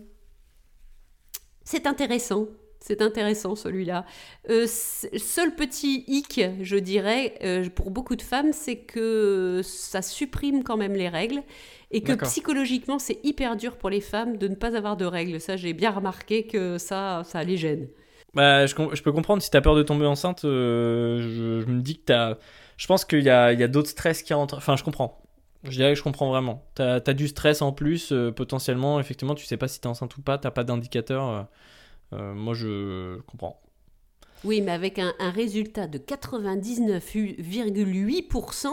c'est 1.64 1.88
intéressant. 1.88 2.48
C'est 2.80 3.02
intéressant 3.02 3.56
celui-là. 3.56 4.06
Euh, 4.50 4.68
seul 4.68 5.56
petit 5.56 6.04
hic, 6.08 6.40
je 6.62 6.76
dirais, 6.76 7.70
pour 7.74 7.90
beaucoup 7.90 8.16
de 8.16 8.22
femmes, 8.22 8.54
c'est 8.54 8.78
que 8.78 9.62
ça 9.64 10.04
supprime 10.04 10.64
quand 10.64 10.78
même 10.78 10.94
les 10.94 11.10
règles 11.10 11.42
et 11.90 12.02
que 12.02 12.14
psychologiquement, 12.26 13.00
c'est 13.00 13.20
hyper 13.24 13.56
dur 13.56 13.78
pour 13.78 13.90
les 13.90 14.02
femmes 14.02 14.38
de 14.38 14.48
ne 14.48 14.54
pas 14.54 14.78
avoir 14.78 14.98
de 14.98 15.06
règles. 15.06 15.42
Ça, 15.42 15.58
j'ai 15.58 15.74
bien 15.74 15.90
remarqué 15.90 16.46
que 16.46 16.78
ça, 16.78 17.24
ça 17.26 17.44
les 17.44 17.58
gêne. 17.58 17.88
Bah 18.36 18.66
je, 18.66 18.76
peux 18.76 19.12
comprendre 19.14 19.42
si 19.42 19.50
t'as 19.50 19.62
peur 19.62 19.76
de 19.76 19.84
tomber 19.84 20.06
enceinte, 20.06 20.44
euh, 20.44 21.62
je, 21.66 21.72
me 21.72 21.82
dis 21.82 21.98
que 21.98 22.04
t'as, 22.06 22.36
je 22.76 22.86
pense 22.86 23.06
qu'il 23.06 23.24
y 23.24 23.30
a, 23.30 23.68
d'autres 23.68 23.90
stress 23.90 24.22
qui 24.24 24.34
rentrent. 24.34 24.58
Enfin 24.58 24.76
je 24.76 24.84
comprends. 24.84 25.22
Je 25.64 25.72
dirais 25.72 25.94
que 25.94 25.98
je 25.98 26.04
comprends 26.04 26.28
vraiment. 26.30 26.66
T'as 26.76 26.96
as 26.96 27.14
du 27.14 27.30
stress 27.30 27.62
en 27.62 27.72
plus, 27.72 28.12
euh, 28.12 28.32
potentiellement, 28.32 29.00
effectivement, 29.00 29.36
tu 29.36 29.46
sais 29.46 29.56
pas 29.58 29.70
si 29.70 29.80
t'es 29.80 29.88
enceinte 29.88 30.18
ou 30.18 30.22
pas, 30.22 30.38
t'as 30.38 30.52
pas 30.52 30.66
d'indicateur. 30.66 31.48
euh, 32.14 32.34
moi 32.34 32.54
je 32.54 33.22
comprends. 33.22 33.62
Oui, 34.44 34.60
mais 34.62 34.74
avec 34.74 35.00
un, 35.00 35.14
un 35.20 35.32
résultat 35.32 35.88
de 35.88 35.98
99,8%, 35.98 38.68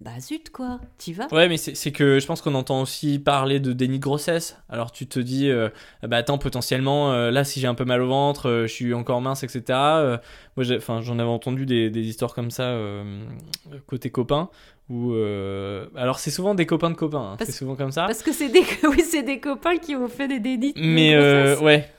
bah 0.00 0.20
zut 0.20 0.50
quoi, 0.50 0.78
t'y 0.98 1.12
vas? 1.12 1.26
Ouais, 1.32 1.48
mais 1.48 1.56
c'est 1.56 1.92
que 1.92 2.20
je 2.20 2.26
pense 2.26 2.42
qu'on 2.42 2.54
entend 2.54 2.82
aussi 2.82 3.18
parler 3.18 3.60
de 3.60 3.72
déni 3.72 3.98
de 3.98 4.02
grossesse. 4.02 4.58
Alors 4.68 4.92
tu 4.92 5.06
te 5.06 5.18
dis, 5.18 5.48
euh, 5.48 5.68
ah 6.02 6.06
bah 6.06 6.18
attends, 6.18 6.38
potentiellement, 6.38 7.12
euh, 7.12 7.30
là, 7.30 7.44
si 7.44 7.60
j'ai 7.60 7.66
un 7.66 7.74
peu 7.74 7.84
mal 7.84 8.02
au 8.02 8.08
ventre, 8.08 8.48
euh, 8.48 8.66
je 8.66 8.72
suis 8.72 8.94
encore 8.94 9.20
mince, 9.20 9.42
etc. 9.42 9.62
moi, 10.56 10.64
enfin, 10.76 11.00
j'en 11.00 11.18
avais 11.18 11.28
entendu 11.30 11.64
des, 11.64 11.90
des 11.90 12.06
histoires 12.06 12.34
comme 12.34 12.50
ça 12.50 12.78
côté 13.86 14.10
copains. 14.10 14.50
Où, 14.88 15.14
euh, 15.14 15.86
alors 15.96 16.20
c'est 16.20 16.30
souvent 16.30 16.54
des 16.54 16.64
copains 16.64 16.90
de 16.90 16.94
copains, 16.94 17.32
hein, 17.32 17.36
c'est 17.40 17.50
souvent 17.50 17.74
comme 17.74 17.90
ça. 17.90 18.06
Parce 18.06 18.22
que 18.22 18.32
c'est 18.32 18.48
des, 18.48 18.62
oui, 18.88 19.00
c'est 19.00 19.24
des 19.24 19.40
copains 19.40 19.78
qui 19.78 19.96
ont 19.96 20.06
fait 20.06 20.28
des 20.28 20.38
dénis 20.38 20.74
de 20.74 20.80
Mais 20.80 21.14
euh, 21.14 21.58
ouais. 21.58 21.90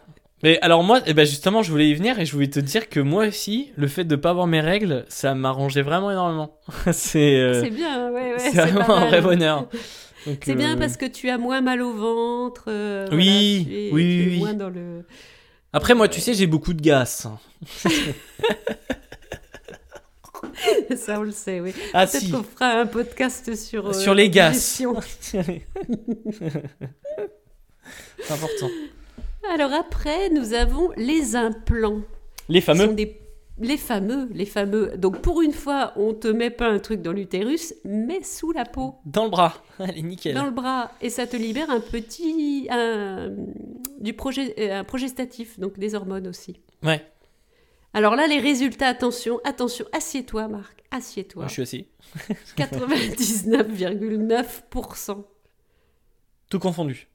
Mais 0.43 0.59
alors 0.61 0.83
moi, 0.83 1.01
eh 1.07 1.13
ben 1.15 1.25
justement, 1.25 1.63
je 1.63 1.71
voulais 1.71 1.89
y 1.89 1.95
venir 1.95 2.19
et 2.19 2.25
je 2.25 2.31
voulais 2.33 2.49
te 2.49 2.59
dire 2.59 2.89
que 2.89 2.99
moi 2.99 3.25
aussi, 3.27 3.71
le 3.75 3.87
fait 3.87 4.03
de 4.03 4.15
pas 4.15 4.29
avoir 4.29 4.45
mes 4.45 4.61
règles, 4.61 5.03
ça 5.09 5.33
m'arrangeait 5.33 5.81
vraiment 5.81 6.11
énormément. 6.11 6.59
c'est 6.91 7.39
euh, 7.39 7.63
C'est 7.63 7.71
bien, 7.71 8.11
ouais, 8.11 8.33
ouais. 8.33 8.39
c'est 8.39 8.51
vraiment 8.51 8.95
un 8.97 9.07
vrai 9.07 9.21
bonheur. 9.21 9.67
C'est 10.43 10.55
bien 10.55 10.75
euh, 10.75 10.77
parce 10.79 10.97
que 10.97 11.05
tu 11.05 11.29
as 11.29 11.37
moins 11.37 11.61
mal 11.61 11.81
au 11.81 11.93
ventre. 11.93 12.65
euh, 12.67 13.07
Oui, 13.13 13.65
voilà, 13.65 13.69
tu 13.69 13.73
es, 13.77 13.91
oui, 13.93 14.03
tu 14.03 14.21
es 14.21 14.25
oui, 14.25 14.27
oui. 14.33 14.37
moins 14.39 14.53
dans 14.53 14.69
le. 14.69 15.05
Après, 15.71 15.95
moi, 15.95 16.09
tu 16.09 16.19
sais, 16.19 16.33
j'ai 16.33 16.47
beaucoup 16.47 16.73
de 16.73 16.81
gaz. 16.81 17.29
Ça, 20.97 21.19
on 21.19 21.23
le 21.23 21.31
sait, 21.31 21.61
oui. 21.61 21.73
Ah 21.93 22.05
Peut-être 22.05 22.23
si. 22.23 22.31
qu'on 22.31 22.43
fera 22.43 22.71
un 22.73 22.85
podcast 22.85 23.55
sur. 23.55 23.87
euh, 23.87 23.93
Sur 23.93 24.13
les 24.13 24.29
gaz. 24.29 24.51
digestion. 24.53 24.95
C'est 25.21 25.63
important. 28.29 28.67
Alors 29.53 29.73
après, 29.73 30.29
nous 30.29 30.53
avons 30.53 30.91
les 30.97 31.35
implants. 31.35 32.01
Les 32.49 32.61
fameux. 32.61 32.87
des- 32.93 33.19
Les 33.59 33.77
fameux, 33.77 34.29
les 34.33 34.45
fameux. 34.45 34.95
Donc 34.97 35.21
pour 35.21 35.41
une 35.41 35.51
fois, 35.53 35.93
on 35.95 36.13
te 36.13 36.27
met 36.27 36.51
pas 36.51 36.67
un 36.67 36.77
truc 36.79 37.01
dans 37.01 37.11
l'utérus, 37.11 37.73
mais 37.85 38.21
sous 38.23 38.51
la 38.51 38.65
peau. 38.65 38.95
Dans 39.05 39.23
le 39.23 39.31
bras. 39.31 39.63
Allez, 39.79 40.03
nickel. 40.03 40.35
dans 40.35 40.45
le 40.45 40.51
bras 40.51 40.91
et 41.01 41.09
ça 41.09 41.25
te 41.25 41.35
libère 41.35 41.69
un 41.71 41.79
petit 41.79 42.67
un, 42.69 43.31
du 43.99 44.13
projet 44.13 44.53
euh, 44.59 44.79
un 44.79 44.83
progestatif 44.83 45.59
donc 45.59 45.79
des 45.79 45.95
hormones 45.95 46.27
aussi. 46.27 46.59
Ouais, 46.83 47.03
Alors 47.93 48.15
là 48.15 48.27
les 48.27 48.37
résultats 48.39 48.87
attention 48.89 49.39
attention 49.43 49.85
assieds-toi 49.91 50.47
Marc 50.47 50.83
assieds-toi 50.91 51.41
moi, 51.43 51.47
je 51.47 51.53
suis 51.53 51.61
assis. 51.63 51.87
99,9% 52.57 55.23
Tout 56.49 56.59
confondu. 56.59 57.07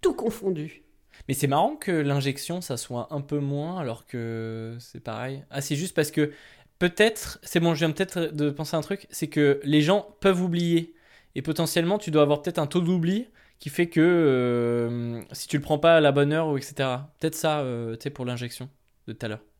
tout 0.00 0.14
confondu. 0.14 0.82
Mais 1.28 1.34
c'est 1.34 1.46
marrant 1.46 1.76
que 1.76 1.92
l'injection, 1.92 2.60
ça 2.60 2.76
soit 2.76 3.08
un 3.10 3.20
peu 3.20 3.38
moins 3.38 3.78
alors 3.78 4.06
que 4.06 4.76
c'est 4.80 5.00
pareil. 5.00 5.44
Ah, 5.50 5.60
c'est 5.60 5.76
juste 5.76 5.94
parce 5.94 6.10
que 6.10 6.32
peut-être, 6.78 7.38
c'est 7.42 7.60
bon, 7.60 7.74
je 7.74 7.80
viens 7.80 7.92
peut-être 7.92 8.34
de 8.34 8.50
penser 8.50 8.76
à 8.76 8.78
un 8.78 8.82
truc, 8.82 9.06
c'est 9.10 9.28
que 9.28 9.60
les 9.64 9.82
gens 9.82 10.16
peuvent 10.20 10.42
oublier. 10.42 10.94
Et 11.34 11.42
potentiellement, 11.42 11.98
tu 11.98 12.10
dois 12.10 12.22
avoir 12.22 12.42
peut-être 12.42 12.58
un 12.58 12.66
taux 12.66 12.80
d'oubli 12.80 13.28
qui 13.58 13.70
fait 13.70 13.88
que 13.88 14.00
euh, 14.00 15.22
si 15.32 15.48
tu 15.48 15.56
le 15.56 15.62
prends 15.62 15.78
pas 15.78 15.96
à 15.96 16.00
la 16.00 16.12
bonne 16.12 16.32
heure 16.32 16.48
ou 16.48 16.58
etc. 16.58 16.74
Peut-être 17.20 17.36
ça, 17.36 17.60
euh, 17.60 17.96
tu 17.96 18.04
sais, 18.04 18.10
pour 18.10 18.24
l'injection 18.24 18.68
de 19.06 19.12
tout 19.12 19.26
à 19.26 19.28
l'heure. 19.28 19.51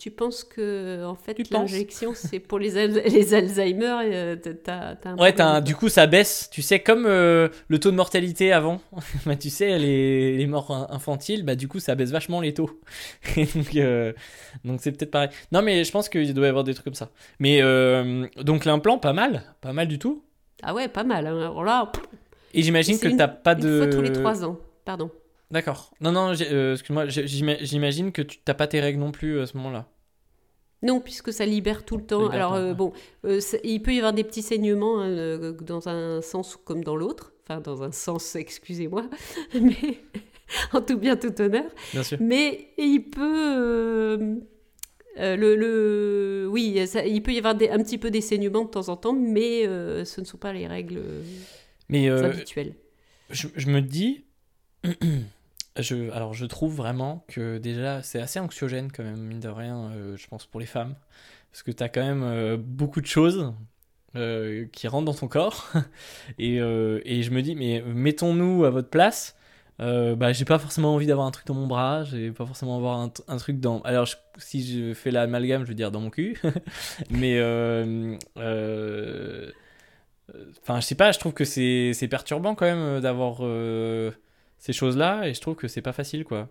Tu 0.00 0.10
penses 0.10 0.44
que 0.44 1.04
en 1.04 1.14
fait 1.14 1.38
l'injection 1.50 2.12
c'est 2.14 2.38
pour 2.38 2.58
les, 2.58 2.78
al- 2.78 3.02
les 3.04 3.34
Alzheimer 3.34 3.96
euh, 4.04 4.34
t'as, 4.36 4.96
t'as 4.96 5.10
un 5.10 5.18
Ouais, 5.18 5.38
un- 5.42 5.60
du 5.60 5.74
coup, 5.76 5.90
ça 5.90 6.06
baisse. 6.06 6.48
Tu 6.50 6.62
sais, 6.62 6.80
comme 6.80 7.04
euh, 7.06 7.48
le 7.68 7.78
taux 7.78 7.90
de 7.90 7.96
mortalité 7.96 8.50
avant, 8.50 8.80
bah, 9.26 9.36
tu 9.36 9.50
sais, 9.50 9.78
les, 9.78 10.38
les 10.38 10.46
morts 10.46 10.70
in- 10.70 10.86
infantiles, 10.88 11.44
bah, 11.44 11.54
du 11.54 11.68
coup, 11.68 11.80
ça 11.80 11.94
baisse 11.96 12.12
vachement 12.12 12.40
les 12.40 12.54
taux. 12.54 12.80
Donc, 13.36 13.76
euh, 13.76 14.14
donc 14.64 14.80
c'est 14.82 14.92
peut-être 14.92 15.10
pareil. 15.10 15.28
Non, 15.52 15.60
mais 15.60 15.84
je 15.84 15.90
pense 15.92 16.08
qu'il 16.08 16.32
doit 16.32 16.46
y 16.46 16.48
avoir 16.48 16.64
des 16.64 16.72
trucs 16.72 16.84
comme 16.84 16.94
ça. 16.94 17.10
Mais 17.38 17.60
donc, 18.42 18.64
l'implant, 18.64 18.96
pas 18.96 19.12
mal. 19.12 19.42
Pas 19.60 19.74
mal 19.74 19.86
du 19.86 19.98
tout. 19.98 20.22
Ah 20.62 20.72
ouais 20.74 20.88
pas 20.88 21.04
mal. 21.04 21.26
hein. 21.26 21.36
Alors 21.38 21.62
là 21.64 21.92
Et 22.54 22.62
j'imagine 22.62 22.98
que 22.98 23.08
une- 23.08 23.16
t'as 23.18 23.28
pas 23.28 23.52
une 23.52 23.60
de. 23.60 23.78
fois 23.78 23.86
tous 23.88 24.00
les 24.02 24.12
trois 24.12 24.44
ans. 24.44 24.58
Pardon. 24.86 25.10
D'accord. 25.50 25.92
Non, 26.00 26.12
non, 26.12 26.32
euh, 26.40 26.72
excuse-moi, 26.74 27.06
j'imagine 27.08 28.12
que 28.12 28.22
tu 28.22 28.38
t'as 28.38 28.54
pas 28.54 28.66
tes 28.68 28.80
règles 28.80 29.00
non 29.00 29.10
plus 29.12 29.40
à 29.40 29.46
ce 29.46 29.56
moment-là. 29.56 29.88
Non, 30.82 31.00
puisque 31.00 31.32
ça 31.32 31.44
libère 31.44 31.84
tout 31.84 31.96
le 31.98 32.04
temps. 32.06 32.28
Alors, 32.28 32.54
euh, 32.54 32.68
ouais. 32.68 32.74
bon, 32.74 32.92
euh, 33.26 33.40
il 33.64 33.82
peut 33.82 33.92
y 33.92 33.98
avoir 33.98 34.12
des 34.14 34.24
petits 34.24 34.42
saignements 34.42 35.00
hein, 35.00 35.08
euh, 35.10 35.52
dans 35.52 35.88
un 35.88 36.22
sens 36.22 36.56
comme 36.64 36.82
dans 36.84 36.96
l'autre. 36.96 37.32
Enfin, 37.44 37.60
dans 37.60 37.82
un 37.82 37.92
sens, 37.92 38.34
excusez-moi. 38.36 39.04
Mais 39.60 39.98
en 40.72 40.80
tout 40.80 40.96
bien, 40.96 41.16
tout 41.16 41.38
honneur. 41.40 41.64
Bien 41.92 42.02
sûr. 42.02 42.16
Mais 42.20 42.68
il 42.78 43.10
peut. 43.10 43.56
euh, 43.58 44.36
euh, 45.18 45.36
le, 45.36 45.56
le- 45.56 46.48
oui, 46.48 46.86
ça- 46.86 47.04
il 47.04 47.22
peut 47.22 47.32
y 47.32 47.38
avoir 47.38 47.54
des- 47.56 47.68
un 47.68 47.78
petit 47.82 47.98
peu 47.98 48.10
des 48.10 48.20
saignements 48.20 48.64
de 48.64 48.70
temps 48.70 48.88
en 48.88 48.96
temps, 48.96 49.12
mais 49.12 49.66
euh, 49.66 50.04
ce 50.04 50.20
ne 50.20 50.26
sont 50.26 50.38
pas 50.38 50.52
les 50.52 50.66
règles 50.68 50.98
euh, 50.98 51.22
Mais 51.88 52.08
euh, 52.08 52.24
habituelles. 52.30 52.74
je, 53.28 53.48
je 53.56 53.68
me 53.68 53.80
dis, 53.82 54.24
alors 56.12 56.34
je 56.34 56.46
trouve 56.46 56.74
vraiment 56.74 57.24
que 57.28 57.58
déjà 57.58 58.02
c'est 58.02 58.20
assez 58.20 58.38
anxiogène 58.40 58.90
quand 58.92 59.02
même, 59.02 59.20
mine 59.20 59.40
de 59.40 59.48
rien, 59.48 59.90
euh, 59.90 60.16
je 60.16 60.26
pense 60.26 60.46
pour 60.46 60.60
les 60.60 60.66
femmes. 60.66 60.94
Parce 61.52 61.62
que 61.62 61.70
tu 61.70 61.82
as 61.82 61.88
quand 61.88 62.02
même 62.02 62.22
euh, 62.22 62.56
beaucoup 62.58 63.00
de 63.00 63.06
choses 63.06 63.52
euh, 64.16 64.66
qui 64.72 64.88
rentrent 64.88 65.06
dans 65.06 65.14
ton 65.14 65.28
corps. 65.28 65.70
et, 66.38 66.56
et 66.56 67.22
je 67.22 67.30
me 67.30 67.42
dis, 67.42 67.54
mais 67.54 67.82
mettons-nous 67.82 68.64
à 68.64 68.70
votre 68.70 68.88
place. 68.90 69.36
Bah, 69.78 70.32
j'ai 70.32 70.44
pas 70.44 70.58
forcément 70.58 70.94
envie 70.94 71.06
d'avoir 71.06 71.26
un 71.26 71.30
truc 71.30 71.46
dans 71.46 71.54
mon 71.54 71.66
bras, 71.66 72.04
j'ai 72.04 72.32
pas 72.32 72.44
forcément 72.44 72.76
avoir 72.76 72.98
un, 73.00 73.10
un 73.28 73.36
truc 73.38 73.60
dans. 73.60 73.80
Alors, 73.80 74.06
si 74.36 74.62
je 74.62 74.92
fais 74.92 75.10
l'amalgame, 75.10 75.62
je 75.64 75.68
veux 75.68 75.74
dire 75.74 75.90
dans 75.90 76.00
mon 76.00 76.10
cul. 76.10 76.38
mais. 77.10 77.40
Enfin, 80.62 80.80
je 80.80 80.86
sais 80.86 80.94
pas, 80.94 81.12
je 81.12 81.18
trouve 81.18 81.32
que 81.32 81.44
c'est 81.44 82.08
perturbant 82.10 82.54
quand 82.54 82.66
même 82.66 83.00
d'avoir 83.00 83.40
ces 84.60 84.72
choses-là 84.72 85.26
et 85.28 85.34
je 85.34 85.40
trouve 85.40 85.56
que 85.56 85.66
c'est 85.66 85.82
pas 85.82 85.92
facile 85.92 86.24
quoi. 86.24 86.48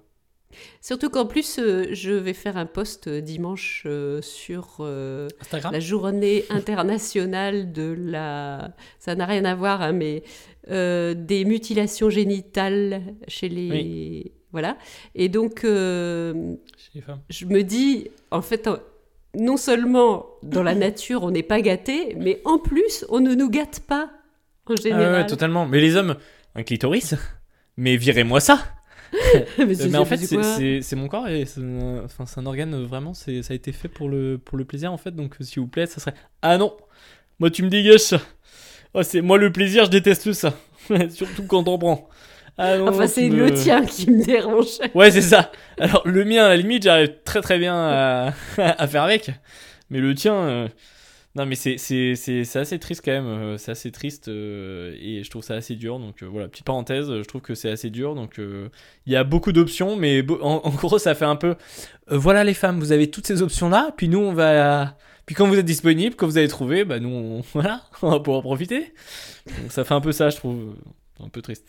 Surtout 0.81 1.09
qu'en 1.11 1.27
plus, 1.27 1.59
euh, 1.59 1.85
je 1.91 2.11
vais 2.11 2.33
faire 2.33 2.57
un 2.57 2.65
post 2.65 3.07
euh, 3.07 3.21
dimanche 3.21 3.83
euh, 3.85 4.19
sur 4.23 4.77
euh, 4.79 5.27
la 5.71 5.79
journée 5.79 6.43
internationale 6.49 7.71
de 7.71 7.95
la... 7.97 8.71
Ça 8.97 9.13
n'a 9.13 9.27
rien 9.27 9.45
à 9.45 9.53
voir, 9.53 9.83
hein, 9.83 9.91
mais 9.93 10.23
des 10.67 11.45
mutilations 11.45 12.09
génitales 12.09 13.01
chez 13.27 13.47
les... 13.47 14.31
Voilà. 14.51 14.77
Et 15.13 15.29
donc, 15.29 15.61
je 15.63 17.45
me 17.45 17.61
dis, 17.61 18.09
en 18.31 18.41
fait, 18.41 18.67
non 19.35 19.57
seulement 19.57 20.25
dans 20.41 20.63
la 20.63 20.73
nature, 20.75 21.23
on 21.23 21.29
n'est 21.31 21.43
pas 21.43 21.61
gâté, 21.61 22.15
mais 22.17 22.41
en 22.45 22.57
plus, 22.57 23.05
on 23.09 23.19
ne 23.19 23.35
nous 23.35 23.49
gâte 23.51 23.81
pas, 23.87 24.09
en 24.65 24.73
Ah 24.73 24.81
général. 24.81 25.25
totalement. 25.27 25.67
Mais 25.67 25.79
les 25.79 25.95
hommes, 25.95 26.15
un 26.55 26.63
clitoris 26.63 27.13
Mais 27.79 27.95
virez-moi 27.97 28.39
ça 28.39 28.59
mais, 29.57 29.81
Euh, 29.81 29.87
Mais 29.89 29.97
en 29.97 30.05
fait, 30.05 30.17
c'est 30.81 30.95
mon 30.95 31.07
corps 31.07 31.27
et 31.27 31.45
c'est 31.45 31.61
un, 31.61 32.03
enfin, 32.05 32.25
c'est 32.27 32.39
un 32.39 32.45
organe 32.45 32.73
euh, 32.75 32.85
vraiment, 32.85 33.15
c'est- 33.15 33.41
ça 33.41 33.53
a 33.53 33.55
été 33.55 33.71
fait 33.71 33.87
pour 33.87 34.07
le, 34.09 34.37
pour 34.37 34.57
le 34.57 34.65
plaisir 34.65 34.93
en 34.93 34.97
fait. 34.97 35.11
Donc, 35.15 35.35
euh, 35.41 35.43
s'il 35.43 35.61
vous 35.61 35.67
plaît, 35.67 35.87
ça 35.87 35.99
serait. 35.99 36.13
Ah 36.43 36.57
non 36.59 36.77
Moi, 37.39 37.49
tu 37.49 37.63
me 37.63 37.69
dégages 37.69 38.01
ça 38.01 38.21
oh, 38.93 39.01
c'est 39.03 39.21
Moi, 39.21 39.37
le 39.39 39.51
plaisir, 39.51 39.85
je 39.85 39.89
déteste 39.91 40.33
ça. 40.33 40.53
Surtout 41.09 41.43
quand 41.47 41.67
on 41.67 41.77
prend. 41.79 42.09
Ah 42.57 42.77
non, 42.77 42.89
Enfin, 42.89 43.07
c'est 43.07 43.29
me- 43.29 43.37
le 43.47 43.53
tien 43.53 43.85
qui 43.85 44.11
me 44.11 44.23
dérange. 44.23 44.67
Ouais, 44.93 45.09
c'est 45.11 45.21
ça. 45.21 45.51
Alors, 45.79 46.03
le 46.05 46.25
mien, 46.25 46.45
à 46.45 46.49
la 46.49 46.57
limite, 46.57 46.83
j'arrive 46.83 47.13
très 47.23 47.41
très 47.41 47.57
bien 47.57 47.75
à, 47.75 48.33
à 48.57 48.87
faire 48.87 49.03
avec. 49.03 49.31
Mais 49.89 49.99
le 49.99 50.13
tien. 50.13 50.33
euh, 50.35 50.67
Non, 51.35 51.45
mais 51.45 51.55
c'est 51.55 51.75
assez 52.55 52.79
triste 52.79 53.01
quand 53.05 53.11
même. 53.11 53.27
euh, 53.27 53.57
C'est 53.57 53.71
assez 53.71 53.91
triste 53.91 54.27
euh, 54.29 54.95
et 54.99 55.23
je 55.23 55.29
trouve 55.29 55.43
ça 55.43 55.53
assez 55.55 55.75
dur. 55.75 55.99
Donc, 55.99 56.23
euh, 56.23 56.25
voilà, 56.25 56.47
petite 56.47 56.65
parenthèse, 56.65 57.07
je 57.07 57.23
trouve 57.23 57.41
que 57.41 57.53
c'est 57.55 57.69
assez 57.69 57.89
dur. 57.89 58.15
Donc, 58.15 58.39
il 58.39 59.13
y 59.13 59.15
a 59.15 59.23
beaucoup 59.23 59.51
d'options, 59.51 59.95
mais 59.95 60.25
en, 60.41 60.69
gros, 60.71 60.97
ça 60.97 61.15
fait 61.15 61.25
un 61.25 61.35
peu. 61.35 61.55
voilà, 62.07 62.43
les 62.43 62.53
femmes, 62.55 62.79
vous 62.79 62.91
avez 62.91 63.09
toutes 63.11 63.27
ces 63.27 63.41
options-là. 63.41 63.93
Puis 63.95 64.09
nous, 64.09 64.19
on 64.19 64.33
va. 64.33 64.97
Puis 65.25 65.35
quand 65.35 65.47
vous 65.47 65.59
êtes 65.59 65.65
disponible, 65.65 66.15
quand 66.15 66.25
vous 66.25 66.37
avez 66.39 66.47
trouvé, 66.47 66.83
bah 66.85 66.99
nous, 66.99 67.09
on, 67.09 67.41
voilà, 67.53 67.83
on 68.01 68.09
va 68.09 68.19
pouvoir 68.19 68.41
profiter. 68.41 68.93
Donc, 69.61 69.71
ça 69.71 69.83
fait 69.83 69.93
un 69.93 70.01
peu 70.01 70.11
ça, 70.11 70.29
je 70.29 70.37
trouve. 70.37 70.75
Un 71.23 71.29
peu 71.29 71.41
triste. 71.41 71.67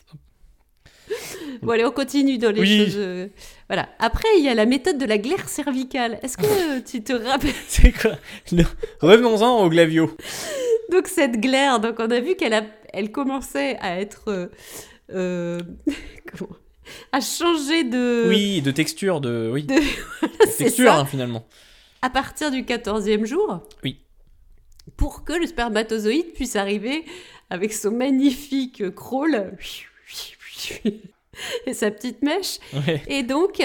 Bon, 1.62 1.72
allez, 1.72 1.84
on 1.84 1.90
continue 1.90 2.38
dans 2.38 2.50
les 2.50 2.60
Oui. 2.60 2.78
choses. 2.86 2.94
euh, 2.96 3.28
Voilà. 3.68 3.88
Après, 3.98 4.28
il 4.38 4.44
y 4.44 4.48
a 4.48 4.54
la 4.54 4.66
méthode 4.66 4.98
de 4.98 5.04
la 5.06 5.18
glaire 5.18 5.48
cervicale. 5.48 6.18
Est-ce 6.22 6.36
que 6.36 6.80
tu 6.90 7.02
te 7.02 7.12
rappelles 7.12 7.52
C'est 7.68 7.92
quoi 7.92 8.12
Revenons-en 9.00 9.64
au 9.64 9.68
glavio. 9.68 10.16
Donc, 10.90 11.06
cette 11.06 11.40
glaire, 11.40 11.80
donc 11.80 11.96
on 11.98 12.10
a 12.10 12.20
vu 12.20 12.34
qu'elle 12.36 12.54
a... 12.54 12.62
elle 12.92 13.12
commençait 13.12 13.76
à 13.80 14.00
être. 14.00 14.24
euh, 14.28 14.46
euh, 15.12 15.60
comment 16.36 16.50
à 17.12 17.20
changer 17.20 17.84
de. 17.84 18.24
Oui, 18.28 18.62
de 18.62 18.70
texture, 18.72 19.20
de. 19.20 19.48
Oui. 19.52 19.62
De- 19.64 19.74
texture, 20.58 20.90
hein, 20.92 21.04
finalement. 21.04 21.46
À 22.02 22.10
partir 22.10 22.50
du 22.50 22.62
14e 22.62 23.26
jour. 23.26 23.60
Oui. 23.84 24.00
Pour 24.96 25.24
que 25.24 25.32
le 25.34 25.46
spermatozoïde 25.46 26.32
puisse 26.32 26.56
arriver 26.56 27.04
avec 27.48 27.72
son 27.72 27.92
magnifique 27.92 28.92
crawl 28.94 29.56
et 31.66 31.74
sa 31.74 31.90
petite 31.90 32.22
mèche 32.22 32.58
Ouais. 32.72 33.02
Et 33.08 33.22
donc, 33.22 33.62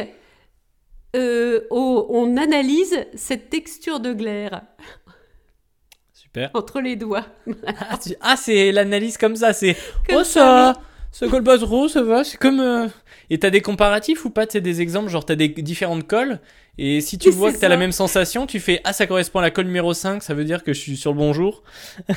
euh, 1.16 1.62
on, 1.72 2.06
on 2.10 2.38
analyse 2.38 2.96
cette 3.16 3.50
texture 3.50 4.00
de 4.00 4.14
glaire 4.14 4.62
Super. 6.14 6.52
entre 6.54 6.82
les 6.82 6.96
doigts. 6.96 7.26
Ah, 7.68 7.98
tu- 7.98 8.16
ah, 8.22 8.36
c'est 8.36 8.72
l'analyse 8.72 9.18
comme 9.18 9.36
ça, 9.36 9.54
c'est. 9.54 9.76
Comme 10.08 10.18
oh, 10.18 10.24
ça, 10.24 10.74
ça 10.76 10.82
colle 11.24 11.44
pas 11.44 11.58
trop, 11.58 11.88
ça 11.88 12.02
va, 12.04 12.24
c'est 12.24 12.38
comme. 12.38 12.60
euh, 12.60 12.88
Et 13.30 13.40
t'as 13.40 13.50
des 13.50 13.62
comparatifs 13.62 14.26
ou 14.26 14.30
pas? 14.30 14.46
Tu 14.48 14.60
des 14.62 14.82
exemples, 14.82 15.10
genre 15.10 15.26
t'as 15.26 15.36
des 15.36 15.48
différentes 15.50 16.06
colles, 16.08 16.42
et 16.78 17.00
si 17.02 17.18
tu 17.18 17.30
Oui, 17.30 17.36
vois 17.36 17.52
c'est 17.52 17.54
que 17.54 17.58
t'as 17.60 17.70
la 17.70 17.78
même 17.78 17.94
sensation, 17.94 18.46
tu 18.48 18.60
fais 18.60 18.82
Ah, 18.84 18.92
ça 18.94 19.08
correspond 19.08 19.40
à 19.40 19.44
la 19.44 19.52
colle 19.52 19.66
numéro 19.68 19.94
5, 19.94 20.22
ça 20.24 20.34
veut 20.34 20.44
dire 20.44 20.64
que 20.64 20.74
je 20.74 20.80
suis 20.80 20.98
sur 20.98 21.12
le 21.14 21.18
bon 21.18 21.32
jour. 21.34 21.64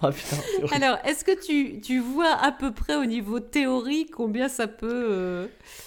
Ah 0.00 0.12
putain, 0.12 0.42
c'est 0.44 0.62
horrible. 0.62 0.84
Alors, 0.84 0.98
est-ce 1.04 1.24
que 1.24 1.38
tu, 1.44 1.80
tu 1.80 1.98
vois 2.00 2.32
à 2.42 2.52
peu 2.52 2.72
près 2.72 2.96
au 2.96 3.04
niveau 3.04 3.40
théorie 3.40 4.06
combien 4.06 4.48
ça 4.48 4.66
peut... 4.68 4.88
euh, 5.10 5.46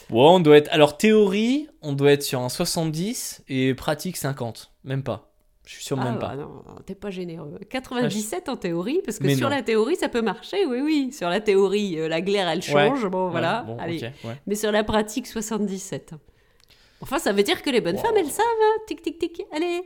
Bon, 0.10 0.36
on 0.36 0.40
doit 0.40 0.58
être. 0.58 0.70
Alors, 0.72 0.98
théorie, 0.98 1.68
on 1.82 1.94
doit 1.94 2.12
être 2.12 2.24
sur 2.24 2.42
un 2.42 2.50
70, 2.50 3.44
et 3.50 3.74
pratique 3.74 4.18
50. 4.18 4.72
Même 4.84 5.04
pas. 5.04 5.35
Je 5.66 5.74
suis 5.74 5.84
sûr, 5.84 5.98
Ah, 6.00 6.06
même 6.06 6.20
pas. 6.20 6.36
bah 6.36 6.36
non, 6.36 6.62
t'es 6.86 6.94
pas 6.96 7.10
généreux. 7.10 7.60
97 7.70 8.50
en 8.50 8.56
théorie, 8.56 9.02
parce 9.04 9.18
que 9.18 9.24
Mais 9.26 9.36
sur 9.36 9.50
non. 9.50 9.56
la 9.56 9.64
théorie, 9.64 9.96
ça 9.96 10.10
peut 10.10 10.22
marcher, 10.22 10.66
oui, 10.68 10.80
oui. 10.82 11.12
Sur 11.12 11.28
la 11.30 11.40
théorie, 11.42 12.00
euh, 12.00 12.08
la 12.08 12.22
glaire, 12.22 12.48
elle 12.48 12.62
change, 12.62 13.06
bon, 13.08 13.26
Ouais, 13.26 13.32
voilà. 13.32 13.64
bon, 13.64 13.78
Allez. 13.80 14.00
ouais. 14.24 14.36
Mais 14.46 14.54
sur 14.56 14.72
la 14.72 14.84
pratique, 14.84 15.26
77. 15.28 16.12
Enfin, 17.02 17.18
ça 17.20 17.34
veut 17.34 17.44
dire 17.44 17.62
que 17.64 17.70
les 17.72 17.82
bonnes 17.82 17.96
Wow. 17.96 18.02
femmes, 18.04 18.16
elles 18.18 18.30
savent, 18.30 18.46
hein. 18.46 18.82
tic, 18.88 19.02
tic, 19.02 19.18
tic, 19.18 19.42
allez. 19.52 19.82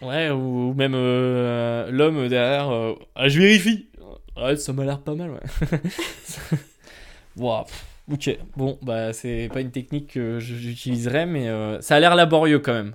Ouais, 0.00 0.30
ou, 0.30 0.70
ou 0.70 0.74
même 0.74 0.92
euh, 0.94 1.90
l'homme 1.90 2.28
derrière. 2.28 2.70
euh, 2.70 2.94
ah, 3.14 3.28
je 3.28 3.40
vérifie. 3.40 3.88
Ouais, 4.36 4.56
ça 4.56 4.72
m'a 4.72 4.84
l'air 4.84 5.00
pas 5.00 5.14
mal, 5.14 5.30
ouais. 5.30 5.78
Wow, 7.36 7.64
ok. 8.12 8.38
Bon, 8.56 8.78
bah, 8.82 9.12
c'est 9.12 9.48
pas 9.52 9.60
une 9.60 9.70
technique 9.70 10.12
que 10.14 10.38
j'utiliserais, 10.38 11.26
mais 11.26 11.48
ça 11.82 11.96
a 11.96 12.00
l'air 12.00 12.14
laborieux 12.14 12.60
quand 12.60 12.72
même. 12.72 12.94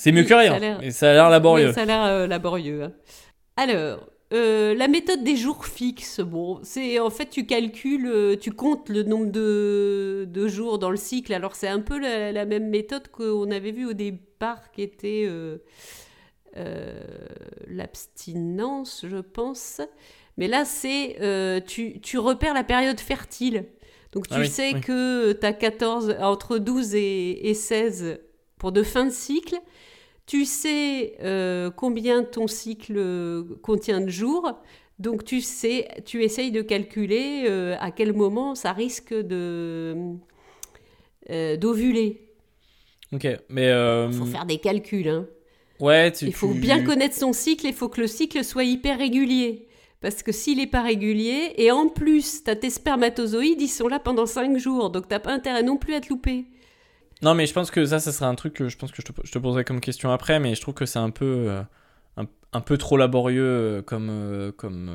C'est 0.00 0.12
mieux 0.12 0.22
Oui, 0.22 0.26
que 0.28 0.34
rien, 0.34 0.78
mais 0.80 0.90
ça 0.92 1.10
a 1.10 1.14
l'air 1.14 1.28
laborieux. 1.30 1.68
Oui, 1.68 1.74
ça 1.74 1.82
a 1.82 1.84
l'air 1.84 2.04
euh, 2.04 2.26
laborieux. 2.26 2.82
hein. 2.84 2.92
Alors, 3.56 4.06
euh, 4.32 4.74
la 4.74 4.86
méthode 4.88 5.24
des 5.24 5.36
jours 5.36 5.66
fixes, 5.66 6.20
bon, 6.20 6.60
c'est 6.62 6.98
en 7.00 7.10
fait 7.10 7.30
tu 7.30 7.46
calcules, 7.46 8.06
euh, 8.06 8.36
tu 8.36 8.52
comptes 8.52 8.88
le 8.90 9.02
nombre 9.02 9.32
de, 9.32 10.26
de 10.30 10.48
jours 10.48 10.78
dans 10.78 10.90
le 10.90 10.96
cycle. 10.96 11.32
Alors 11.32 11.56
c'est 11.56 11.66
un 11.68 11.80
peu 11.80 11.98
la, 11.98 12.30
la 12.30 12.44
même 12.44 12.68
méthode 12.68 13.08
qu'on 13.08 13.50
avait 13.50 13.72
vue 13.72 13.86
au 13.86 13.92
départ, 13.94 14.70
qui 14.70 14.82
était 14.82 15.24
euh, 15.26 15.58
euh, 16.56 17.00
l'abstinence, 17.66 19.04
je 19.08 19.18
pense. 19.18 19.80
Mais 20.36 20.46
là, 20.46 20.64
c'est 20.64 21.16
euh, 21.20 21.60
tu, 21.66 22.00
tu 22.00 22.18
repères 22.18 22.54
la 22.54 22.64
période 22.64 23.00
fertile. 23.00 23.64
Donc 24.12 24.28
tu 24.28 24.34
Ah 24.36 24.40
oui, 24.40 24.48
sais 24.48 24.72
oui. 24.74 24.80
que 24.80 25.32
tu 25.32 25.44
as 25.46 25.52
14, 25.52 26.16
entre 26.20 26.58
12 26.58 26.94
et, 26.94 27.48
et 27.50 27.54
16 27.54 28.20
pour 28.58 28.72
de 28.72 28.82
fin 28.82 29.06
de 29.06 29.10
cycle. 29.10 29.56
Tu 30.26 30.44
sais 30.44 31.14
euh, 31.22 31.70
combien 31.70 32.22
ton 32.22 32.46
cycle 32.46 33.44
contient 33.62 34.00
de 34.00 34.10
jours. 34.10 34.52
Donc 34.98 35.24
tu 35.24 35.40
sais, 35.40 35.88
tu 36.04 36.22
essayes 36.22 36.50
de 36.50 36.60
calculer 36.60 37.44
euh, 37.48 37.76
à 37.80 37.90
quel 37.90 38.12
moment 38.12 38.54
ça 38.54 38.72
risque 38.72 39.14
de 39.14 39.96
euh, 41.30 41.56
d'ovuler. 41.56 42.28
Ok, 43.12 43.26
mais. 43.48 43.68
Il 43.68 44.12
faut 44.12 44.26
faire 44.26 44.44
des 44.44 44.58
calculs. 44.58 45.08
Hein. 45.08 45.26
Ouais, 45.80 46.12
tu. 46.12 46.26
Il 46.26 46.34
faut 46.34 46.52
tu- 46.52 46.58
bien 46.58 46.84
connaître 46.84 47.14
son 47.14 47.32
cycle. 47.32 47.66
Il 47.66 47.74
faut 47.74 47.88
que 47.88 48.00
le 48.00 48.06
cycle 48.06 48.44
soit 48.44 48.64
hyper 48.64 48.98
régulier. 48.98 49.66
Parce 50.00 50.22
que 50.22 50.30
s'il 50.30 50.58
n'est 50.58 50.66
pas 50.68 50.82
régulier, 50.82 51.54
et 51.56 51.72
en 51.72 51.88
plus, 51.88 52.42
as 52.46 52.54
tes 52.54 52.70
spermatozoïdes, 52.70 53.60
ils 53.60 53.68
sont 53.68 53.88
là 53.88 53.98
pendant 53.98 54.26
5 54.26 54.56
jours. 54.56 54.90
Donc 54.90 55.08
t'as 55.08 55.18
pas 55.18 55.32
intérêt 55.32 55.62
non 55.64 55.76
plus 55.76 55.94
à 55.94 56.00
te 56.00 56.08
louper. 56.08 56.44
Non, 57.22 57.34
mais 57.34 57.46
je 57.46 57.52
pense 57.52 57.70
que 57.70 57.84
ça, 57.84 57.98
ça 57.98 58.12
serait 58.12 58.26
un 58.26 58.34
truc 58.34 58.54
que 58.54 58.68
je 58.68 58.76
pense 58.76 58.92
que 58.92 59.02
je 59.02 59.06
te, 59.06 59.12
je 59.24 59.32
te 59.32 59.38
poserai 59.38 59.64
comme 59.64 59.80
question 59.80 60.10
après, 60.12 60.38
mais 60.38 60.54
je 60.54 60.60
trouve 60.60 60.74
que 60.74 60.86
c'est 60.86 60.98
un 61.00 61.10
peu, 61.10 61.46
euh, 61.48 61.62
un, 62.16 62.26
un 62.52 62.60
peu 62.60 62.78
trop 62.78 62.96
laborieux 62.96 63.42
euh, 63.44 63.82
comme, 63.82 64.08
euh, 64.10 64.52
comme, 64.52 64.90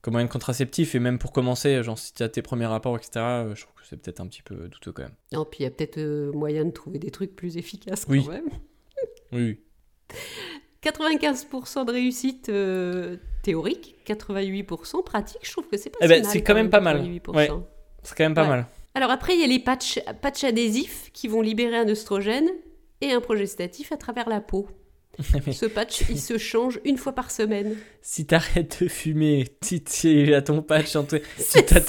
comme 0.00 0.12
moyen 0.12 0.26
de 0.26 0.32
contraceptif, 0.32 0.94
et 0.94 1.00
même 1.00 1.18
pour 1.18 1.32
commencer, 1.32 1.82
genre 1.82 1.98
si 1.98 2.14
tu 2.14 2.22
as 2.22 2.28
tes 2.28 2.42
premiers 2.42 2.66
rapports, 2.66 2.96
etc., 2.96 3.10
je 3.54 3.62
trouve 3.62 3.74
que 3.74 3.82
c'est 3.88 3.96
peut-être 3.96 4.20
un 4.20 4.28
petit 4.28 4.42
peu 4.42 4.68
douteux 4.68 4.92
quand 4.92 5.02
même. 5.02 5.14
Non, 5.32 5.44
puis 5.44 5.60
il 5.60 5.62
y 5.64 5.66
a 5.66 5.70
peut-être 5.70 5.98
moyen 6.34 6.64
de 6.64 6.70
trouver 6.70 6.98
des 7.00 7.10
trucs 7.10 7.34
plus 7.34 7.56
efficaces 7.56 8.04
quand 8.04 8.12
Oui. 8.12 8.26
même. 8.28 8.44
Oui, 9.32 9.58
oui. 10.12 10.14
95% 10.82 11.84
de 11.84 11.90
réussite 11.92 12.50
théorique, 13.42 13.96
88% 14.06 15.02
pratique, 15.04 15.40
je 15.42 15.50
trouve 15.50 15.66
que 15.68 15.76
c'est 15.76 15.90
pas 15.90 15.98
Eh 16.02 16.06
ben, 16.06 16.22
mal. 16.22 16.30
c'est 16.30 16.42
quand 16.42 16.54
même 16.54 16.70
pas 16.70 16.80
mal. 16.80 16.98
88%. 17.02 17.34
Ouais. 17.34 17.50
C'est 18.04 18.16
quand 18.16 18.24
même 18.24 18.34
pas 18.34 18.42
Ouais. 18.42 18.48
mal. 18.48 18.66
Alors 18.96 19.10
après, 19.10 19.34
il 19.34 19.40
y 19.42 19.44
a 19.44 19.46
les 19.46 19.58
patchs, 19.58 19.98
adhésifs 20.42 21.10
qui 21.12 21.28
vont 21.28 21.42
libérer 21.42 21.76
un 21.76 21.86
œstrogène 21.86 22.48
et 23.02 23.12
un 23.12 23.20
progestatif 23.20 23.92
à 23.92 23.98
travers 23.98 24.26
la 24.26 24.40
peau. 24.40 24.68
Ce 25.52 25.66
patch, 25.66 26.02
il 26.10 26.20
se 26.20 26.36
change 26.38 26.78
une 26.84 26.98
fois 26.98 27.12
par 27.14 27.30
semaine. 27.30 27.74
Si 28.02 28.26
t'arrêtes 28.26 28.82
de 28.82 28.88
fumer, 28.88 29.46
tu- 29.66 30.34
à 30.34 30.42
ton 30.42 30.62
patch, 30.62 30.94
C'est 31.38 31.62
t'as- 31.66 31.80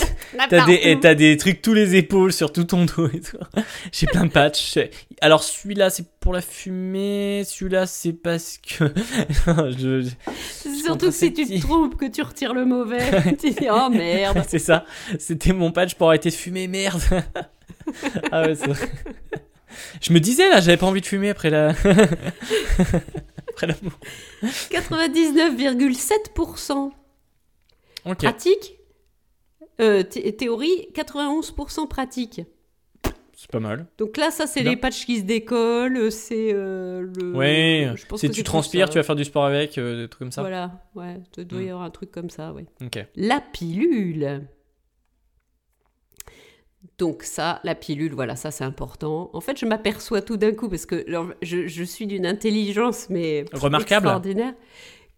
T'as 0.50 0.66
des, 0.66 0.98
t'as 1.00 1.13
des 1.16 1.36
trucs 1.38 1.62
tous 1.62 1.74
les 1.74 1.96
épaules 1.96 2.32
sur 2.34 2.52
tout 2.54 2.63
ton 2.63 2.86
dos 2.86 3.08
et 3.08 3.20
tout. 3.22 3.38
J'ai 3.92 4.08
plein 4.08 4.26
de 4.26 4.32
patchs. 4.32 4.78
Alors 5.22 5.44
celui-là 5.44 5.90
c'est 5.90 6.06
pour 6.20 6.34
la 6.34 6.42
fumée, 6.42 7.44
celui-là 7.46 7.86
c'est 7.86 8.13
parce 8.13 8.58
que 8.60 8.86
je, 9.78 10.10
Surtout 10.84 11.12
si 11.12 11.34
tu 11.34 11.46
te 11.46 11.60
trompes, 11.62 11.96
que 11.98 12.06
tu 12.10 12.22
retires 12.22 12.54
le 12.54 12.66
mauvais, 12.66 13.00
tu 13.40 13.52
dis 13.52 13.68
oh 13.72 13.90
merde. 13.90 14.44
c'est 14.48 14.60
ça. 14.60 14.86
C'était 15.20 15.54
mon 15.54 15.72
patch 15.72 15.96
pour 15.96 16.08
arrêter 16.10 16.30
de 16.30 16.36
fumer, 16.36 16.68
merde. 16.68 17.02
ah 18.32 18.42
ouais, 18.44 18.56
c'est 18.56 18.68
vrai. 18.68 18.90
Je 20.02 20.13
me 20.13 20.20
disais 20.20 20.50
là, 20.50 20.60
j'avais 20.62 20.78
pas 20.78 20.86
envie 20.88 21.02
de 21.02 21.06
fumer 21.06 21.30
après 21.30 21.50
la 21.50 21.70
après 23.50 23.68
l'amour. 23.68 23.94
99,7% 24.44 26.92
Ok. 28.06 28.18
pratique? 28.18 28.74
Euh, 29.80 30.02
thé- 30.04 30.36
théorie, 30.36 30.90
91% 30.94 31.88
pratique. 31.88 32.42
C'est 33.40 33.52
pas 33.52 33.60
mal. 33.60 33.86
Donc 34.00 34.18
là, 34.18 34.32
ça, 34.32 34.48
c'est 34.48 34.63
les 34.63 34.76
patchs 34.76 35.06
qui 35.06 35.20
se 35.20 35.24
décollent, 35.24 36.12
c'est 36.12 36.50
euh, 36.54 37.06
le. 37.20 37.34
Ouais. 37.36 37.92
je 37.96 38.04
pense 38.08 38.20
que 38.22 38.26
tu 38.28 38.42
transpires, 38.44 38.90
tu 38.90 38.98
vas 38.98 39.04
faire 39.04 39.16
du 39.16 39.26
sport 39.26 39.46
avec, 39.46 39.78
euh, 39.78 40.02
des 40.04 40.10
trucs 40.10 40.20
comme 40.22 40.32
ça. 40.32 40.42
Voilà, 40.42 40.72
ouais, 40.96 41.22
il 41.38 41.46
doit 41.46 41.62
y 41.62 41.66
Mm. 41.66 41.70
avoir 41.70 41.84
un 41.84 41.92
truc 41.92 42.10
comme 42.12 42.32
ça, 42.32 42.52
ouais. 42.54 42.66
Ok. 42.84 42.98
La 43.16 43.40
pilule. 43.40 44.42
Donc 46.98 47.22
ça, 47.24 47.60
la 47.64 47.76
pilule, 47.76 48.14
voilà, 48.14 48.36
ça 48.36 48.50
c'est 48.50 48.64
important. 48.64 49.30
En 49.34 49.42
fait, 49.42 49.60
je 49.60 49.66
m'aperçois 49.68 50.22
tout 50.22 50.36
d'un 50.36 50.54
coup, 50.54 50.68
parce 50.68 50.88
que 50.88 51.06
je, 51.44 51.68
je 51.68 51.84
suis 51.84 52.08
d'une 52.08 52.26
intelligence, 52.26 53.08
mais 53.10 53.46
Remarquable. 53.54 54.06
extraordinaire, 54.08 54.54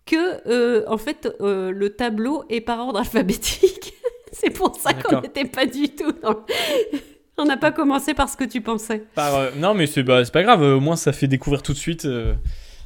que 0.06 0.48
euh, 0.50 0.84
en 0.88 0.98
fait, 0.98 1.30
euh, 1.40 1.72
le 1.72 1.92
tableau 1.92 2.44
est 2.50 2.60
par 2.60 2.80
ordre 2.80 3.00
alphabétique. 3.00 3.94
c'est 4.34 4.50
pour 4.50 4.76
ça 4.76 4.94
qu'on 4.94 5.22
n'était 5.22 5.46
pas 5.46 5.66
du 5.66 5.90
tout 5.90 6.12
dans... 6.22 6.44
On 7.42 7.46
n'a 7.46 7.56
pas 7.56 7.72
commencé 7.72 8.14
par 8.14 8.28
ce 8.28 8.36
que 8.36 8.44
tu 8.44 8.60
pensais. 8.60 9.06
Par, 9.16 9.34
euh, 9.36 9.52
non 9.56 9.74
mais 9.74 9.88
c'est 9.88 10.04
bah, 10.04 10.22
pas 10.26 10.44
grave. 10.44 10.62
Au 10.62 10.82
moins 10.82 10.98
ça 10.98 11.14
fait 11.14 11.28
découvrir 11.28 11.62
tout 11.64 11.72
de 11.72 11.78
suite. 11.78 12.06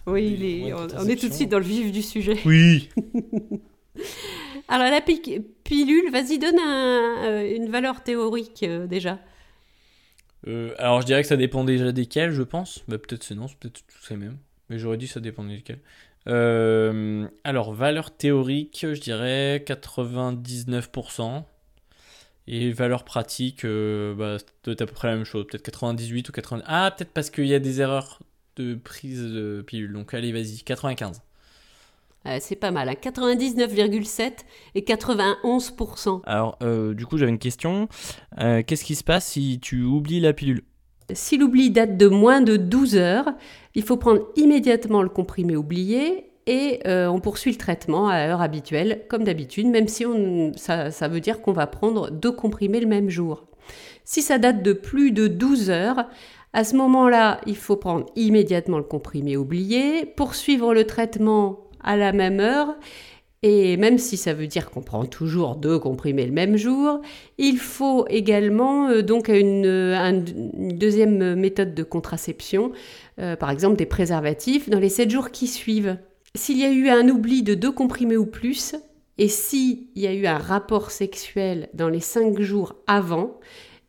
Oui, 0.06 0.72
on, 0.72 0.88
on 1.04 1.08
est 1.10 1.16
tout 1.16 1.28
de 1.28 1.34
suite 1.34 1.50
dans 1.50 1.58
le 1.58 1.66
vif 1.66 1.92
du 1.92 2.04
sujet. 2.04 2.38
Oui. 2.46 2.90
Alors 4.68 4.92
la 4.92 5.02
pi- 5.02 5.42
pilule, 5.64 6.12
vas-y, 6.12 6.40
donne 6.40 6.60
euh, 6.60 7.56
une 7.56 7.70
valeur 7.70 8.04
théorique 8.04 8.64
euh, 8.64 8.88
déjà. 8.88 9.20
Euh, 10.48 10.74
alors 10.78 11.02
je 11.02 11.06
dirais 11.06 11.22
que 11.22 11.28
ça 11.28 11.38
dépend 11.38 11.64
déjà 11.64 11.92
desquels, 11.92 12.32
je 12.32 12.44
pense. 12.44 12.84
Bah, 12.88 12.98
peut-être 12.98 13.24
c'est 13.24 13.36
non, 13.36 13.48
c'est 13.48 13.58
peut-être 13.58 13.82
tous 13.88 14.10
les 14.10 14.18
mêmes. 14.18 14.38
Mais 14.70 14.78
j'aurais 14.78 14.98
dit 14.98 15.08
ça 15.08 15.20
dépendait 15.20 15.56
desquels. 15.56 15.80
Alors 16.26 17.74
valeur 17.74 18.16
théorique, 18.16 18.86
je 18.94 19.00
dirais 19.00 19.64
99%. 19.66 21.44
Et 22.46 22.72
valeur 22.72 23.06
pratique, 23.06 23.66
bah, 23.66 24.38
être 24.68 24.82
à 24.82 24.86
peu 24.86 24.94
près 24.94 25.08
la 25.08 25.16
même 25.16 25.24
chose. 25.24 25.48
Peut-être 25.48 25.64
98 25.64 26.28
ou 26.28 26.32
90. 26.34 26.66
Ah, 26.68 26.94
peut-être 26.96 27.12
parce 27.12 27.30
qu'il 27.30 27.48
y 27.48 27.54
a 27.54 27.60
des 27.60 27.80
erreurs 27.80 28.20
de 28.58 28.76
prise 28.76 29.24
de 29.24 29.64
pilule. 29.66 29.94
Donc 29.94 30.14
allez, 30.14 30.32
vas-y, 30.34 30.62
95. 30.64 31.22
Euh, 32.28 32.38
c'est 32.40 32.56
pas 32.56 32.72
mal, 32.72 32.90
hein. 32.90 32.96
99,7 33.02 34.32
et 34.76 34.82
91%. 34.82 36.22
Alors, 36.26 36.58
euh, 36.62 36.94
du 36.94 37.06
coup, 37.06 37.18
j'avais 37.18 37.32
une 37.32 37.40
question. 37.40 37.88
Euh, 38.40 38.64
Qu'est-ce 38.66 38.86
qui 38.86 38.96
se 38.96 39.04
passe 39.04 39.28
si 39.28 39.60
tu 39.62 39.84
oublies 39.84 40.20
la 40.20 40.34
pilule? 40.34 40.64
Si 41.12 41.38
l'oubli 41.38 41.70
date 41.70 41.98
de 41.98 42.08
moins 42.08 42.42
de 42.42 42.56
12 42.56 42.96
heures, 42.96 43.34
il 43.76 43.84
faut 43.84 43.98
prendre 43.98 44.22
immédiatement 44.38 45.02
le 45.04 45.10
comprimé 45.10 45.56
oublié 45.58 46.30
et 46.48 46.80
on 46.86 47.20
poursuit 47.20 47.52
le 47.52 47.58
traitement 47.58 48.08
à 48.08 48.28
l'heure 48.28 48.42
habituelle, 48.42 49.04
comme 49.10 49.24
d'habitude, 49.24 49.68
même 49.68 49.88
si 49.88 50.06
on, 50.06 50.54
ça, 50.56 50.92
ça 50.92 51.08
veut 51.08 51.20
dire 51.20 51.42
qu'on 51.42 51.52
va 51.54 51.68
prendre 51.68 52.10
deux 52.10 52.32
comprimés 52.32 52.80
le 52.80 52.88
même 52.88 53.10
jour. 53.10 53.46
Si 54.06 54.22
ça 54.22 54.38
date 54.38 54.64
de 54.64 54.74
plus 54.74 55.12
de 55.12 55.28
12 55.28 55.70
heures, 55.70 56.06
à 56.54 56.64
ce 56.64 56.76
moment-là, 56.76 57.42
il 57.48 57.58
faut 57.58 57.78
prendre 57.78 58.06
immédiatement 58.16 58.78
le 58.78 58.84
comprimé 58.84 59.36
oublié, 59.38 60.06
poursuivre 60.06 60.74
le 60.74 60.86
traitement 60.86 61.64
à 61.84 61.98
la 61.98 62.12
même 62.14 62.40
heure, 62.40 62.76
et 63.46 63.76
même 63.76 63.98
si 63.98 64.16
ça 64.16 64.34
veut 64.34 64.48
dire 64.48 64.70
qu'on 64.70 64.82
prend 64.82 65.04
toujours 65.06 65.58
deux 65.58 65.78
comprimés 65.78 66.26
le 66.26 66.32
même 66.32 66.56
jour, 66.56 67.02
il 67.38 67.58
faut 67.58 68.06
également 68.10 68.88
euh, 68.90 69.02
donc 69.02 69.28
une, 69.28 69.66
euh, 69.66 69.96
un- 69.98 70.24
une 70.26 70.78
deuxième 70.78 71.36
méthode 71.36 71.74
de 71.76 71.84
contraception, 71.84 72.72
euh, 73.20 73.36
par 73.36 73.50
exemple 73.52 73.76
des 73.76 73.86
préservatifs, 73.86 74.70
dans 74.70 74.80
les 74.80 74.88
7 74.90 75.10
jours 75.12 75.32
qui 75.32 75.48
suivent. 75.48 75.98
S'il 76.36 76.58
y 76.58 76.64
a 76.64 76.72
eu 76.72 76.88
un 76.90 77.10
oubli 77.10 77.44
de 77.44 77.54
deux 77.54 77.72
comprimés 77.72 78.18
ou 78.18 78.26
plus, 78.26 78.76
et 79.18 79.28
s'il 79.28 79.88
y 79.96 80.08
a 80.08 80.14
eu 80.14 80.26
un 80.26 80.38
rapport 80.40 80.90
sexuel 80.90 81.68
dans 81.74 81.90
les 81.90 82.00
5 82.00 82.40
jours 82.40 82.76
avant, 82.88 83.40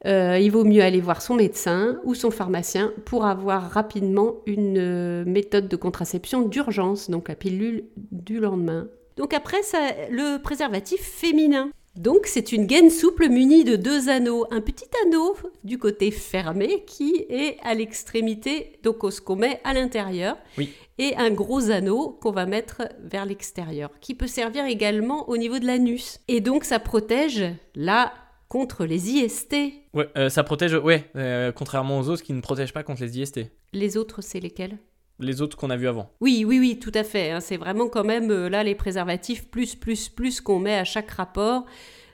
euh, 0.07 0.39
il 0.39 0.51
vaut 0.51 0.65
mieux 0.65 0.83
aller 0.83 1.01
voir 1.01 1.23
son 1.23 1.35
médecin 1.35 1.99
ou 2.05 2.15
son 2.15 2.31
pharmacien 2.31 2.93
pour 3.05 3.25
avoir 3.25 3.71
rapidement 3.71 4.37
une 4.47 4.79
euh, 4.79 5.25
méthode 5.25 5.69
de 5.69 5.77
contraception 5.77 6.43
d'urgence, 6.43 7.09
donc 7.09 7.29
la 7.29 7.35
pilule 7.35 7.85
du 8.13 8.39
lendemain. 8.39 8.89
Donc 9.17 9.33
après, 9.33 9.63
ça, 9.63 9.79
le 10.11 10.43
préservatif 10.43 11.01
féminin. 11.01 11.71
Donc 11.97 12.23
c'est 12.27 12.51
une 12.51 12.67
gaine 12.67 12.91
souple 12.91 13.29
munie 13.29 13.63
de 13.63 13.77
deux 13.77 14.09
anneaux. 14.09 14.47
Un 14.51 14.61
petit 14.61 14.89
anneau 15.07 15.37
du 15.63 15.79
côté 15.79 16.11
fermé 16.11 16.85
qui 16.87 17.25
est 17.29 17.57
à 17.63 17.75
l'extrémité, 17.75 18.81
donc 18.83 18.97
ce 19.11 19.21
qu'on 19.21 19.37
met 19.37 19.61
à 19.63 19.75
l'intérieur. 19.75 20.37
Oui. 20.59 20.73
Et 20.99 21.15
un 21.17 21.31
gros 21.31 21.71
anneau 21.71 22.19
qu'on 22.21 22.33
va 22.33 22.47
mettre 22.47 22.83
vers 23.01 23.27
l'extérieur, 23.27 23.91
qui 24.01 24.15
peut 24.15 24.27
servir 24.27 24.65
également 24.67 25.29
au 25.29 25.37
niveau 25.37 25.61
de 25.61 25.67
l'anus. 25.67 26.19
Et 26.27 26.41
donc 26.41 26.65
ça 26.65 26.81
protège 26.81 27.45
là 27.77 28.13
contre 28.55 28.85
les 28.85 29.11
IST. 29.11 29.57
Ouais, 29.95 30.09
euh, 30.17 30.29
ça 30.29 30.45
protège, 30.45 30.75
ouais, 30.75 31.11
euh, 31.17 31.51
contrairement 31.51 31.99
aux 31.99 32.09
autres 32.09 32.23
qui 32.23 32.33
ne 32.33 32.41
protègent 32.41 32.73
pas 32.73 32.85
contre 32.85 33.03
les 33.03 33.19
IST. 33.19 33.41
Les 33.73 33.97
autres, 33.97 34.21
c'est 34.23 34.39
lesquels? 34.39 34.79
Les 35.19 35.43
autres 35.43 35.57
qu'on 35.57 35.71
a 35.71 35.77
vus 35.77 35.89
avant. 35.89 36.09
Oui, 36.21 36.45
oui, 36.47 36.61
oui, 36.61 36.79
tout 36.79 36.93
à 36.95 37.03
fait. 37.03 37.33
hein. 37.33 37.41
C'est 37.41 37.57
vraiment 37.57 37.89
quand 37.89 38.05
même 38.05 38.31
euh, 38.31 38.49
là 38.49 38.63
les 38.63 38.77
préservatifs 38.77 39.49
plus, 39.51 39.75
plus, 39.75 40.09
plus 40.09 40.41
qu'on 40.41 40.61
met 40.61 40.77
à 40.77 40.85
chaque 40.85 41.11
rapport. 41.11 41.65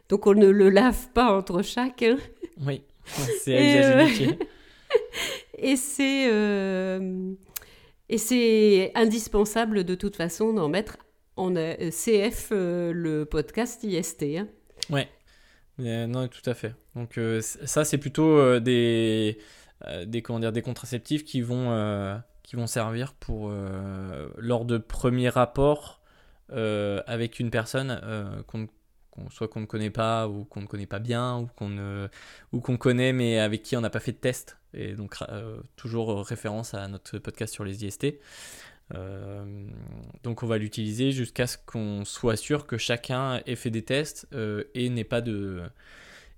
Donc 0.09 0.26
on 0.26 0.33
ne 0.33 0.46
le 0.48 0.70
lave 0.70 1.09
pas 1.12 1.31
entre 1.31 1.61
chaque. 1.61 2.03
hein. 2.03 2.16
Oui, 2.66 2.85
c'est 3.05 3.55
à 3.55 3.61
Et, 3.61 3.79
usage. 3.79 4.37
Et 5.59 5.76
c'est 5.76 6.31
et 8.09 8.18
c'est 8.18 8.92
indispensable 8.94 9.85
de 9.85 9.94
toute 9.94 10.16
façon 10.16 10.55
d'en 10.55 10.68
mettre 10.70 10.96
en 11.37 11.53
CF 11.53 12.48
le 12.50 13.24
podcast 13.24 13.85
IST. 13.85 14.22
hein. 14.38 14.48
Euh, 15.80 16.06
non, 16.06 16.28
tout 16.28 16.48
à 16.48 16.54
fait. 16.54 16.74
Donc 16.94 17.18
euh, 17.18 17.40
ça, 17.40 17.84
c'est 17.84 17.98
plutôt 17.98 18.38
euh, 18.38 18.60
des, 18.60 19.38
des, 20.06 20.22
comment 20.22 20.40
dire, 20.40 20.52
des 20.52 20.62
contraceptifs 20.62 21.24
qui 21.24 21.40
vont, 21.40 22.20
qui 22.42 22.56
vont 22.56 22.66
servir 22.66 23.14
pour, 23.14 23.52
lors 24.36 24.64
de 24.64 24.78
premiers 24.78 25.28
rapports 25.28 26.00
avec 26.50 27.40
une 27.40 27.50
personne 27.50 28.42
qu'on, 28.46 28.68
soit 29.30 29.48
qu'on 29.48 29.60
ne 29.60 29.66
connaît 29.66 29.90
pas 29.90 30.28
ou 30.28 30.44
qu'on 30.44 30.62
ne 30.62 30.66
connaît 30.66 30.86
pas 30.86 30.98
bien 30.98 31.38
ou 31.38 31.48
qu'on, 31.56 32.08
ou 32.52 32.60
qu'on 32.60 32.76
connaît 32.76 33.12
mais 33.12 33.38
avec 33.38 33.62
qui 33.62 33.76
on 33.76 33.80
n'a 33.80 33.90
pas 33.90 34.00
fait 34.00 34.12
de 34.12 34.18
test. 34.18 34.58
Et 34.74 34.92
donc 34.92 35.16
toujours 35.76 36.24
référence 36.26 36.74
à 36.74 36.86
notre 36.88 37.18
podcast 37.18 37.54
sur 37.54 37.64
les 37.64 37.84
IST. 37.84 38.18
Euh, 38.94 39.44
donc 40.22 40.42
on 40.42 40.46
va 40.46 40.59
l'utiliser 40.59 41.12
jusqu'à 41.12 41.46
ce 41.46 41.57
qu'on 41.64 42.05
soit 42.05 42.37
sûr 42.37 42.66
que 42.66 42.76
chacun 42.76 43.40
ait 43.46 43.57
fait 43.57 43.70
des 43.70 43.83
tests 43.83 44.26
euh, 44.33 44.64
et 44.74 44.88
n'ait 44.88 45.05
pas 45.05 45.20
de 45.20 45.62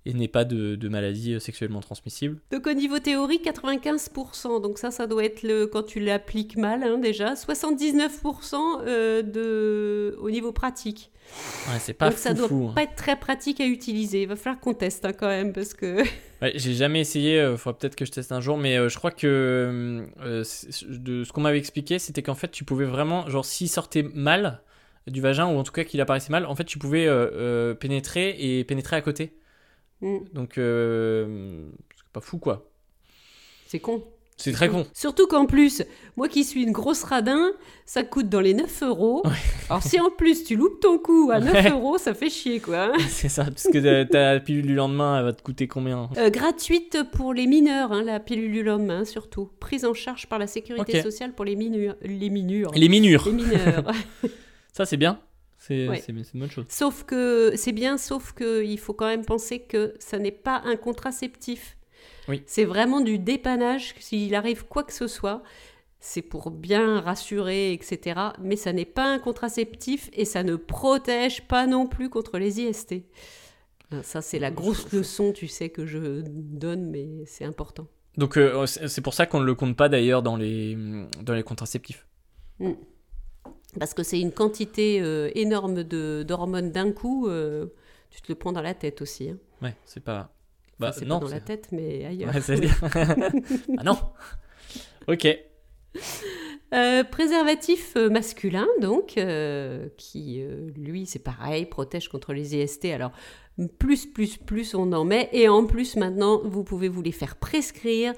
et 0.05 0.13
n'ait 0.13 0.27
pas 0.27 0.45
de, 0.45 0.75
de 0.75 0.89
maladie 0.89 1.39
sexuellement 1.39 1.79
transmissible. 1.79 2.39
Donc 2.51 2.67
au 2.67 2.73
niveau 2.73 2.99
théorie, 2.99 3.39
95%. 3.43 4.61
Donc 4.61 4.77
ça, 4.77 4.91
ça 4.91 5.07
doit 5.07 5.23
être 5.23 5.43
le 5.43 5.65
quand 5.65 5.83
tu 5.83 5.99
l'appliques 5.99 6.57
mal 6.57 6.83
hein, 6.83 6.97
déjà. 6.97 7.33
79% 7.33 8.81
euh, 8.85 9.21
de 9.21 10.17
au 10.19 10.29
niveau 10.29 10.51
pratique. 10.51 11.11
Ouais, 11.69 11.79
c'est 11.79 11.93
pas 11.93 12.09
Donc 12.09 12.17
ça 12.17 12.33
doit 12.33 12.47
foufou, 12.47 12.69
hein. 12.69 12.73
pas 12.75 12.83
être 12.83 12.95
très 12.95 13.15
pratique 13.15 13.61
à 13.61 13.65
utiliser. 13.65 14.23
Il 14.23 14.27
va 14.27 14.35
falloir 14.35 14.59
qu'on 14.59 14.73
teste 14.73 15.05
hein, 15.05 15.13
quand 15.13 15.27
même 15.27 15.53
parce 15.53 15.73
que 15.73 16.03
Ouais, 16.41 16.51
j'ai 16.55 16.73
jamais 16.73 16.99
essayé, 16.99 17.41
il 17.41 17.57
faudra 17.57 17.79
peut-être 17.79 17.95
que 17.95 18.03
je 18.03 18.11
teste 18.11 18.33
un 18.33 18.41
jour, 18.41 18.57
mais 18.57 18.77
euh, 18.77 18.89
je 18.89 18.97
crois 18.97 19.11
que 19.11 20.05
euh, 20.19 20.43
de 20.89 21.23
ce 21.23 21.31
qu'on 21.31 21.39
m'avait 21.39 21.57
expliqué, 21.57 21.99
c'était 21.99 22.21
qu'en 22.21 22.35
fait 22.35 22.51
tu 22.51 22.65
pouvais 22.65 22.83
vraiment, 22.83 23.29
genre 23.29 23.45
s'il 23.45 23.69
sortait 23.69 24.03
mal 24.13 24.61
du 25.07 25.21
vagin, 25.21 25.47
ou 25.47 25.57
en 25.57 25.63
tout 25.63 25.71
cas 25.71 25.83
qu'il 25.83 26.01
apparaissait 26.01 26.31
mal, 26.31 26.45
en 26.45 26.55
fait 26.55 26.63
tu 26.63 26.77
pouvais 26.79 27.07
euh, 27.07 27.29
euh, 27.33 27.73
pénétrer 27.73 28.35
et 28.39 28.63
pénétrer 28.63 28.95
à 28.95 29.01
côté. 29.01 29.33
Hmm, 30.03 30.17
Donc 30.33 30.57
euh, 30.57 31.65
c'est 31.95 32.11
pas 32.11 32.21
fou 32.21 32.37
quoi. 32.37 32.69
c'est 33.67 33.79
con. 33.79 34.03
C'est 34.35 34.51
très 34.51 34.67
con. 34.67 34.85
Surtout 34.93 35.27
qu'en 35.27 35.45
plus, 35.45 35.83
moi 36.17 36.27
qui 36.27 36.43
suis 36.43 36.63
une 36.63 36.71
grosse 36.71 37.03
radin, 37.03 37.51
ça 37.85 38.03
coûte 38.03 38.29
dans 38.29 38.41
les 38.41 38.55
9 38.55 38.81
euros. 38.83 39.21
Alors 39.69 39.83
si 39.83 39.99
en 39.99 40.09
plus 40.09 40.43
tu 40.43 40.55
loupes 40.55 40.79
ton 40.81 40.97
coup 40.97 41.29
à 41.31 41.39
9 41.39 41.53
Ouais. 41.53 41.69
euros, 41.69 41.97
ça 41.99 42.13
fait 42.15 42.31
chier 42.31 42.59
quoi. 42.59 42.85
hein. 42.87 42.93
C'est 43.09 43.29
ça, 43.29 43.45
parce 43.45 43.67
que 43.71 44.03
ta- 44.03 44.39
pilule 44.39 44.65
du 44.65 44.73
lendemain, 44.75 45.19
elle 45.19 45.25
va 45.25 45.33
te 45.33 45.43
coûter 45.43 45.67
combien 45.67 46.09
Euh, 46.17 46.29
gratuite 46.31 46.97
pour 47.13 47.33
les 47.33 47.45
mineurs, 47.45 47.91
hein, 47.93 48.03
la 48.03 48.19
pilule 48.19 48.51
du 48.51 48.63
lendemain 48.63 49.05
surtout. 49.05 49.49
Prise 49.59 49.85
en 49.85 49.93
charge 49.93 50.27
par 50.27 50.39
la 50.39 50.47
sécurité 50.47 51.01
sociale 51.03 51.33
pour 51.33 51.45
les 51.45 51.55
mineurs. 51.55 51.95
Les 52.01 52.29
mineurs. 52.31 52.71
Les 52.73 52.89
minures. 52.89 53.23
Les 53.27 53.33
mineurs. 53.33 53.91
Ça, 54.73 54.85
c'est 54.85 54.97
bien. 54.97 55.19
C'est 55.65 55.87
Ouais. 55.87 56.03
une 56.09 56.23
bonne 56.33 56.51
chose. 56.51 56.65
sauf 56.67 57.03
que 57.05 57.53
c'est 57.55 57.71
bien, 57.71 57.97
sauf 57.97 58.33
que 58.33 58.63
il 58.65 58.77
faut 58.77 58.93
quand 58.93 59.07
même 59.07 59.23
penser 59.25 59.59
que 59.59 59.93
ça 59.99 60.19
n'est 60.19 60.31
pas 60.31 60.61
un 60.65 60.75
contraceptif. 60.75 61.77
Oui. 62.27 62.43
C'est 62.45 62.65
vraiment 62.65 62.99
du 62.99 63.17
dépannage. 63.17 63.95
S'il 63.99 64.35
arrive 64.35 64.65
quoi 64.65 64.83
que 64.83 64.91
ce 64.93 65.07
soit, 65.07 65.41
c'est 66.01 66.21
pour 66.21 66.51
bien 66.51 66.99
rassurer, 66.99 67.71
etc. 67.71 68.19
Mais 68.41 68.57
ça 68.57 68.73
n'est 68.73 68.83
pas 68.83 69.05
un 69.05 69.19
contraceptif 69.19 70.09
et 70.11 70.25
ça 70.25 70.43
ne 70.43 70.57
protège 70.57 71.47
pas 71.47 71.65
non 71.65 71.87
plus 71.87 72.09
contre 72.09 72.37
les 72.39 72.59
IST. 72.59 73.05
Euh, 73.93 74.01
Ça, 74.03 74.21
c'est 74.21 74.39
la 74.39 74.51
grosse 74.51 74.91
leçon, 74.91 75.31
tu 75.31 75.47
sais, 75.47 75.69
que 75.69 75.85
je 75.85 76.23
donne, 76.25 76.89
mais 76.89 77.07
c'est 77.25 77.45
important. 77.45 77.87
Donc, 78.17 78.35
euh, 78.37 78.65
c'est 78.65 79.01
pour 79.01 79.13
ça 79.13 79.25
qu'on 79.27 79.39
ne 79.39 79.45
le 79.45 79.55
compte 79.55 79.77
pas 79.77 79.87
d'ailleurs 79.87 80.23
dans 80.23 80.35
les, 80.35 80.77
dans 81.21 81.33
les 81.33 81.43
contraceptifs. 81.43 82.05
Parce 83.79 83.93
que 83.93 84.03
c'est 84.03 84.19
une 84.19 84.31
quantité 84.31 84.99
euh, 85.01 85.29
énorme 85.35 85.83
d'hormones 85.83 86.71
d'un 86.71 86.91
coup. 86.91 87.27
euh, 87.27 87.67
tu 88.11 88.21
te 88.21 88.31
le 88.31 88.35
prends 88.35 88.51
dans 88.51 88.61
la 88.61 88.73
tête 88.73 89.01
aussi. 89.01 89.29
hein. 89.29 89.37
Ouais, 89.61 89.75
c'est 89.85 90.03
pas. 90.03 90.19
Enfin, 90.19 90.29
Bah, 90.79 90.91
c'est 90.91 91.05
pas 91.05 91.19
dans 91.19 91.27
la 91.27 91.39
tête, 91.39 91.69
mais 91.71 92.05
ailleurs. 92.05 92.33
Ouais, 92.33 92.41
ah 93.77 93.83
non 93.83 93.97
Ok. 95.07 95.27
Euh, 96.73 97.03
préservatif 97.03 97.93
euh, 97.97 98.09
masculin, 98.09 98.67
donc, 98.81 99.19
qui, 99.97 100.43
lui, 100.75 101.05
c'est 101.05 101.19
pareil, 101.19 101.65
protège 101.65 102.09
contre 102.09 102.33
les 102.33 102.55
IST. 102.55 102.85
Alors, 102.85 103.11
plus, 103.77 104.05
plus, 104.07 104.37
plus 104.37 104.73
on 104.73 104.91
en 104.93 105.05
met. 105.05 105.29
Et 105.33 105.47
en 105.49 105.65
plus, 105.65 105.95
maintenant, 105.95 106.41
vous 106.43 106.63
pouvez 106.63 106.89
vous 106.89 107.01
les 107.01 107.11
faire 107.11 107.35
prescrire. 107.35 108.13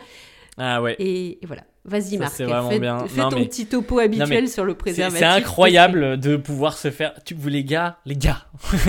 Ah 0.58 0.82
ouais. 0.82 0.95
Et, 0.99 1.43
et 1.43 1.45
voilà. 1.45 1.64
Vas-y, 1.84 2.18
Marc, 2.18 2.34
c'est 2.34 2.45
vraiment 2.45 2.70
fais, 2.70 2.80
bien. 2.80 3.06
fais 3.08 3.22
Non, 3.22 3.30
ton 3.30 3.38
mais- 3.39 3.45
petit 3.45 3.68
topo 3.68 3.99
habituel 3.99 4.49
sur 4.49 4.66
le 4.66 4.74
préservatif. 4.76 5.20
c'est 5.20 5.26
incroyable 5.26 6.20
de 6.20 6.36
pouvoir 6.38 6.78
se 6.78 6.89
faire. 6.89 7.14
Tu, 7.26 7.34
vous, 7.36 7.49
les 7.49 7.64
gars, 7.64 7.99
les 8.06 8.16
gars, 8.16 8.47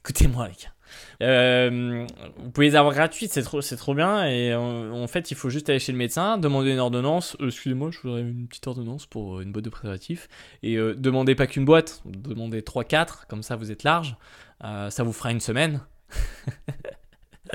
écoutez-moi, 0.00 0.46
les 0.48 0.54
gars. 0.54 0.72
Euh, 1.20 2.06
vous 2.36 2.50
pouvez 2.50 2.68
les 2.68 2.76
avoir 2.76 2.94
gratuites, 2.94 3.32
c'est 3.32 3.42
trop, 3.42 3.60
c'est 3.60 3.74
trop 3.76 3.92
bien. 3.94 4.24
Et 4.28 4.52
euh, 4.52 4.92
en 4.92 5.08
fait, 5.08 5.32
il 5.32 5.36
faut 5.36 5.50
juste 5.50 5.68
aller 5.68 5.80
chez 5.80 5.90
le 5.90 5.98
médecin, 5.98 6.38
demander 6.38 6.70
une 6.70 6.78
ordonnance. 6.78 7.36
Euh, 7.40 7.48
Excusez-moi, 7.48 7.90
je 7.90 7.98
voudrais 8.00 8.20
une 8.20 8.46
petite 8.46 8.68
ordonnance 8.68 9.06
pour 9.06 9.40
une 9.40 9.50
boîte 9.50 9.64
de 9.64 9.70
préservatifs. 9.70 10.28
Et 10.62 10.76
euh, 10.76 10.94
demandez 10.94 11.34
pas 11.34 11.48
qu'une 11.48 11.64
boîte, 11.64 12.02
demandez 12.04 12.60
3-4, 12.60 13.26
comme 13.28 13.42
ça 13.42 13.56
vous 13.56 13.72
êtes 13.72 13.82
large. 13.82 14.16
Ça 14.62 15.02
vous 15.02 15.12
fera 15.12 15.32
une 15.32 15.40
semaine. 15.40 15.80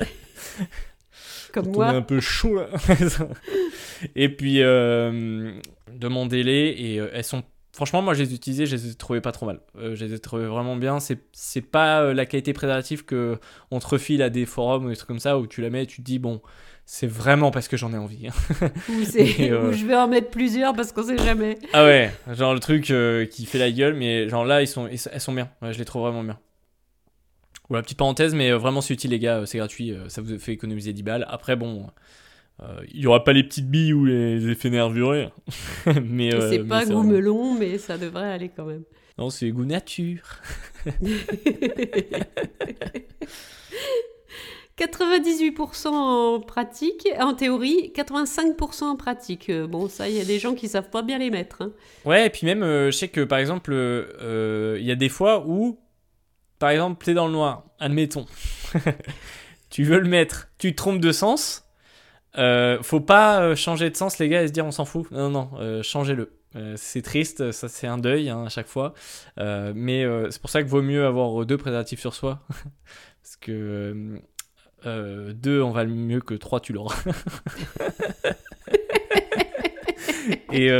Comme 1.54 1.68
On 1.68 1.72
est 1.72 1.74
moi. 1.76 1.86
un 1.88 2.02
peu 2.02 2.18
chaud 2.20 2.56
là. 2.56 2.66
et 4.16 4.28
puis 4.28 4.60
euh, 4.62 5.52
demandez-les 5.92 6.74
et 6.78 7.00
euh, 7.00 7.08
elles 7.12 7.24
sont 7.24 7.42
franchement 7.72 8.02
moi 8.02 8.14
je 8.14 8.22
les 8.22 8.32
ai 8.32 8.34
utilisées, 8.34 8.66
je 8.66 8.76
les 8.76 8.90
ai 8.90 8.94
trouvées 8.94 9.20
pas 9.20 9.32
trop 9.32 9.46
mal. 9.46 9.60
Euh, 9.78 9.94
je 9.94 10.04
les 10.04 10.14
ai 10.14 10.18
trouvées 10.18 10.46
vraiment 10.46 10.76
bien, 10.76 11.00
c'est 11.00 11.18
c'est 11.32 11.60
pas 11.60 12.02
euh, 12.02 12.14
la 12.14 12.26
qualité 12.26 12.52
préservative 12.52 13.04
que 13.04 13.38
on 13.70 13.78
te 13.78 13.86
refile 13.86 14.22
à 14.22 14.30
des 14.30 14.46
forums 14.46 14.86
ou 14.86 14.88
des 14.90 14.96
trucs 14.96 15.08
comme 15.08 15.18
ça 15.20 15.38
où 15.38 15.46
tu 15.46 15.60
la 15.62 15.70
mets 15.70 15.84
et 15.84 15.86
tu 15.86 15.98
te 15.98 16.02
dis 16.02 16.18
bon, 16.18 16.40
c'est 16.86 17.06
vraiment 17.06 17.50
parce 17.50 17.68
que 17.68 17.76
j'en 17.76 17.92
ai 17.94 17.96
envie. 17.96 18.28
Ou, 18.90 19.04
c'est- 19.04 19.50
euh, 19.50 19.72
je 19.78 19.86
vais 19.86 19.94
en 19.96 20.06
mettre 20.06 20.28
plusieurs 20.30 20.74
parce 20.74 20.92
qu'on 20.92 21.02
sait 21.04 21.16
jamais. 21.18 21.56
ah 21.72 21.84
ouais, 21.84 22.10
genre 22.34 22.52
le 22.52 22.60
truc 22.60 22.92
qui 23.30 23.46
fait 23.46 23.58
la 23.58 23.70
gueule 23.70 23.94
mais 23.94 24.28
genre 24.28 24.44
là 24.44 24.60
ils 24.60 24.68
sont 24.68 24.86
ils- 24.88 25.00
elles 25.12 25.20
sont 25.20 25.32
bien. 25.32 25.48
Ouais, 25.62 25.72
je 25.72 25.78
les 25.78 25.84
trouve 25.84 26.02
vraiment 26.02 26.22
bien. 26.24 26.38
Voilà, 27.68 27.82
petite 27.82 27.98
parenthèse, 27.98 28.34
mais 28.34 28.50
euh, 28.50 28.58
vraiment 28.58 28.80
c'est 28.80 28.94
utile 28.94 29.10
les 29.10 29.18
gars, 29.18 29.38
euh, 29.38 29.46
c'est 29.46 29.58
gratuit, 29.58 29.92
euh, 29.92 30.08
ça 30.08 30.20
vous 30.22 30.38
fait 30.38 30.52
économiser 30.52 30.92
10 30.92 31.02
balles. 31.02 31.26
Après 31.28 31.56
bon, 31.56 31.86
euh, 32.62 32.66
il 32.92 33.00
y 33.00 33.06
aura 33.06 33.24
pas 33.24 33.32
les 33.32 33.42
petites 33.42 33.70
billes 33.70 33.92
ou 33.94 34.04
les 34.04 34.48
effets 34.50 34.70
nervurés. 34.70 35.30
mais 36.04 36.34
euh, 36.34 36.50
c'est 36.50 36.58
mais 36.58 36.68
pas 36.68 36.84
goût 36.84 37.02
melon, 37.02 37.54
mais 37.58 37.78
ça 37.78 37.96
devrait 37.98 38.30
aller 38.30 38.50
quand 38.54 38.66
même. 38.66 38.84
Non, 39.16 39.30
c'est 39.30 39.50
goût 39.50 39.64
nature. 39.64 40.22
98% 44.76 45.86
en 45.88 46.40
pratique, 46.40 47.06
en 47.20 47.34
théorie, 47.34 47.92
85% 47.94 48.82
en 48.84 48.96
pratique. 48.96 49.48
Euh, 49.50 49.66
Bon, 49.68 49.88
ça, 49.88 50.08
il 50.08 50.16
y 50.16 50.20
a 50.20 50.24
des 50.24 50.38
gens 50.40 50.54
qui 50.54 50.66
savent 50.68 50.90
pas 50.90 51.02
bien 51.02 51.18
les 51.18 51.30
mettre. 51.30 51.62
hein. 51.62 51.72
Ouais, 52.04 52.26
et 52.26 52.30
puis 52.30 52.44
même, 52.44 52.62
euh, 52.64 52.90
je 52.90 52.96
sais 52.96 53.08
que 53.08 53.20
par 53.22 53.38
exemple, 53.38 53.72
euh, 53.72 54.06
euh, 54.20 54.76
il 54.80 54.84
y 54.84 54.90
a 54.90 54.96
des 54.96 55.08
fois 55.08 55.44
où, 55.46 55.78
par 56.64 56.70
exemple, 56.70 57.04
t'es 57.04 57.12
dans 57.12 57.26
le 57.26 57.32
noir, 57.34 57.64
admettons. 57.78 58.24
tu 59.68 59.84
veux 59.84 59.98
le 59.98 60.08
mettre, 60.08 60.48
tu 60.56 60.70
te 60.70 60.76
trompes 60.76 60.98
de 60.98 61.12
sens. 61.12 61.68
Euh, 62.38 62.82
faut 62.82 63.02
pas 63.02 63.42
euh, 63.42 63.54
changer 63.54 63.90
de 63.90 63.96
sens, 63.98 64.18
les 64.18 64.30
gars, 64.30 64.42
et 64.42 64.48
se 64.48 64.52
dire 64.54 64.64
on 64.64 64.70
s'en 64.70 64.86
fout. 64.86 65.10
Non, 65.10 65.28
non, 65.28 65.50
euh, 65.58 65.82
changez-le. 65.82 66.32
C'est 66.76 67.02
triste, 67.02 67.52
ça 67.52 67.68
c'est 67.68 67.86
un 67.86 67.98
deuil 67.98 68.30
hein, 68.30 68.44
à 68.46 68.48
chaque 68.48 68.66
fois. 68.66 68.94
Mais 69.36 70.06
c'est 70.30 70.40
pour 70.40 70.48
ça 70.48 70.62
qu'il 70.62 70.70
vaut 70.70 70.80
mieux 70.80 71.04
avoir 71.04 71.44
deux 71.44 71.58
préservatifs 71.58 72.00
sur 72.00 72.14
soi. 72.14 72.40
Parce 73.22 73.36
que 73.36 74.22
deux, 74.84 75.60
on 75.60 75.70
va 75.70 75.84
mieux 75.84 76.22
que 76.22 76.32
trois, 76.32 76.60
tu 76.60 76.72
l'auras. 76.72 76.96
Et 80.50 80.70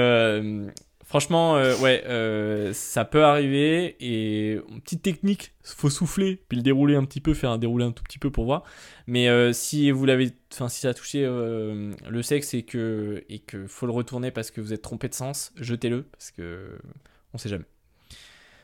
franchement, 1.15 1.57
euh, 1.57 1.77
ouais, 1.77 2.03
euh, 2.07 2.73
ça 2.73 3.05
peut 3.05 3.23
arriver. 3.23 3.95
Et 4.01 4.59
petite 4.83 5.01
technique, 5.01 5.55
faut 5.63 5.89
souffler, 5.89 6.43
puis 6.49 6.57
le 6.57 6.63
dérouler 6.65 6.97
un 6.97 7.05
petit 7.05 7.21
peu, 7.21 7.35
faire 7.35 7.51
un 7.51 7.59
déroulé 7.59 7.85
un 7.85 7.93
tout 7.93 8.03
petit 8.03 8.19
peu 8.19 8.33
pour 8.33 8.47
voir. 8.47 8.65
Mais 9.07 9.29
euh, 9.29 9.53
si 9.53 9.93
vous 9.93 10.07
l'avez, 10.07 10.33
enfin 10.53 10.69
si 10.69 10.81
ça 10.81 10.89
a 10.89 10.95
touché 10.95 11.23
le 11.23 12.23
sexe 12.23 12.53
et 12.55 12.65
que 12.65 13.25
que 13.47 13.69
faut 13.69 13.87
le 13.87 13.93
retourner 13.93 14.33
parce 14.33 14.51
que 14.51 14.61
vous 14.61 14.73
êtes 14.73 14.83
trompé 14.83 15.09
de 15.09 15.15
sens, 15.15 15.53
jetez-le 15.55 16.03
parce 16.03 16.33
que 16.33 16.81
on 17.33 17.39
sait 17.39 17.49
jamais. 17.49 17.67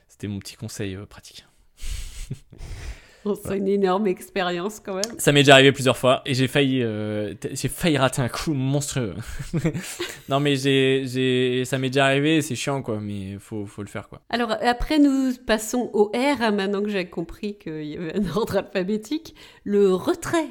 C'était 0.09 0.27
mon 0.27 0.41
petit 0.41 0.57
conseil 0.57 0.99
pratique. 1.09 1.47
Bon, 3.25 3.35
c'est 3.35 3.59
une 3.59 3.69
énorme 3.69 4.07
expérience 4.07 4.81
quand 4.81 4.95
même. 4.95 5.19
Ça 5.19 5.33
m'est 5.33 5.41
déjà 5.41 5.55
arrivé 5.55 5.73
plusieurs 5.73 5.97
fois 5.97 6.23
et 6.25 6.33
j'ai 6.35 6.49
failli, 6.49 6.83
euh, 6.83 7.35
j'ai 7.53 7.69
failli 7.69 7.99
rater 7.99 8.23
un 8.23 8.29
coup 8.29 8.55
monstrueux. 8.55 9.15
non 10.29 10.41
mais 10.41 10.57
j'ai, 10.57 11.05
j'ai, 11.07 11.65
ça 11.65 11.79
m'est 11.79 11.91
déjà 11.91 12.07
arrivé, 12.07 12.41
c'est 12.43 12.55
chiant 12.55 12.83
quoi, 12.83 12.99
mais 13.01 13.37
faut, 13.39 13.67
faut 13.67 13.83
le 13.83 13.89
faire 13.89 14.09
quoi. 14.09 14.23
Alors 14.31 14.57
après, 14.63 14.99
nous 14.99 15.33
passons 15.47 15.91
au 15.93 16.11
R, 16.15 16.53
maintenant 16.53 16.83
que 16.83 16.89
j'ai 16.89 17.07
compris 17.11 17.57
qu'il 17.59 17.85
y 17.85 17.97
avait 17.97 18.17
un 18.17 18.37
ordre 18.37 18.57
alphabétique. 18.57 19.35
Le 19.65 19.95
retrait. 19.95 20.47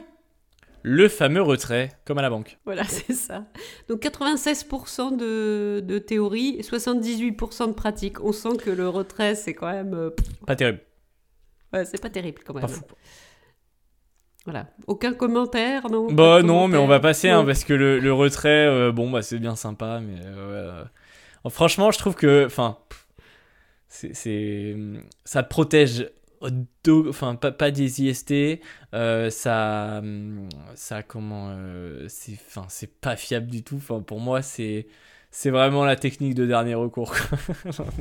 Le 0.82 1.10
fameux 1.10 1.42
retrait, 1.42 1.90
comme 2.06 2.20
à 2.20 2.22
la 2.22 2.30
banque. 2.30 2.58
Voilà, 2.66 2.84
c'est 2.88 3.14
ça. 3.14 3.46
Donc 3.90 4.02
96% 4.02 5.18
de, 5.18 5.82
de 5.86 5.98
théorie 6.00 6.56
et 6.58 6.62
78% 6.62 7.68
de 7.68 7.74
pratique. 7.74 8.24
On 8.24 8.32
sent 8.32 8.58
que 8.64 8.70
le 8.70 8.88
retrait, 8.88 9.36
c'est 9.36 9.54
quand 9.54 9.72
même... 9.72 9.94
euh, 9.94 10.10
Pas 10.48 10.56
terrible, 10.56 10.80
ouais, 11.74 11.86
c'est 11.86 12.02
pas 12.02 12.10
terrible 12.10 12.42
quand 12.46 12.54
même. 12.54 12.62
pas 12.62 12.68
fou. 12.68 12.84
Voilà. 14.46 14.68
Aucun 14.88 15.14
commentaire, 15.14 15.90
non? 15.90 16.12
Bah 16.12 16.42
non, 16.42 16.68
mais 16.68 16.78
on 16.78 16.88
va 16.88 17.00
passer 17.00 17.30
hein, 17.30 17.44
parce 17.46 17.64
que 17.64 17.74
le, 17.74 18.00
le 18.00 18.14
retrait, 18.14 18.66
euh, 18.68 18.92
bon 18.92 19.10
bah 19.12 19.22
c'est 19.22 19.38
bien 19.38 19.56
sympa, 19.56 20.00
mais 20.02 20.20
euh, 20.26 20.82
ouais, 20.84 20.86
euh, 21.46 21.50
franchement, 21.50 21.92
je 21.92 22.00
trouve 22.00 22.16
que, 22.16 22.46
enfin, 22.46 22.78
c'est, 23.88 24.76
ça 25.26 25.44
te 25.44 25.50
protège, 25.50 26.10
enfin 27.10 27.36
pas, 27.36 27.52
pas 27.52 27.72
des 27.72 28.02
IST, 28.04 28.62
euh, 28.94 29.30
ça, 29.30 30.02
ça 30.76 31.04
comment, 31.04 31.50
euh, 31.52 32.06
c'est, 32.08 32.34
enfin 32.48 32.66
c'est 32.70 33.00
pas 33.02 33.16
fiable 33.16 33.48
du 33.48 33.64
tout. 33.64 33.76
Enfin 33.78 34.02
pour 34.02 34.20
moi 34.20 34.42
c'est, 34.42 34.88
c'est 35.32 35.50
vraiment 35.52 35.86
la 35.86 35.96
technique 35.96 36.34
de 36.36 36.46
dernier 36.46 36.76
recours. 36.76 37.14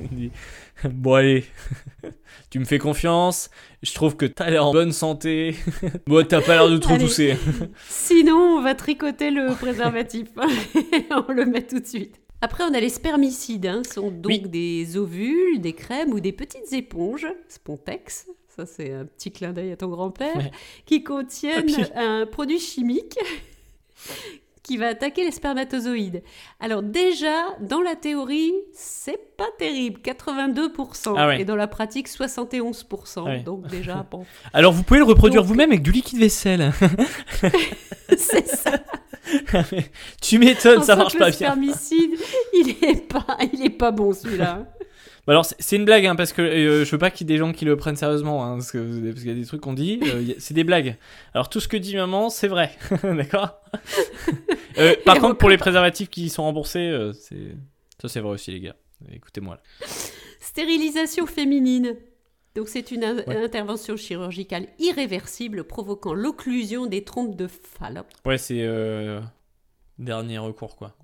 bon 0.84 1.14
allez, 1.14 1.44
tu 2.50 2.58
me 2.58 2.64
fais 2.64 2.78
confiance, 2.78 3.50
je 3.82 3.92
trouve 3.94 4.16
que 4.16 4.26
t'as 4.26 4.50
l'air 4.50 4.64
en 4.66 4.72
bonne 4.72 4.92
santé, 4.92 5.54
bon 6.06 6.26
t'as 6.26 6.40
pas 6.40 6.54
l'air 6.54 6.70
de 6.70 6.78
trop 6.78 6.94
Allez. 6.94 7.04
tousser. 7.04 7.36
Sinon, 7.88 8.36
on 8.58 8.62
va 8.62 8.74
tricoter 8.74 9.30
le 9.30 9.54
préservatif. 9.54 10.28
on 11.28 11.32
le 11.32 11.44
met 11.46 11.66
tout 11.66 11.80
de 11.80 11.86
suite. 11.86 12.20
Après, 12.40 12.62
on 12.62 12.72
a 12.72 12.78
les 12.78 12.88
spermicides. 12.88 13.66
Hein. 13.66 13.82
Ce 13.84 13.94
sont 13.94 14.10
donc 14.12 14.26
Oui. 14.30 14.40
des 14.48 14.96
ovules, 14.96 15.60
des 15.60 15.72
crèmes 15.72 16.12
ou 16.12 16.20
des 16.20 16.30
petites 16.32 16.72
éponges, 16.72 17.26
Spontex. 17.48 18.28
Ça, 18.56 18.64
c'est 18.64 18.92
un 18.92 19.06
petit 19.06 19.32
clin 19.32 19.52
d'œil 19.52 19.72
à 19.72 19.76
ton 19.76 19.88
grand-père. 19.88 20.36
Ouais. 20.36 20.50
Qui 20.86 21.02
contiennent 21.02 21.68
un 21.96 22.26
produit 22.26 22.60
chimique 22.60 23.18
qui 24.68 24.76
va 24.76 24.88
attaquer 24.88 25.24
les 25.24 25.30
spermatozoïdes. 25.30 26.22
Alors 26.60 26.82
déjà, 26.82 27.56
dans 27.60 27.80
la 27.80 27.96
théorie, 27.96 28.52
c'est 28.74 29.34
pas 29.38 29.46
terrible, 29.58 29.98
82%. 30.04 31.14
Ah 31.16 31.28
ouais. 31.28 31.40
Et 31.40 31.44
dans 31.46 31.56
la 31.56 31.66
pratique, 31.66 32.06
71%. 32.06 33.24
Ouais. 33.24 33.40
Donc 33.40 33.66
déjà, 33.68 34.06
bon, 34.10 34.26
Alors 34.52 34.74
vous 34.74 34.82
pouvez 34.82 34.98
le 34.98 35.06
reproduire 35.06 35.40
Donc- 35.40 35.48
vous-même 35.48 35.70
avec 35.70 35.80
du 35.82 35.90
liquide 35.90 36.18
vaisselle. 36.18 36.70
c'est 38.18 38.46
ça. 38.46 38.72
tu 40.20 40.38
m'étonnes, 40.38 40.82
ça 40.82 40.96
marche 40.96 41.16
pas 41.16 41.30
le 41.30 41.30
bien. 41.30 41.48
spermicide, 41.48 42.10
il 42.52 42.76
est 42.82 43.08
pas, 43.08 43.38
il 43.50 43.64
est 43.64 43.70
pas 43.70 43.90
bon 43.90 44.12
celui-là. 44.12 44.66
Bah 45.28 45.34
alors 45.34 45.44
c'est- 45.44 45.76
une 45.76 45.84
blague 45.84 46.06
hein, 46.06 46.16
parce 46.16 46.32
que 46.32 46.40
euh, 46.42 46.84
je 46.86 46.90
veux 46.90 46.96
pas 46.98 47.10
qu'il 47.10 47.28
y 47.28 47.30
ait 47.30 47.34
des 47.36 47.38
gens 47.38 47.52
qui 47.52 47.64
le 47.66 47.76
prennent 47.76 47.96
sérieusement 47.96 48.44
hein, 48.44 48.54
parce 48.56 48.72
qu'il 48.72 49.26
y 49.26 49.30
a 49.30 49.34
des 49.34 49.44
trucs 49.44 49.60
qu'on 49.60 49.74
dit 49.74 50.00
euh, 50.04 50.32
c'est 50.38 50.54
des 50.54 50.64
blagues. 50.64 50.96
Alors 51.34 51.50
tout 51.50 51.60
ce 51.60 51.68
que 51.68 51.76
dit 51.76 51.94
maman 51.94 52.30
c'est 52.30 52.48
vrai, 52.48 52.70
d'accord? 53.02 53.60
Euh, 54.78 54.94
par 55.04 55.18
contre 55.20 55.36
pour 55.36 55.50
les 55.50 55.58
préservatifs 55.58 56.08
qui 56.08 56.30
sont 56.30 56.44
remboursés 56.44 56.78
euh, 56.88 57.12
c'est 57.12 57.54
ça 58.00 58.08
c'est 58.08 58.20
vrai 58.20 58.32
aussi 58.32 58.52
les 58.52 58.60
gars. 58.60 58.76
Écoutez-moi. 59.12 59.56
là. 59.56 59.86
Stérilisation 60.40 61.26
féminine. 61.26 61.94
Donc 62.54 62.68
c'est 62.68 62.90
une 62.90 63.04
Ouais. 63.04 63.36
intervention 63.44 63.96
chirurgicale 63.96 64.66
irréversible 64.78 65.64
provoquant 65.64 66.14
l'occlusion 66.14 66.86
des 66.86 67.04
trompes 67.04 67.36
de 67.36 67.46
Fallope. 67.48 68.08
Ouais 68.24 68.38
c'est 68.38 68.66
dernier 69.98 70.38
recours 70.38 70.74
quoi. 70.76 70.96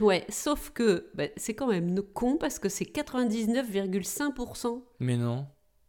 Ouais, 0.00 0.24
sauf 0.28 0.70
que 0.70 1.10
bah, 1.14 1.24
c'est 1.36 1.54
quand 1.54 1.68
même 1.68 2.00
con 2.14 2.36
parce 2.36 2.58
que 2.58 2.68
c'est 2.68 2.84
99,5%. 2.84 4.82
Mais 5.00 5.16
non. 5.16 5.46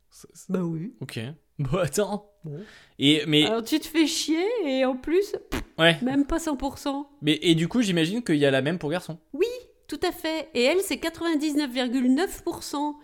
C'est- 0.10 0.28
c'est- 0.34 0.52
Bah 0.52 0.62
oui. 0.62 0.94
Ok. 1.02 1.20
Bon 1.60 1.78
attends. 1.80 2.32
Bon. 2.44 2.60
Et 3.00 3.24
mais 3.28 3.46
Alors 3.48 3.64
tu 3.64 3.80
te 3.80 3.88
fais 3.88 4.06
chier 4.06 4.46
et 4.66 4.86
en 4.86 4.96
plus, 4.96 5.36
ouais. 5.80 5.98
même 6.04 6.26
pas 6.26 6.38
100%. 6.40 7.08
Mais 7.22 7.40
et 7.42 7.56
du 7.56 7.68
coup 7.68 7.82
j'imagine 7.82 8.24
qu'il 8.24 8.36
y 8.38 8.46
a 8.46 8.52
la 8.52 8.62
même 8.62 8.78
pour 8.78 8.90
garçons. 8.92 9.18
Tout 9.88 10.00
à 10.04 10.12
fait. 10.12 10.50
Et 10.54 10.64
elle, 10.64 10.82
c'est 10.82 10.98
99,9% 10.98 12.96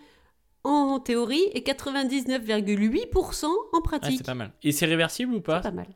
en 0.65 0.99
théorie 0.99 1.43
et 1.53 1.61
99,8% 1.63 3.45
en 3.45 3.51
Ah, 3.73 3.81
pratique. 3.81 4.17
c'est 4.17 4.25
pas 4.25 4.33
mal. 4.35 4.51
Et 4.63 4.71
c'est 4.73 4.85
réversible 4.85 5.31
ou 5.33 5.37
C'est 5.37 5.43
pas 5.43 5.61
pas 5.61 5.71
mal. 5.71 5.87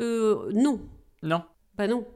Euh, 0.00 0.48
non. 0.54 0.80
Non. 1.24 1.42
Bah 1.74 1.88
non. 1.88 2.06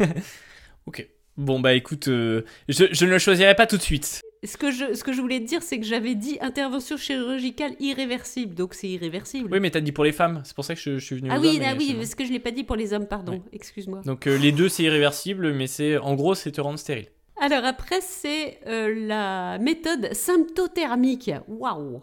Ok. 0.86 1.06
Bon 1.36 1.60
bah 1.60 1.74
écoute, 1.74 2.08
euh, 2.08 2.44
je, 2.68 2.84
je 2.92 3.04
ne 3.04 3.10
le 3.10 3.18
choisirai 3.18 3.54
pas 3.54 3.66
tout 3.66 3.76
de 3.76 3.82
suite. 3.82 4.22
Ce 4.44 4.56
que, 4.56 4.70
je, 4.70 4.94
ce 4.94 5.02
que 5.04 5.12
je 5.12 5.20
voulais 5.20 5.40
te 5.40 5.44
dire, 5.44 5.62
c'est 5.62 5.78
que 5.78 5.84
j'avais 5.84 6.14
dit 6.14 6.38
intervention 6.40 6.96
chirurgicale 6.96 7.72
irréversible, 7.80 8.54
donc 8.54 8.72
c'est 8.74 8.88
irréversible. 8.88 9.48
Oui 9.52 9.60
mais 9.60 9.70
t'as 9.70 9.80
dit 9.80 9.92
pour 9.92 10.04
les 10.04 10.12
femmes, 10.12 10.40
c'est 10.44 10.54
pour 10.54 10.64
ça 10.64 10.74
que 10.74 10.80
je, 10.80 10.98
je 10.98 11.04
suis 11.04 11.16
venu. 11.16 11.28
ah 11.30 11.38
oui, 11.40 11.56
hommes, 11.56 11.62
ah 11.66 11.74
oui, 11.76 11.94
parce 11.94 12.14
que 12.14 12.24
je 12.24 12.32
l'ai 12.32 12.38
pas 12.38 12.52
dit 12.52 12.64
pour 12.64 12.76
les 12.76 12.92
hommes, 12.94 13.06
pardon, 13.06 13.32
Ouais. 13.32 13.42
excuse-moi. 13.52 14.00
Donc 14.06 14.26
euh, 14.26 14.38
les 14.38 14.52
deux 14.52 14.68
c'est 14.70 14.84
irréversible, 14.84 15.52
mais 15.52 15.66
c'est 15.66 15.98
en 15.98 16.14
gros 16.14 16.34
c'est 16.34 16.52
te 16.52 16.60
rendre 16.60 16.78
stérile. 16.78 17.08
Alors 17.38 17.64
après, 17.66 18.00
c'est 18.00 18.60
euh, 18.66 18.94
la 19.06 19.58
méthode 19.58 20.14
symptothermique. 20.14 21.30
Waouh 21.48 22.02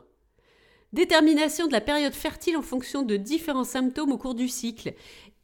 Détermination 0.91 1.66
de 1.66 1.72
la 1.72 1.82
période 1.82 2.14
fertile 2.14 2.55
en 2.55 2.61
fonction 2.61 3.01
de 3.01 3.18
différents 3.18 3.64
symptômes 3.64 4.11
au 4.11 4.18
cours 4.20 4.36
du 4.36 4.47
cycle. 4.47 4.93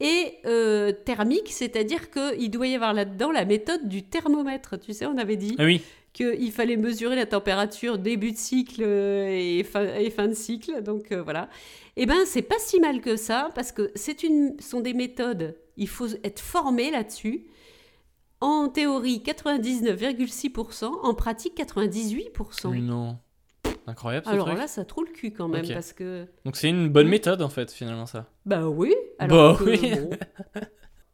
Et 0.00 0.38
euh, 0.46 0.92
thermique, 0.92 1.48
c'est-à-dire 1.52 2.10
qu'il 2.10 2.50
doit 2.50 2.66
y 2.66 2.74
avoir 2.74 2.94
là-dedans 2.94 3.30
la 3.30 3.44
méthode 3.44 3.86
du 3.86 4.02
thermomètre. 4.02 4.80
Tu 4.80 4.94
sais, 4.94 5.04
on 5.06 5.18
avait 5.18 5.36
dit 5.36 5.56
Ah 5.58 5.64
oui. 5.64 5.82
qu'il 6.14 6.50
fallait 6.52 6.76
mesurer 6.76 7.16
la 7.16 7.26
température 7.26 7.98
début 7.98 8.32
de 8.32 8.36
cycle 8.38 8.82
euh, 8.82 9.28
et 9.28 9.62
fin, 9.62 9.84
et 9.84 10.08
fin 10.10 10.26
de 10.28 10.34
cycle. 10.34 10.82
Donc 10.82 11.12
euh, 11.12 11.22
voilà. 11.22 11.50
Eh 11.96 12.06
ben, 12.06 12.16
c'est 12.24 12.40
pas 12.42 12.58
si 12.58 12.80
mal 12.80 13.02
que 13.02 13.16
ça 13.16 13.50
parce 13.54 13.72
que 13.72 13.90
c'est 13.94 14.22
une 14.22 14.58
sont 14.58 14.80
des 14.80 14.94
méthodes. 14.94 15.54
Il 15.76 15.88
faut 15.88 16.08
être 16.24 16.40
formé 16.40 16.90
là-dessus. 16.90 17.46
En 18.40 18.68
théorie, 18.68 19.22
99,6%. 19.22 20.84
En 20.84 21.14
pratique, 21.14 21.58
98%. 21.58 22.68
Oui 22.68 22.80
non. 22.80 23.18
Incroyable 23.90 24.26
ce 24.26 24.30
Alors 24.30 24.46
truc. 24.46 24.58
là, 24.58 24.66
ça 24.68 24.84
trouve 24.84 25.04
le 25.06 25.12
cul 25.12 25.32
quand 25.32 25.48
même 25.48 25.66
parce 25.68 25.92
que. 25.92 26.26
Donc 26.44 26.56
c'est 26.56 26.68
une 26.68 26.88
bonne 26.88 27.08
méthode 27.08 27.42
en 27.42 27.48
fait 27.48 27.70
finalement 27.72 28.06
ça. 28.06 28.26
Bah 28.46 28.66
oui. 28.68 28.94
Alors 29.18 29.54
Bah 29.54 29.58
que, 29.64 29.70
oui. 29.70 29.90
Bon. 29.94 30.10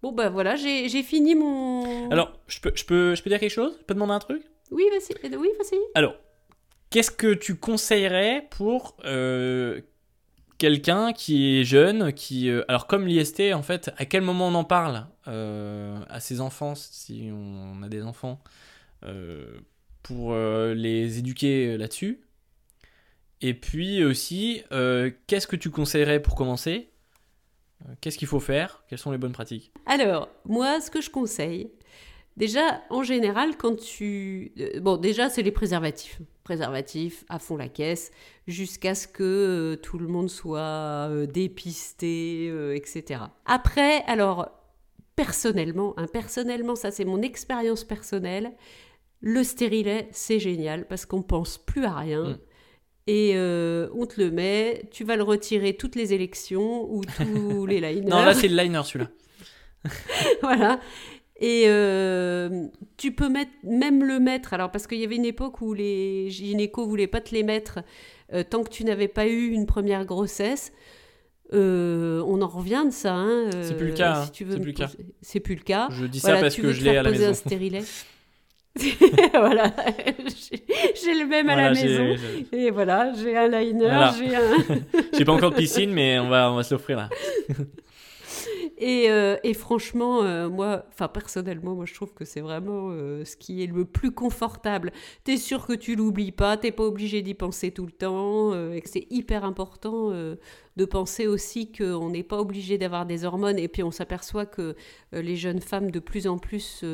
Bon, 0.03 0.13
bah 0.13 0.29
voilà, 0.29 0.57
j'ai 0.57 0.89
j'ai 0.89 1.03
fini 1.03 1.35
mon. 1.35 2.11
Alors 2.11 2.33
je 2.47 2.61
peux, 2.61 2.71
je 2.75 2.85
peux, 2.85 3.15
je 3.15 3.23
peux 3.23 3.31
dire 3.31 3.41
quelque 3.41 3.51
chose? 3.51 3.77
Je 3.81 3.85
peux 3.85 3.95
demander 3.95 4.13
un 4.13 4.19
truc? 4.19 4.43
Oui, 4.71 4.85
vas-y. 4.91 5.37
Oui, 5.37 5.49
vas-y. 5.59 5.79
Alors, 5.95 6.15
qu'est-ce 6.91 7.11
que 7.11 7.33
tu 7.35 7.57
conseillerais 7.57 8.47
pour 8.51 8.97
euh, 9.05 9.81
quelqu'un 10.59 11.13
qui 11.13 11.59
est 11.61 11.65
jeune, 11.65 12.13
qui, 12.13 12.51
euh, 12.51 12.63
alors 12.69 12.87
comme 12.87 13.07
l'IST, 13.07 13.55
en 13.55 13.63
fait, 13.63 13.91
à 13.97 14.05
quel 14.05 14.23
moment 14.23 14.49
on 14.49 14.55
en 14.55 14.65
parle 14.65 15.07
euh, 15.29 15.99
à 16.09 16.21
ses 16.21 16.41
enfants, 16.41 16.75
si 16.75 17.31
on 17.33 17.83
a 17.83 17.89
des 17.89 18.03
enfants, 18.03 18.39
euh, 19.05 19.59
pour 20.03 20.33
euh, 20.35 20.75
les 20.75 21.19
éduquer 21.19 21.77
là-dessus? 21.79 22.21
Et 23.47 23.55
puis 23.55 24.03
aussi, 24.03 24.65
euh, 24.73 25.09
qu'est-ce 25.29 25.47
que 25.47 25.55
tu 25.55 25.71
conseillerais 25.71 26.21
pour 26.21 26.35
commencer? 26.35 26.91
Euh, 27.85 27.93
Qu'est-ce 28.01 28.19
qu'il 28.19 28.27
faut 28.27 28.41
faire? 28.41 28.83
Quelles 28.89 28.99
sont 28.99 29.13
les 29.13 29.19
bonnes 29.19 29.31
pratiques? 29.31 29.71
Alors, 29.87 30.29
moi, 30.47 30.81
ce 30.81 30.91
que 30.91 31.01
je 31.01 31.11
conseille, 31.11 31.71
déjà, 32.37 32.83
en 32.91 33.05
général, 33.05 33.57
quand 33.57 33.77
tu... 33.77 34.53
euh, 34.59 34.81
Bon, 34.81 34.97
déjà, 34.97 35.29
c'est 35.29 35.43
les 35.43 35.53
préservatifs. 35.53 36.21
Préservatifs 36.43 37.25
à 37.29 37.39
fond 37.39 37.57
la 37.57 37.69
caisse, 37.69 38.11
jusqu'à 38.49 38.97
ce 38.97 39.07
que 39.07 39.79
tout 39.81 39.99
le 39.99 40.09
monde 40.09 40.29
soit 40.29 41.09
dépisté, 41.33 42.47
etc. 42.75 43.21
Après, 43.45 44.03
alors, 44.09 44.51
personnellement, 45.15 45.95
hein, 45.99 46.07
personnellement, 46.13 46.75
ça 46.75 46.91
c'est 46.91 47.05
mon 47.05 47.23
expérience 47.23 47.85
personnelle, 47.85 48.53
le 49.21 49.45
stérilet, 49.45 50.09
c'est 50.11 50.41
génial, 50.41 50.87
parce 50.89 51.07
qu'on 51.07 51.23
pense 51.23 51.59
plus 51.59 51.85
à 51.85 51.95
rien. 51.95 52.25
Mm. 52.31 52.39
Et 53.09 53.33
euh, 53.37 53.89
on 53.95 54.05
te 54.07 54.21
le 54.21 54.31
met, 54.33 54.83
tu 54.91 55.05
vas 55.05 55.15
le 55.17 55.23
retirer 55.23 55.75
toutes 55.77 55.95
les 55.95 56.13
élections 56.13 56.91
ou 56.93 57.03
tous 57.05 57.65
les 57.67 57.81
liners. 57.81 58.11
Non, 58.11 58.25
là 58.25 58.35
c'est 58.35 58.49
le 58.49 58.61
liner 58.61 58.81
celui-là. 58.85 59.11
voilà. 60.43 60.81
Et 61.39 61.65
euh, 61.67 62.67
tu 62.97 63.13
peux 63.13 63.29
mettre, 63.29 63.51
même 63.63 64.03
le 64.03 64.19
mettre, 64.19 64.55
alors 64.55 64.71
parce 64.71 64.87
qu'il 64.87 64.99
y 64.99 65.05
avait 65.05 65.17
une 65.17 65.25
époque 65.27 65.61
où 65.61 65.75
les 65.75 66.31
gynécos 66.31 66.89
voulaient 66.89 67.07
pas 67.07 67.21
te 67.21 67.35
les 67.35 67.43
mettre 67.43 67.81
euh, 68.33 68.43
tant 68.43 68.65
que 68.65 68.71
tu 68.71 68.85
n'avais 68.85 69.07
pas 69.09 69.27
eu 69.27 69.49
une 69.51 69.67
première 69.67 70.05
grossesse. 70.07 70.73
Euh, 71.53 72.25
on 72.27 72.41
en 72.43 72.49
revient 72.49 72.83
de 72.87 72.91
ça. 72.91 73.15
hein, 73.15 73.51
C'est 73.63 73.77
plus 73.77 73.89
le 73.89 73.93
cas, 73.93 74.15
si 74.25 74.29
hein. 74.29 74.31
tu 74.33 74.45
veux 74.45 74.55
C'est 74.55 74.61
plus 74.61 74.73
le 74.73 74.77
cas. 74.79 74.87
poser- 74.89 75.07
C'est 75.21 75.41
plus 75.41 75.55
le 75.55 75.61
cas. 75.63 75.89
Je 75.93 76.07
dis 76.07 76.19
Voilà, 76.21 76.39
ça 76.39 76.43
parce 76.43 76.57
que 76.57 76.73
je 76.73 76.83
l'ai 76.83 76.97
à 76.97 77.03
la 77.05 77.11
poser 77.11 77.25
un 77.27 77.29
maison. 77.29 77.41
stérilet. 77.41 77.83
voilà, 79.33 79.73
j'ai 81.03 81.15
le 81.15 81.27
même 81.27 81.49
à 81.49 81.57
la 81.57 81.71
maison. 81.71 82.15
Et 82.53 82.71
voilà, 82.71 83.13
j'ai 83.15 83.37
un 83.37 83.49
liner, 83.49 83.85
Voilà. 83.85 84.15
j'ai 84.19 84.35
un. 84.37 84.41
J'ai 85.17 85.25
pas 85.25 85.33
encore 85.33 85.51
de 85.51 85.57
piscine, 85.57 85.93
mais 85.93 86.19
on 86.19 86.29
va, 86.29 86.51
on 86.53 86.57
va 86.57 86.63
se 86.63 86.75
l'offrir 86.75 86.97
là. 86.99 87.09
Et, 88.79 89.07
euh, 89.09 89.37
et 89.43 89.55
franchement, 89.55 90.23
euh, 90.23 90.51
moi, 90.51 90.85
enfin 90.89 91.09
personnellement, 91.09 91.75
moi 91.75 91.87
je 91.87 91.95
trouve 91.95 92.13
que 92.13 92.25
c'est 92.27 92.43
vraiment 92.43 92.89
euh, 92.91 93.25
ce 93.25 93.37
qui 93.37 93.63
est 93.63 93.67
le 93.67 93.87
plus 93.87 94.11
confortable. 94.11 94.93
T'es 95.25 95.39
sûr 95.39 95.67
que 95.67 95.73
tu 95.73 95.97
l'oublies 95.97 96.33
pas, 96.33 96.57
t'es 96.59 96.73
pas 96.73 96.85
obligé 96.85 97.23
d'y 97.23 97.35
penser 97.35 97.71
tout 97.71 97.87
le 97.87 97.93
temps, 97.93 98.55
et 98.73 98.81
que 98.83 98.89
c'est 98.89 99.07
hyper 99.11 99.45
important 99.45 100.11
de 100.11 100.85
penser 100.85 101.27
aussi 101.27 101.73
qu'on 101.73 102.11
n'est 102.11 102.23
pas 102.23 102.39
obligé 102.39 102.77
d'avoir 102.77 103.07
des 103.07 103.25
hormones. 103.25 103.59
Et 103.59 103.69
puis 103.69 103.83
on 103.83 103.91
s'aperçoit 103.91 104.47
que 104.47 104.77
les 105.13 105.37
jeunes 105.37 105.61
femmes 105.61 105.91
de 105.91 105.99
plus 105.99 106.27
en 106.27 106.39
plus 106.39 106.85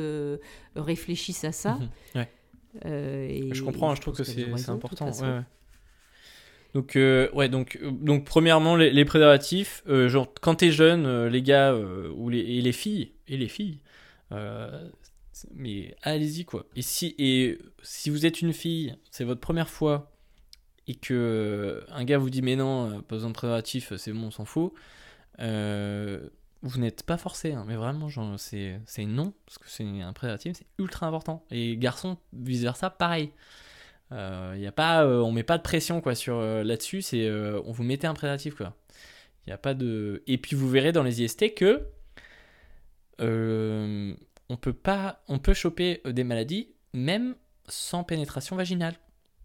réfléchissent 0.75 1.43
à 1.43 1.51
ça. 1.51 1.73
Mhm, 1.75 1.89
ouais. 2.21 3.29
Et 3.29 3.53
Je 3.53 3.63
comprends, 3.63 3.93
je 3.93 4.01
trouve 4.01 4.15
que 4.15 4.23
c'est 4.23 4.69
important. 4.69 5.07
façon. 5.07 5.25
ouais, 5.25 5.31
ouais. 5.31 5.43
Donc, 6.73 6.95
euh, 6.95 7.29
ouais, 7.33 7.49
donc, 7.49 7.77
euh, 7.81 7.91
donc, 7.91 8.25
premièrement, 8.25 8.75
les, 8.75 9.05
préservatifs, 9.05 9.83
euh, 9.87 10.09
genre, 10.09 10.33
quand 10.41 10.55
t'es 10.55 10.71
jeune, 10.71 11.05
euh, 11.05 11.29
les 11.29 11.41
gars, 11.43 11.75
ou 11.75 12.29
les, 12.29 12.39
et 12.39 12.61
les 12.61 12.71
filles, 12.71 13.11
et 13.27 13.37
les 13.37 13.47
filles, 13.47 13.79
mais 15.53 15.95
allez-y, 16.01 16.45
quoi. 16.45 16.65
Et 16.75 16.81
si, 16.81 17.15
et 17.17 17.59
si 17.83 18.09
vous 18.09 18.25
êtes 18.25 18.41
une 18.41 18.53
fille, 18.53 18.95
c'est 19.11 19.23
votre 19.23 19.41
première 19.41 19.69
fois, 19.69 20.11
et 20.87 20.95
que 20.95 21.83
un 21.89 22.03
gars 22.03 22.17
vous 22.17 22.29
dit, 22.29 22.41
mais 22.41 22.55
non, 22.55 23.01
pas 23.01 23.15
besoin 23.15 23.29
de 23.29 23.35
préservatif, 23.35 23.93
c'est 23.97 24.11
bon, 24.11 24.27
on 24.27 24.31
s'en 24.31 24.45
fout, 24.45 24.73
vous 25.39 26.79
n'êtes 26.79 27.03
pas 27.03 27.17
forcé, 27.17 27.53
hein, 27.53 27.65
mais 27.67 27.75
vraiment, 27.75 28.07
c'est 28.37 28.79
non, 29.05 29.33
parce 29.45 29.57
que 29.59 29.69
c'est 29.69 30.01
un 30.01 30.13
préservatif, 30.13 30.57
c'est 30.57 30.65
ultra 30.79 31.05
important. 31.07 31.45
Et 31.51 31.77
garçon, 31.77 32.17
vice-versa, 32.31 32.89
pareil. 32.89 33.31
Euh, 34.11 34.55
y 34.57 34.67
euh, 34.67 35.21
on 35.21 35.31
met 35.31 35.43
pas 35.43 35.57
de 35.57 35.63
pression 35.63 36.01
quoi 36.01 36.15
sur 36.15 36.35
euh, 36.37 36.63
là-dessus. 36.63 37.01
C'est, 37.01 37.29
on 37.31 37.71
vous 37.71 37.83
mettez 37.83 38.07
un 38.07 38.13
préservatif 38.13 38.55
quoi. 38.55 38.75
Il 39.45 39.49
y 39.49 39.53
a 39.53 39.57
pas 39.57 39.73
de. 39.73 40.23
Et 40.27 40.37
puis 40.37 40.55
vous 40.55 40.69
verrez 40.69 40.91
dans 40.91 41.03
les 41.03 41.21
IST 41.21 41.53
que 41.55 41.87
on 43.19 44.57
peut 44.57 44.73
pas, 44.73 45.23
on 45.27 45.39
peut 45.39 45.53
choper 45.53 46.01
des 46.05 46.23
maladies 46.23 46.73
même 46.93 47.35
sans 47.67 48.03
pénétration 48.03 48.55
vaginale 48.55 48.95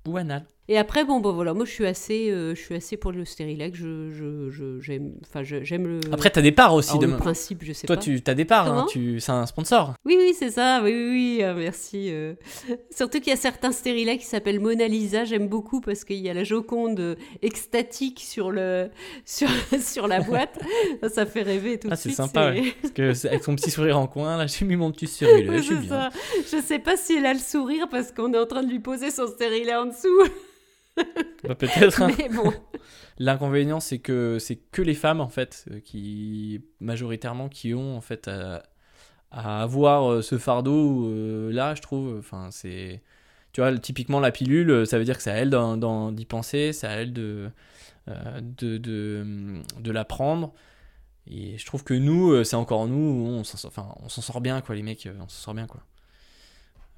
ou 0.06 0.16
anale. 0.16 0.44
Et 0.71 0.77
après, 0.77 1.05
bon, 1.05 1.21
bon, 1.21 1.33
voilà, 1.33 1.55
moi 1.55 1.64
je 1.64 1.71
suis 1.71 1.87
assez, 1.87 2.31
euh, 2.31 2.55
je 2.55 2.61
suis 2.61 2.75
assez 2.75 2.97
pour 2.99 3.11
le 3.12 3.25
Sterilec. 3.25 3.75
Je, 3.75 4.11
je, 4.12 4.51
je- 4.51 4.81
j'aime, 4.81 5.12
enfin, 5.23 5.43
j'aime 5.43 5.87
le. 5.87 6.01
Après, 6.12 6.29
t'as 6.29 6.43
des 6.43 6.53
parts 6.53 6.75
aussi. 6.75 6.91
alors, 6.91 7.01
de... 7.03 7.07
le 7.07 7.16
principe, 7.16 7.64
je 7.64 7.73
sais 7.73 7.87
Toi, 7.87 7.97
pas. 7.97 8.03
tu 8.03 8.21
as 8.27 8.35
des 8.35 8.45
parts, 8.45 8.71
hein, 8.71 8.87
tu... 8.91 9.19
c'est 9.19 9.33
un 9.33 9.47
sponsor. 9.47 9.95
Oui, 10.05 10.16
oui, 10.19 10.35
c'est 10.39 10.51
ça. 10.51 10.81
Oui, 10.85 10.93
oui, 10.93 11.11
oui. 11.39 11.39
euh, 11.43 11.55
merci. 11.57 12.09
euh. 12.11 12.35
Surtout 12.91 13.19
qu'il 13.21 13.29
y 13.31 13.33
a 13.33 13.37
certains 13.37 13.73
Sterilec 13.73 14.21
qui 14.21 14.27
s'appellent 14.27 14.61
Mona 14.61 14.89
Lisa. 14.89 15.25
J'aime 15.25 15.49
beaucoup 15.49 15.81
parce 15.81 16.05
qu'il 16.05 16.19
y 16.19 16.29
a 16.29 16.35
la 16.35 16.45
Joconde 16.45 17.16
extatique 17.41 18.21
sur 18.21 18.51
le, 18.51 18.91
sur, 19.25 19.49
sur 19.81 20.07
la 20.07 20.21
boîte. 20.21 20.59
ça, 21.12 21.25
fait 21.25 21.43
rêver 21.43 21.79
tout 21.79 21.89
Ah, 21.91 21.95
de 21.95 22.01
c'est 22.01 22.09
suite. 22.11 22.16
sympa, 22.16 22.53
c'est- 22.55 22.61
ouais. 22.61 22.75
Parce 22.83 22.93
que 22.93 23.27
avec 23.29 23.43
son 23.43 23.55
petit 23.57 23.71
sourire 23.71 23.99
en 23.99 24.07
coin, 24.07 24.37
là, 24.37 24.47
j'ai 24.47 24.64
mis 24.66 24.77
mon 24.77 24.93
petit 24.93 25.07
stérilet, 25.07 25.57
je 25.59 25.62
suis 25.62 25.75
bien. 25.77 25.89
ça. 25.89 26.11
Je 26.53 26.61
sais 26.61 26.79
pas 26.79 26.97
si 26.99 27.14
elle 27.14 27.25
a 27.27 27.33
le 27.33 27.39
sourire 27.41 27.89
parce 27.91 28.12
qu'on 28.12 28.35
est 28.35 28.39
en 28.39 28.47
train 28.47 28.62
de 28.62 28.69
lui 28.71 28.81
poser 28.81 29.11
son 29.11 29.27
stérilet 29.29 29.75
en 29.75 29.87
dessous. 29.87 30.29
Bah, 31.44 31.55
peut-être. 31.55 32.03
hein. 32.03 32.11
Mais 32.18 32.28
bon. 32.28 32.53
L'inconvénient, 33.18 33.80
c'est 33.80 33.99
que 34.01 34.38
c'est 34.40 34.57
que 34.57 34.82
les 34.82 34.94
femmes, 34.94 35.20
en 35.20 35.28
fait, 35.28 35.66
qui, 35.84 36.61
majoritairement, 36.80 37.49
qui 37.49 37.74
ont, 37.74 37.96
en 37.96 38.01
fait, 38.01 38.28
à, 38.28 38.64
à 39.30 39.62
avoir 39.62 40.11
euh, 40.11 40.22
ce 40.22 40.36
fardeau, 40.38 41.07
euh, 41.09 41.53
là, 41.53 41.74
je 41.74 41.82
trouve. 41.82 42.16
Enfin, 42.18 42.49
c'est. 42.51 43.03
Tu 43.53 43.61
vois, 43.61 43.76
typiquement, 43.78 44.20
la 44.20 44.30
pilule, 44.32 44.86
ça 44.86 44.99
veut 44.99 45.05
dire 45.05 45.16
que 45.16 45.22
c'est 45.22 45.30
à 45.30 45.36
elle 45.36 45.51
d'y 46.14 46.24
penser, 46.26 46.72
c'est 46.72 46.86
à 46.86 46.90
elle 46.92 47.12
de, 47.12 47.51
euh, 48.09 48.40
de, 48.40 48.76
de, 48.78 49.62
de 49.80 49.90
la 49.92 50.05
prendre. 50.05 50.53
Et 51.26 51.59
je 51.59 51.66
trouve 51.66 51.84
que 51.84 51.94
nous, 51.94 52.32
euh, 52.32 52.44
c'est 52.44 52.57
encore 52.57 52.86
nous, 52.88 52.96
on 53.28 53.44
s'en 53.44 53.57
sort, 53.59 53.70
enfin, 53.70 53.94
on 54.03 54.09
s'en 54.09 54.22
sort 54.22 54.40
bien, 54.40 54.61
quoi, 54.61 54.74
les 54.74 54.82
mecs, 54.82 55.09
on 55.20 55.28
s'en 55.28 55.42
sort 55.44 55.55
bien, 55.55 55.66
quoi. 55.66 55.82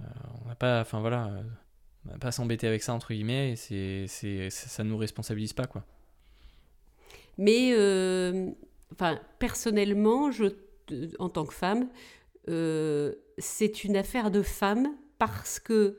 Euh, 0.01 0.05
on 0.45 0.49
n'a 0.49 0.55
pas. 0.55 0.81
Enfin, 0.81 1.01
voilà. 1.01 1.31
N'a 2.07 2.19
pas 2.19 2.33
s'embêter 2.33 2.67
avec 2.67 2.83
ça, 2.83 2.95
entre 2.95 3.13
guillemets, 3.13 3.53
et 3.53 3.57
c'est, 3.57 4.07
c'est, 4.09 4.51
ça 4.51 4.85
nous 4.85 4.97
responsabilise 4.97 5.53
pas, 5.53 5.67
quoi. 5.67 5.85
Mais 7.39 7.73
euh, 7.73 8.51
personnellement, 9.39 10.31
je, 10.31 10.47
en 11.19 11.29
tant 11.29 11.47
que 11.47 11.55
femme, 11.55 11.89
euh, 12.49 13.15
c'est 13.39 13.85
une 13.85 13.97
affaire 13.97 14.31
de 14.31 14.43
femme 14.43 14.95
parce 15.19 15.59
que 15.59 15.99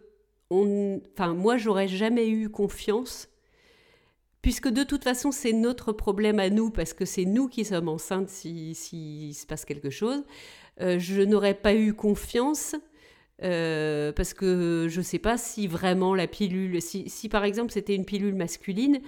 on, 0.50 1.02
enfin, 1.14 1.34
moi, 1.34 1.58
j'aurais 1.58 1.88
jamais 1.88 2.28
eu 2.30 2.50
confiance. 2.50 3.30
Puisque 4.42 4.68
de 4.68 4.84
toute 4.84 5.04
façon, 5.04 5.32
c'est 5.32 5.54
notre 5.54 5.94
problème 5.94 6.40
à 6.40 6.50
nous, 6.50 6.72
parce 6.72 6.94
que 6.94 7.06
c'est 7.06 7.26
nous 7.26 7.48
qui 7.48 7.64
sommes 7.64 7.88
enceintes 7.88 8.30
s'il 8.30 8.76
si, 8.76 9.34
se 9.34 9.46
passe 9.46 9.66
quelque 9.66 9.90
chose. 9.90 10.24
Euh, 10.82 11.00
je 11.00 11.22
n'aurais 11.22 11.54
pas 11.54 11.76
eu 11.76 11.94
confiance 11.94 12.76
euh, 13.44 14.12
parce 14.12 14.34
que 14.34 14.88
je 14.90 15.00
ne 15.00 15.04
sais 15.04 15.20
pas 15.20 15.38
si 15.38 15.68
vraiment 15.68 16.14
la 16.16 16.28
pilule, 16.28 16.82
si, 16.82 17.30
par 17.30 17.44
exemple 17.44 17.72
c'était 17.72 17.96
une 17.96 18.06
pilule 18.06 18.36
masculine, 18.36 19.02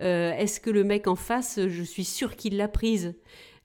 euh, 0.00 0.32
est-ce 0.32 0.60
que 0.60 0.70
le 0.70 0.84
mec 0.84 1.06
en 1.08 1.16
face, 1.16 1.60
je 1.68 1.82
suis 1.82 2.04
sûre 2.04 2.36
qu'il 2.36 2.56
l'a 2.56 2.68
prise? 2.68 3.14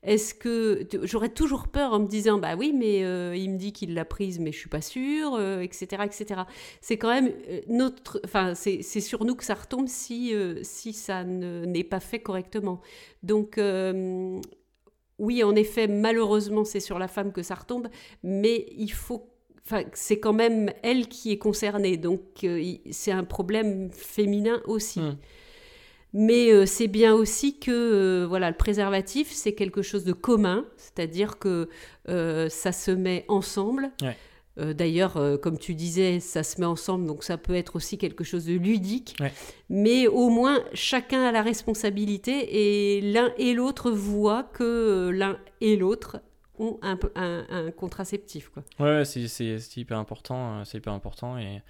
Est-ce 0.03 0.35
que 0.35 0.87
j'aurais 1.03 1.29
toujours 1.29 1.67
peur 1.67 1.93
en 1.93 1.99
me 1.99 2.07
disant 2.07 2.37
bah 2.37 2.55
oui 2.55 2.73
mais 2.77 3.03
euh, 3.03 3.35
il 3.35 3.49
me 3.49 3.57
dit 3.57 3.73
qu'il 3.73 3.95
l'a 3.95 4.05
prise 4.05 4.37
mais 4.39 4.51
je 4.51 4.57
suis 4.59 4.69
pas 4.69 4.81
sûre 4.81 5.39
etc 5.61 6.03
etc 6.05 6.41
c'est 6.79 6.97
quand 6.97 7.09
même 7.09 7.31
notre 7.67 8.21
enfin 8.23 8.53
c'est 8.53 8.83
sur 8.83 9.25
nous 9.25 9.33
que 9.33 9.43
ça 9.43 9.55
retombe 9.55 9.87
si 9.87 10.31
si 10.61 10.93
ça 10.93 11.23
ne- 11.23 11.65
n'est 11.65 11.83
pas 11.83 11.99
fait 11.99 12.19
correctement. 12.19 12.81
Donc 13.23 13.59
oui 15.17 15.43
en 15.43 15.55
effet 15.55 15.87
malheureusement 15.87 16.65
c'est 16.65 16.79
sur 16.79 16.99
la 16.99 17.07
femme 17.07 17.31
que 17.31 17.41
ça 17.41 17.55
retombe 17.55 17.87
mais 18.23 18.65
il 18.77 18.91
faut 18.91 19.29
Enfin, 19.65 19.83
c'est 19.93 20.19
quand 20.19 20.33
même 20.33 20.71
elle 20.83 21.07
qui 21.07 21.31
est 21.31 21.37
concernée, 21.37 21.97
donc 21.97 22.21
euh, 22.43 22.75
c'est 22.91 23.11
un 23.11 23.23
problème 23.23 23.89
féminin 23.91 24.61
aussi. 24.65 24.99
Mm. 24.99 25.17
Mais 26.13 26.51
euh, 26.51 26.65
c'est 26.65 26.87
bien 26.87 27.13
aussi 27.13 27.59
que 27.59 27.71
euh, 27.71 28.25
voilà, 28.27 28.49
le 28.49 28.55
préservatif, 28.55 29.31
c'est 29.31 29.53
quelque 29.53 29.81
chose 29.81 30.03
de 30.03 30.13
commun, 30.13 30.65
c'est-à-dire 30.77 31.39
que 31.39 31.67
ça 32.07 32.71
se 32.71 32.91
met 32.91 33.25
ensemble. 33.27 33.91
Ouais. 34.01 34.15
Euh, 34.59 34.73
D'ailleurs, 34.73 35.17
euh, 35.17 35.37
comme 35.37 35.57
tu 35.57 35.73
disais, 35.73 36.19
ça 36.19 36.43
se 36.43 36.59
met 36.59 36.65
ensemble, 36.65 37.05
donc 37.05 37.23
ça 37.23 37.37
peut 37.37 37.55
être 37.55 37.75
aussi 37.75 37.97
quelque 37.97 38.23
chose 38.23 38.45
de 38.45 38.53
ludique. 38.53 39.15
Ouais. 39.19 39.33
Mais 39.69 40.07
au 40.07 40.29
moins, 40.29 40.63
chacun 40.73 41.23
a 41.23 41.31
la 41.31 41.41
responsabilité 41.41 42.95
et 42.97 43.01
l'un 43.01 43.33
et 43.37 43.53
l'autre 43.53 43.91
voient 43.91 44.43
que 44.43 45.09
l'un 45.13 45.37
et 45.61 45.75
l'autre 45.75 46.17
ont 46.59 46.79
un, 46.81 46.97
contraceptif. 47.71 48.49
Quoi. 48.49 48.63
Ouais, 48.79 49.05
c'est, 49.05 49.77
hyper 49.77 49.97
important, 49.97 50.59
euh, 50.59 50.63
c'est 50.65 50.77
hyper 50.77 50.93
important 50.93 51.37
et, 51.37 51.61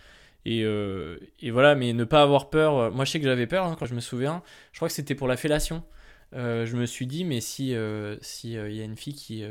et, 0.45 0.63
euh, 0.63 1.17
et 1.39 1.51
voilà, 1.51 1.75
mais 1.75 1.93
ne 1.93 2.03
pas 2.03 2.21
avoir 2.21 2.49
peur. 2.49 2.77
euh, 2.77 2.91
Moi, 2.91 3.05
je 3.05 3.11
sais 3.11 3.19
que 3.19 3.25
j'avais 3.25 3.47
peur 3.47 3.65
hein, 3.65 3.75
quand 3.77 3.85
je 3.85 3.95
me 3.95 3.99
souviens. 3.99 4.43
Je 4.71 4.77
crois 4.77 4.87
que 4.87 4.93
c'était 4.93 5.15
pour 5.15 5.27
la 5.27 5.37
fellation. 5.37 5.83
Je 6.33 6.75
me 6.75 6.85
suis 6.85 7.07
dit, 7.07 7.23
mais 7.23 7.39
si 7.39 7.73
euh, 7.73 8.17
si 8.21 8.57
euh, 8.57 8.69
il 8.69 8.75
y 8.75 8.81
a 8.81 8.83
une 8.83 8.97
fille 8.97 9.15
qui 9.15 9.43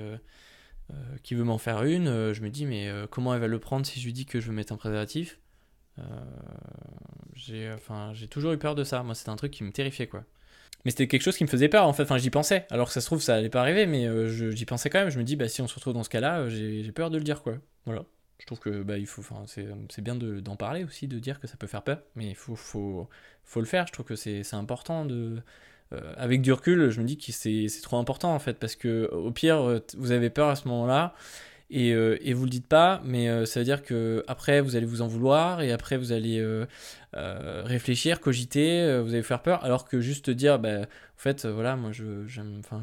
qui 1.22 1.34
veut 1.34 1.44
m'en 1.44 1.56
faire 1.58 1.82
une, 1.84 2.32
je 2.34 2.40
me 2.42 2.50
dis, 2.50 2.66
mais 2.66 2.90
comment 3.10 3.34
elle 3.34 3.40
va 3.40 3.46
le 3.46 3.58
prendre 3.58 3.86
si 3.86 3.98
je 4.00 4.04
lui 4.04 4.12
dis 4.12 4.26
que 4.26 4.38
je 4.38 4.48
veux 4.48 4.52
mettre 4.52 4.72
un 4.72 4.76
préservatif? 4.76 5.38
J'ai, 7.34 7.72
enfin, 7.72 8.12
toujours 8.30 8.52
eu 8.52 8.58
peur 8.58 8.74
de 8.74 8.84
ça. 8.84 9.02
Moi, 9.02 9.14
c'était 9.14 9.30
un 9.30 9.36
truc 9.36 9.50
qui 9.50 9.64
me 9.64 9.72
terrifiait, 9.72 10.06
quoi. 10.06 10.24
Mais 10.84 10.90
c'était 10.90 11.06
quelque 11.08 11.22
chose 11.22 11.36
qui 11.36 11.44
me 11.44 11.48
faisait 11.48 11.68
peur 11.68 11.86
en 11.86 11.92
fait. 11.92 12.02
Enfin, 12.02 12.18
j'y 12.18 12.30
pensais. 12.30 12.66
Alors 12.70 12.88
que 12.88 12.92
ça 12.92 13.00
se 13.00 13.06
trouve, 13.06 13.20
ça 13.22 13.36
allait 13.36 13.48
pas 13.48 13.60
arriver, 13.60 13.86
mais 13.86 14.06
euh, 14.06 14.50
j'y 14.50 14.64
pensais 14.66 14.90
quand 14.90 14.98
même. 15.00 15.10
Je 15.10 15.18
me 15.18 15.24
dis, 15.24 15.36
bah 15.36 15.48
si 15.48 15.62
on 15.62 15.68
se 15.68 15.74
retrouve 15.74 15.94
dans 15.94 16.02
ce 16.02 16.10
cas-là, 16.10 16.40
euh, 16.40 16.50
j'ai 16.50 16.92
peur 16.92 17.10
de 17.10 17.16
le 17.18 17.24
dire 17.24 17.42
quoi. 17.42 17.54
Voilà. 17.86 18.04
Je 18.38 18.46
trouve 18.46 18.58
que 18.58 18.82
bah 18.82 18.98
il 18.98 19.06
faut, 19.06 19.22
c'est 19.46 20.02
bien 20.02 20.16
de- 20.16 20.40
d'en 20.40 20.56
parler 20.56 20.84
aussi, 20.84 21.06
de 21.08 21.18
dire 21.18 21.40
que 21.40 21.46
ça 21.46 21.56
peut 21.56 21.66
faire 21.66 21.82
peur, 21.82 22.02
mais 22.16 22.28
il 22.28 22.34
faut 22.34 22.56
faut 22.56 23.08
faut 23.44 23.60
le 23.60 23.66
faire. 23.66 23.86
Je 23.86 23.92
trouve 23.92 24.06
que 24.06 24.16
c'est 24.16 24.42
important 24.54 25.04
de 25.06 25.40
euh, 25.92 26.12
avec 26.16 26.42
du 26.42 26.52
recul, 26.52 26.90
je 26.90 27.00
me 27.00 27.06
dis 27.06 27.16
que 27.16 27.30
c'est 27.32 27.68
trop 27.82 27.96
important 27.98 28.34
en 28.34 28.38
fait 28.38 28.54
parce 28.58 28.74
que 28.76 29.08
au 29.12 29.30
pire 29.30 29.80
vous 29.96 30.12
avez 30.12 30.30
peur 30.30 30.48
à 30.48 30.56
ce 30.56 30.66
moment-là 30.68 31.14
et, 31.70 31.92
euh, 31.92 32.18
et 32.20 32.34
vous 32.34 32.44
le 32.44 32.50
dites 32.50 32.66
pas, 32.66 33.00
mais 33.04 33.28
euh, 33.28 33.46
ça 33.46 33.60
veut 33.60 33.64
dire 33.64 33.82
que 33.82 34.22
après 34.28 34.60
vous 34.60 34.76
allez 34.76 34.86
vous 34.86 35.00
en 35.02 35.06
vouloir 35.06 35.62
et 35.62 35.72
après 35.72 35.96
vous 35.96 36.12
allez 36.12 36.38
euh, 36.38 36.66
euh, 37.16 37.62
réfléchir, 37.64 38.20
cogiter, 38.20 39.00
vous 39.02 39.14
allez 39.14 39.22
faire 39.22 39.42
peur, 39.42 39.64
alors 39.64 39.86
que 39.86 40.00
juste 40.00 40.30
dire, 40.30 40.58
bah, 40.58 40.82
en 40.82 40.86
fait, 41.16 41.46
voilà, 41.46 41.76
moi 41.76 41.90
je 41.92 42.26
j'aime, 42.26 42.60
enfin, 42.60 42.82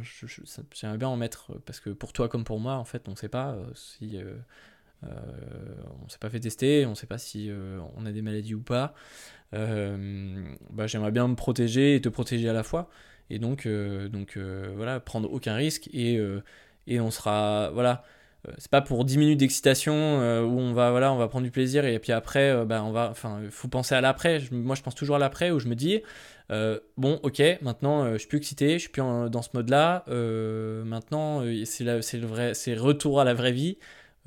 j'aimerais 0.73 0.97
bien 0.97 1.07
en 1.09 1.17
mettre 1.17 1.53
parce 1.65 1.79
que 1.79 1.91
pour 1.91 2.11
toi 2.11 2.27
comme 2.27 2.43
pour 2.43 2.59
moi, 2.59 2.73
en 2.73 2.85
fait, 2.85 3.07
on 3.07 3.15
sait 3.15 3.29
pas 3.29 3.55
si 3.75 4.17
on 5.03 6.09
s'est 6.09 6.19
pas 6.19 6.29
fait 6.29 6.39
tester, 6.39 6.85
on 6.85 6.95
sait 6.95 7.07
pas 7.07 7.17
si 7.17 7.51
on 7.97 8.05
a 8.05 8.11
des 8.11 8.21
maladies 8.21 8.55
ou 8.55 8.61
pas. 8.61 8.93
Bah, 9.51 10.87
j'aimerais 10.87 11.11
bien 11.11 11.27
me 11.27 11.35
protéger 11.35 11.95
et 11.95 12.01
te 12.01 12.09
protéger 12.09 12.49
à 12.49 12.53
la 12.53 12.63
fois. 12.63 12.89
Et 13.29 13.37
donc, 13.37 13.67
donc 13.67 14.37
voilà, 14.75 14.99
prendre 14.99 15.31
aucun 15.31 15.55
risque 15.55 15.87
et, 15.93 16.19
et 16.87 16.99
on 16.99 17.11
sera, 17.11 17.69
voilà, 17.73 18.03
c'est 18.57 18.71
pas 18.71 18.81
pour 18.81 19.05
10 19.05 19.17
minutes 19.17 19.39
d'excitation 19.39 19.93
euh, 19.95 20.41
où 20.43 20.59
on 20.59 20.73
va, 20.73 20.91
voilà, 20.91 21.13
on 21.13 21.17
va 21.17 21.27
prendre 21.27 21.43
du 21.45 21.51
plaisir 21.51 21.85
et 21.85 21.99
puis 21.99 22.11
après, 22.11 22.49
euh, 22.51 22.65
bah, 22.65 22.83
on 22.83 22.91
va, 22.91 23.09
enfin, 23.11 23.39
il 23.43 23.51
faut 23.51 23.67
penser 23.67 23.93
à 23.95 24.01
l'après. 24.01 24.41
Moi, 24.51 24.75
je 24.75 24.81
pense 24.81 24.95
toujours 24.95 25.15
à 25.17 25.19
l'après 25.19 25.51
où 25.51 25.59
je 25.59 25.67
me 25.67 25.75
dis, 25.75 26.01
euh, 26.51 26.79
bon, 26.97 27.19
ok, 27.23 27.41
maintenant, 27.61 28.03
euh, 28.03 28.13
je 28.13 28.17
suis 28.19 28.27
plus 28.27 28.37
excité, 28.39 28.73
je 28.73 28.77
suis 28.79 28.89
plus 28.89 29.01
en- 29.03 29.29
dans 29.29 29.41
ce 29.41 29.49
mode-là. 29.53 30.03
euh, 30.07 30.83
maintenant, 30.83 31.41
euh, 31.43 31.63
c'est 31.65 31.83
le 31.83 32.25
vrai, 32.27 32.53
c'est 32.53 32.73
retour 32.73 33.19
à 33.21 33.23
la 33.23 33.33
vraie 33.33 33.51
vie. 33.51 33.77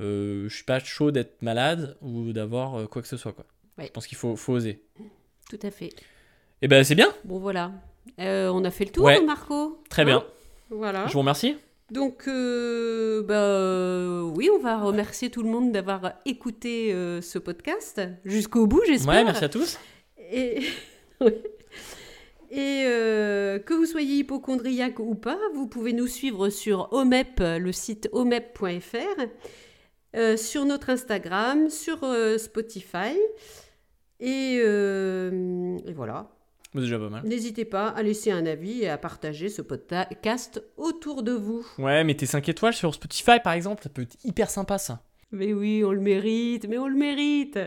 Euh, 0.00 0.48
je 0.48 0.54
suis 0.54 0.64
pas 0.64 0.78
chaud 0.80 1.10
d'être 1.10 1.42
malade 1.42 1.96
ou 2.00 2.32
d'avoir 2.32 2.78
euh, 2.80 2.86
quoi 2.86 3.02
que 3.02 3.08
ce 3.08 3.16
soit, 3.16 3.32
quoi. 3.32 3.44
Ouais. 3.78 3.86
Je 3.86 3.90
pense 3.90 4.06
qu'il 4.06 4.16
faut, 4.18 4.36
faut 4.36 4.52
oser. 4.54 4.80
Tout 5.50 5.58
à 5.62 5.70
fait. 5.70 5.90
Et 6.62 6.68
ben, 6.68 6.82
c'est 6.84 6.94
bien, 6.94 7.12
Bon, 7.24 7.38
voilà. 7.38 7.72
Euh, 8.20 8.48
on 8.52 8.64
a 8.64 8.70
fait 8.70 8.84
le 8.84 8.90
tour, 8.92 9.04
Ouais. 9.04 9.20
Marco 9.22 9.82
très 9.90 10.02
Hein 10.02 10.06
bien. 10.06 10.24
Voilà. 10.70 11.06
Je 11.08 11.12
vous 11.12 11.18
remercie. 11.20 11.56
Donc, 11.90 12.28
euh, 12.28 13.22
bah, 13.22 13.34
euh, 13.34 14.22
oui, 14.22 14.48
on 14.54 14.58
va 14.58 14.78
remercier 14.78 15.30
tout 15.30 15.42
le 15.42 15.50
monde 15.50 15.70
d'avoir 15.70 16.14
écouté 16.24 16.94
euh, 16.94 17.20
ce 17.20 17.38
podcast 17.38 18.00
jusqu'au 18.24 18.66
bout, 18.66 18.82
j'espère. 18.86 19.14
Ouais, 19.14 19.24
merci 19.24 19.44
à 19.44 19.48
tous. 19.50 19.78
Et, 20.18 20.60
euh, 22.56 23.58
que 23.58 23.74
vous 23.74 23.84
soyez 23.84 24.16
hypochondriaque 24.16 24.98
ou 24.98 25.14
pas, 25.14 25.38
vous 25.54 25.66
pouvez 25.66 25.92
nous 25.92 26.06
suivre 26.06 26.48
sur 26.48 26.90
OMEP, 26.92 27.40
le 27.40 27.72
site 27.72 28.08
omep.fr, 28.12 29.26
sur 30.36 30.64
notre 30.64 30.88
Instagram, 30.88 31.68
sur 31.68 31.98
Spotify. 32.38 33.18
Et, 34.20 34.54
et 34.54 35.92
voilà. 35.92 36.30
Déjà 36.74 36.98
pas 36.98 37.08
mal. 37.08 37.22
N'hésitez 37.24 37.64
pas 37.64 37.88
à 37.88 38.02
laisser 38.02 38.30
un 38.32 38.46
avis 38.46 38.82
et 38.82 38.88
à 38.88 38.98
partager 38.98 39.48
ce 39.48 39.62
podcast 39.62 40.62
autour 40.76 41.22
de 41.22 41.32
vous. 41.32 41.64
Ouais, 41.78 42.02
mettez 42.02 42.26
5 42.26 42.48
étoiles 42.48 42.74
sur 42.74 42.94
Spotify 42.94 43.38
par 43.42 43.52
exemple, 43.52 43.82
ça 43.82 43.88
peut 43.88 44.02
être 44.02 44.16
hyper 44.24 44.50
sympa 44.50 44.78
ça. 44.78 45.02
Mais 45.30 45.52
oui, 45.52 45.82
on 45.84 45.92
le 45.92 46.00
mérite, 46.00 46.66
mais 46.68 46.78
on 46.78 46.86
le 46.86 46.94
mérite. 46.96 47.58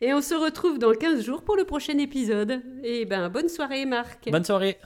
Et 0.00 0.14
on 0.14 0.20
se 0.20 0.34
retrouve 0.34 0.78
dans 0.78 0.92
15 0.92 1.24
jours 1.24 1.42
pour 1.42 1.56
le 1.56 1.64
prochain 1.64 1.98
épisode. 1.98 2.62
Et 2.84 3.06
ben, 3.06 3.28
bonne 3.28 3.48
soirée, 3.48 3.86
Marc. 3.86 4.30
Bonne 4.30 4.44
soirée. 4.44 4.78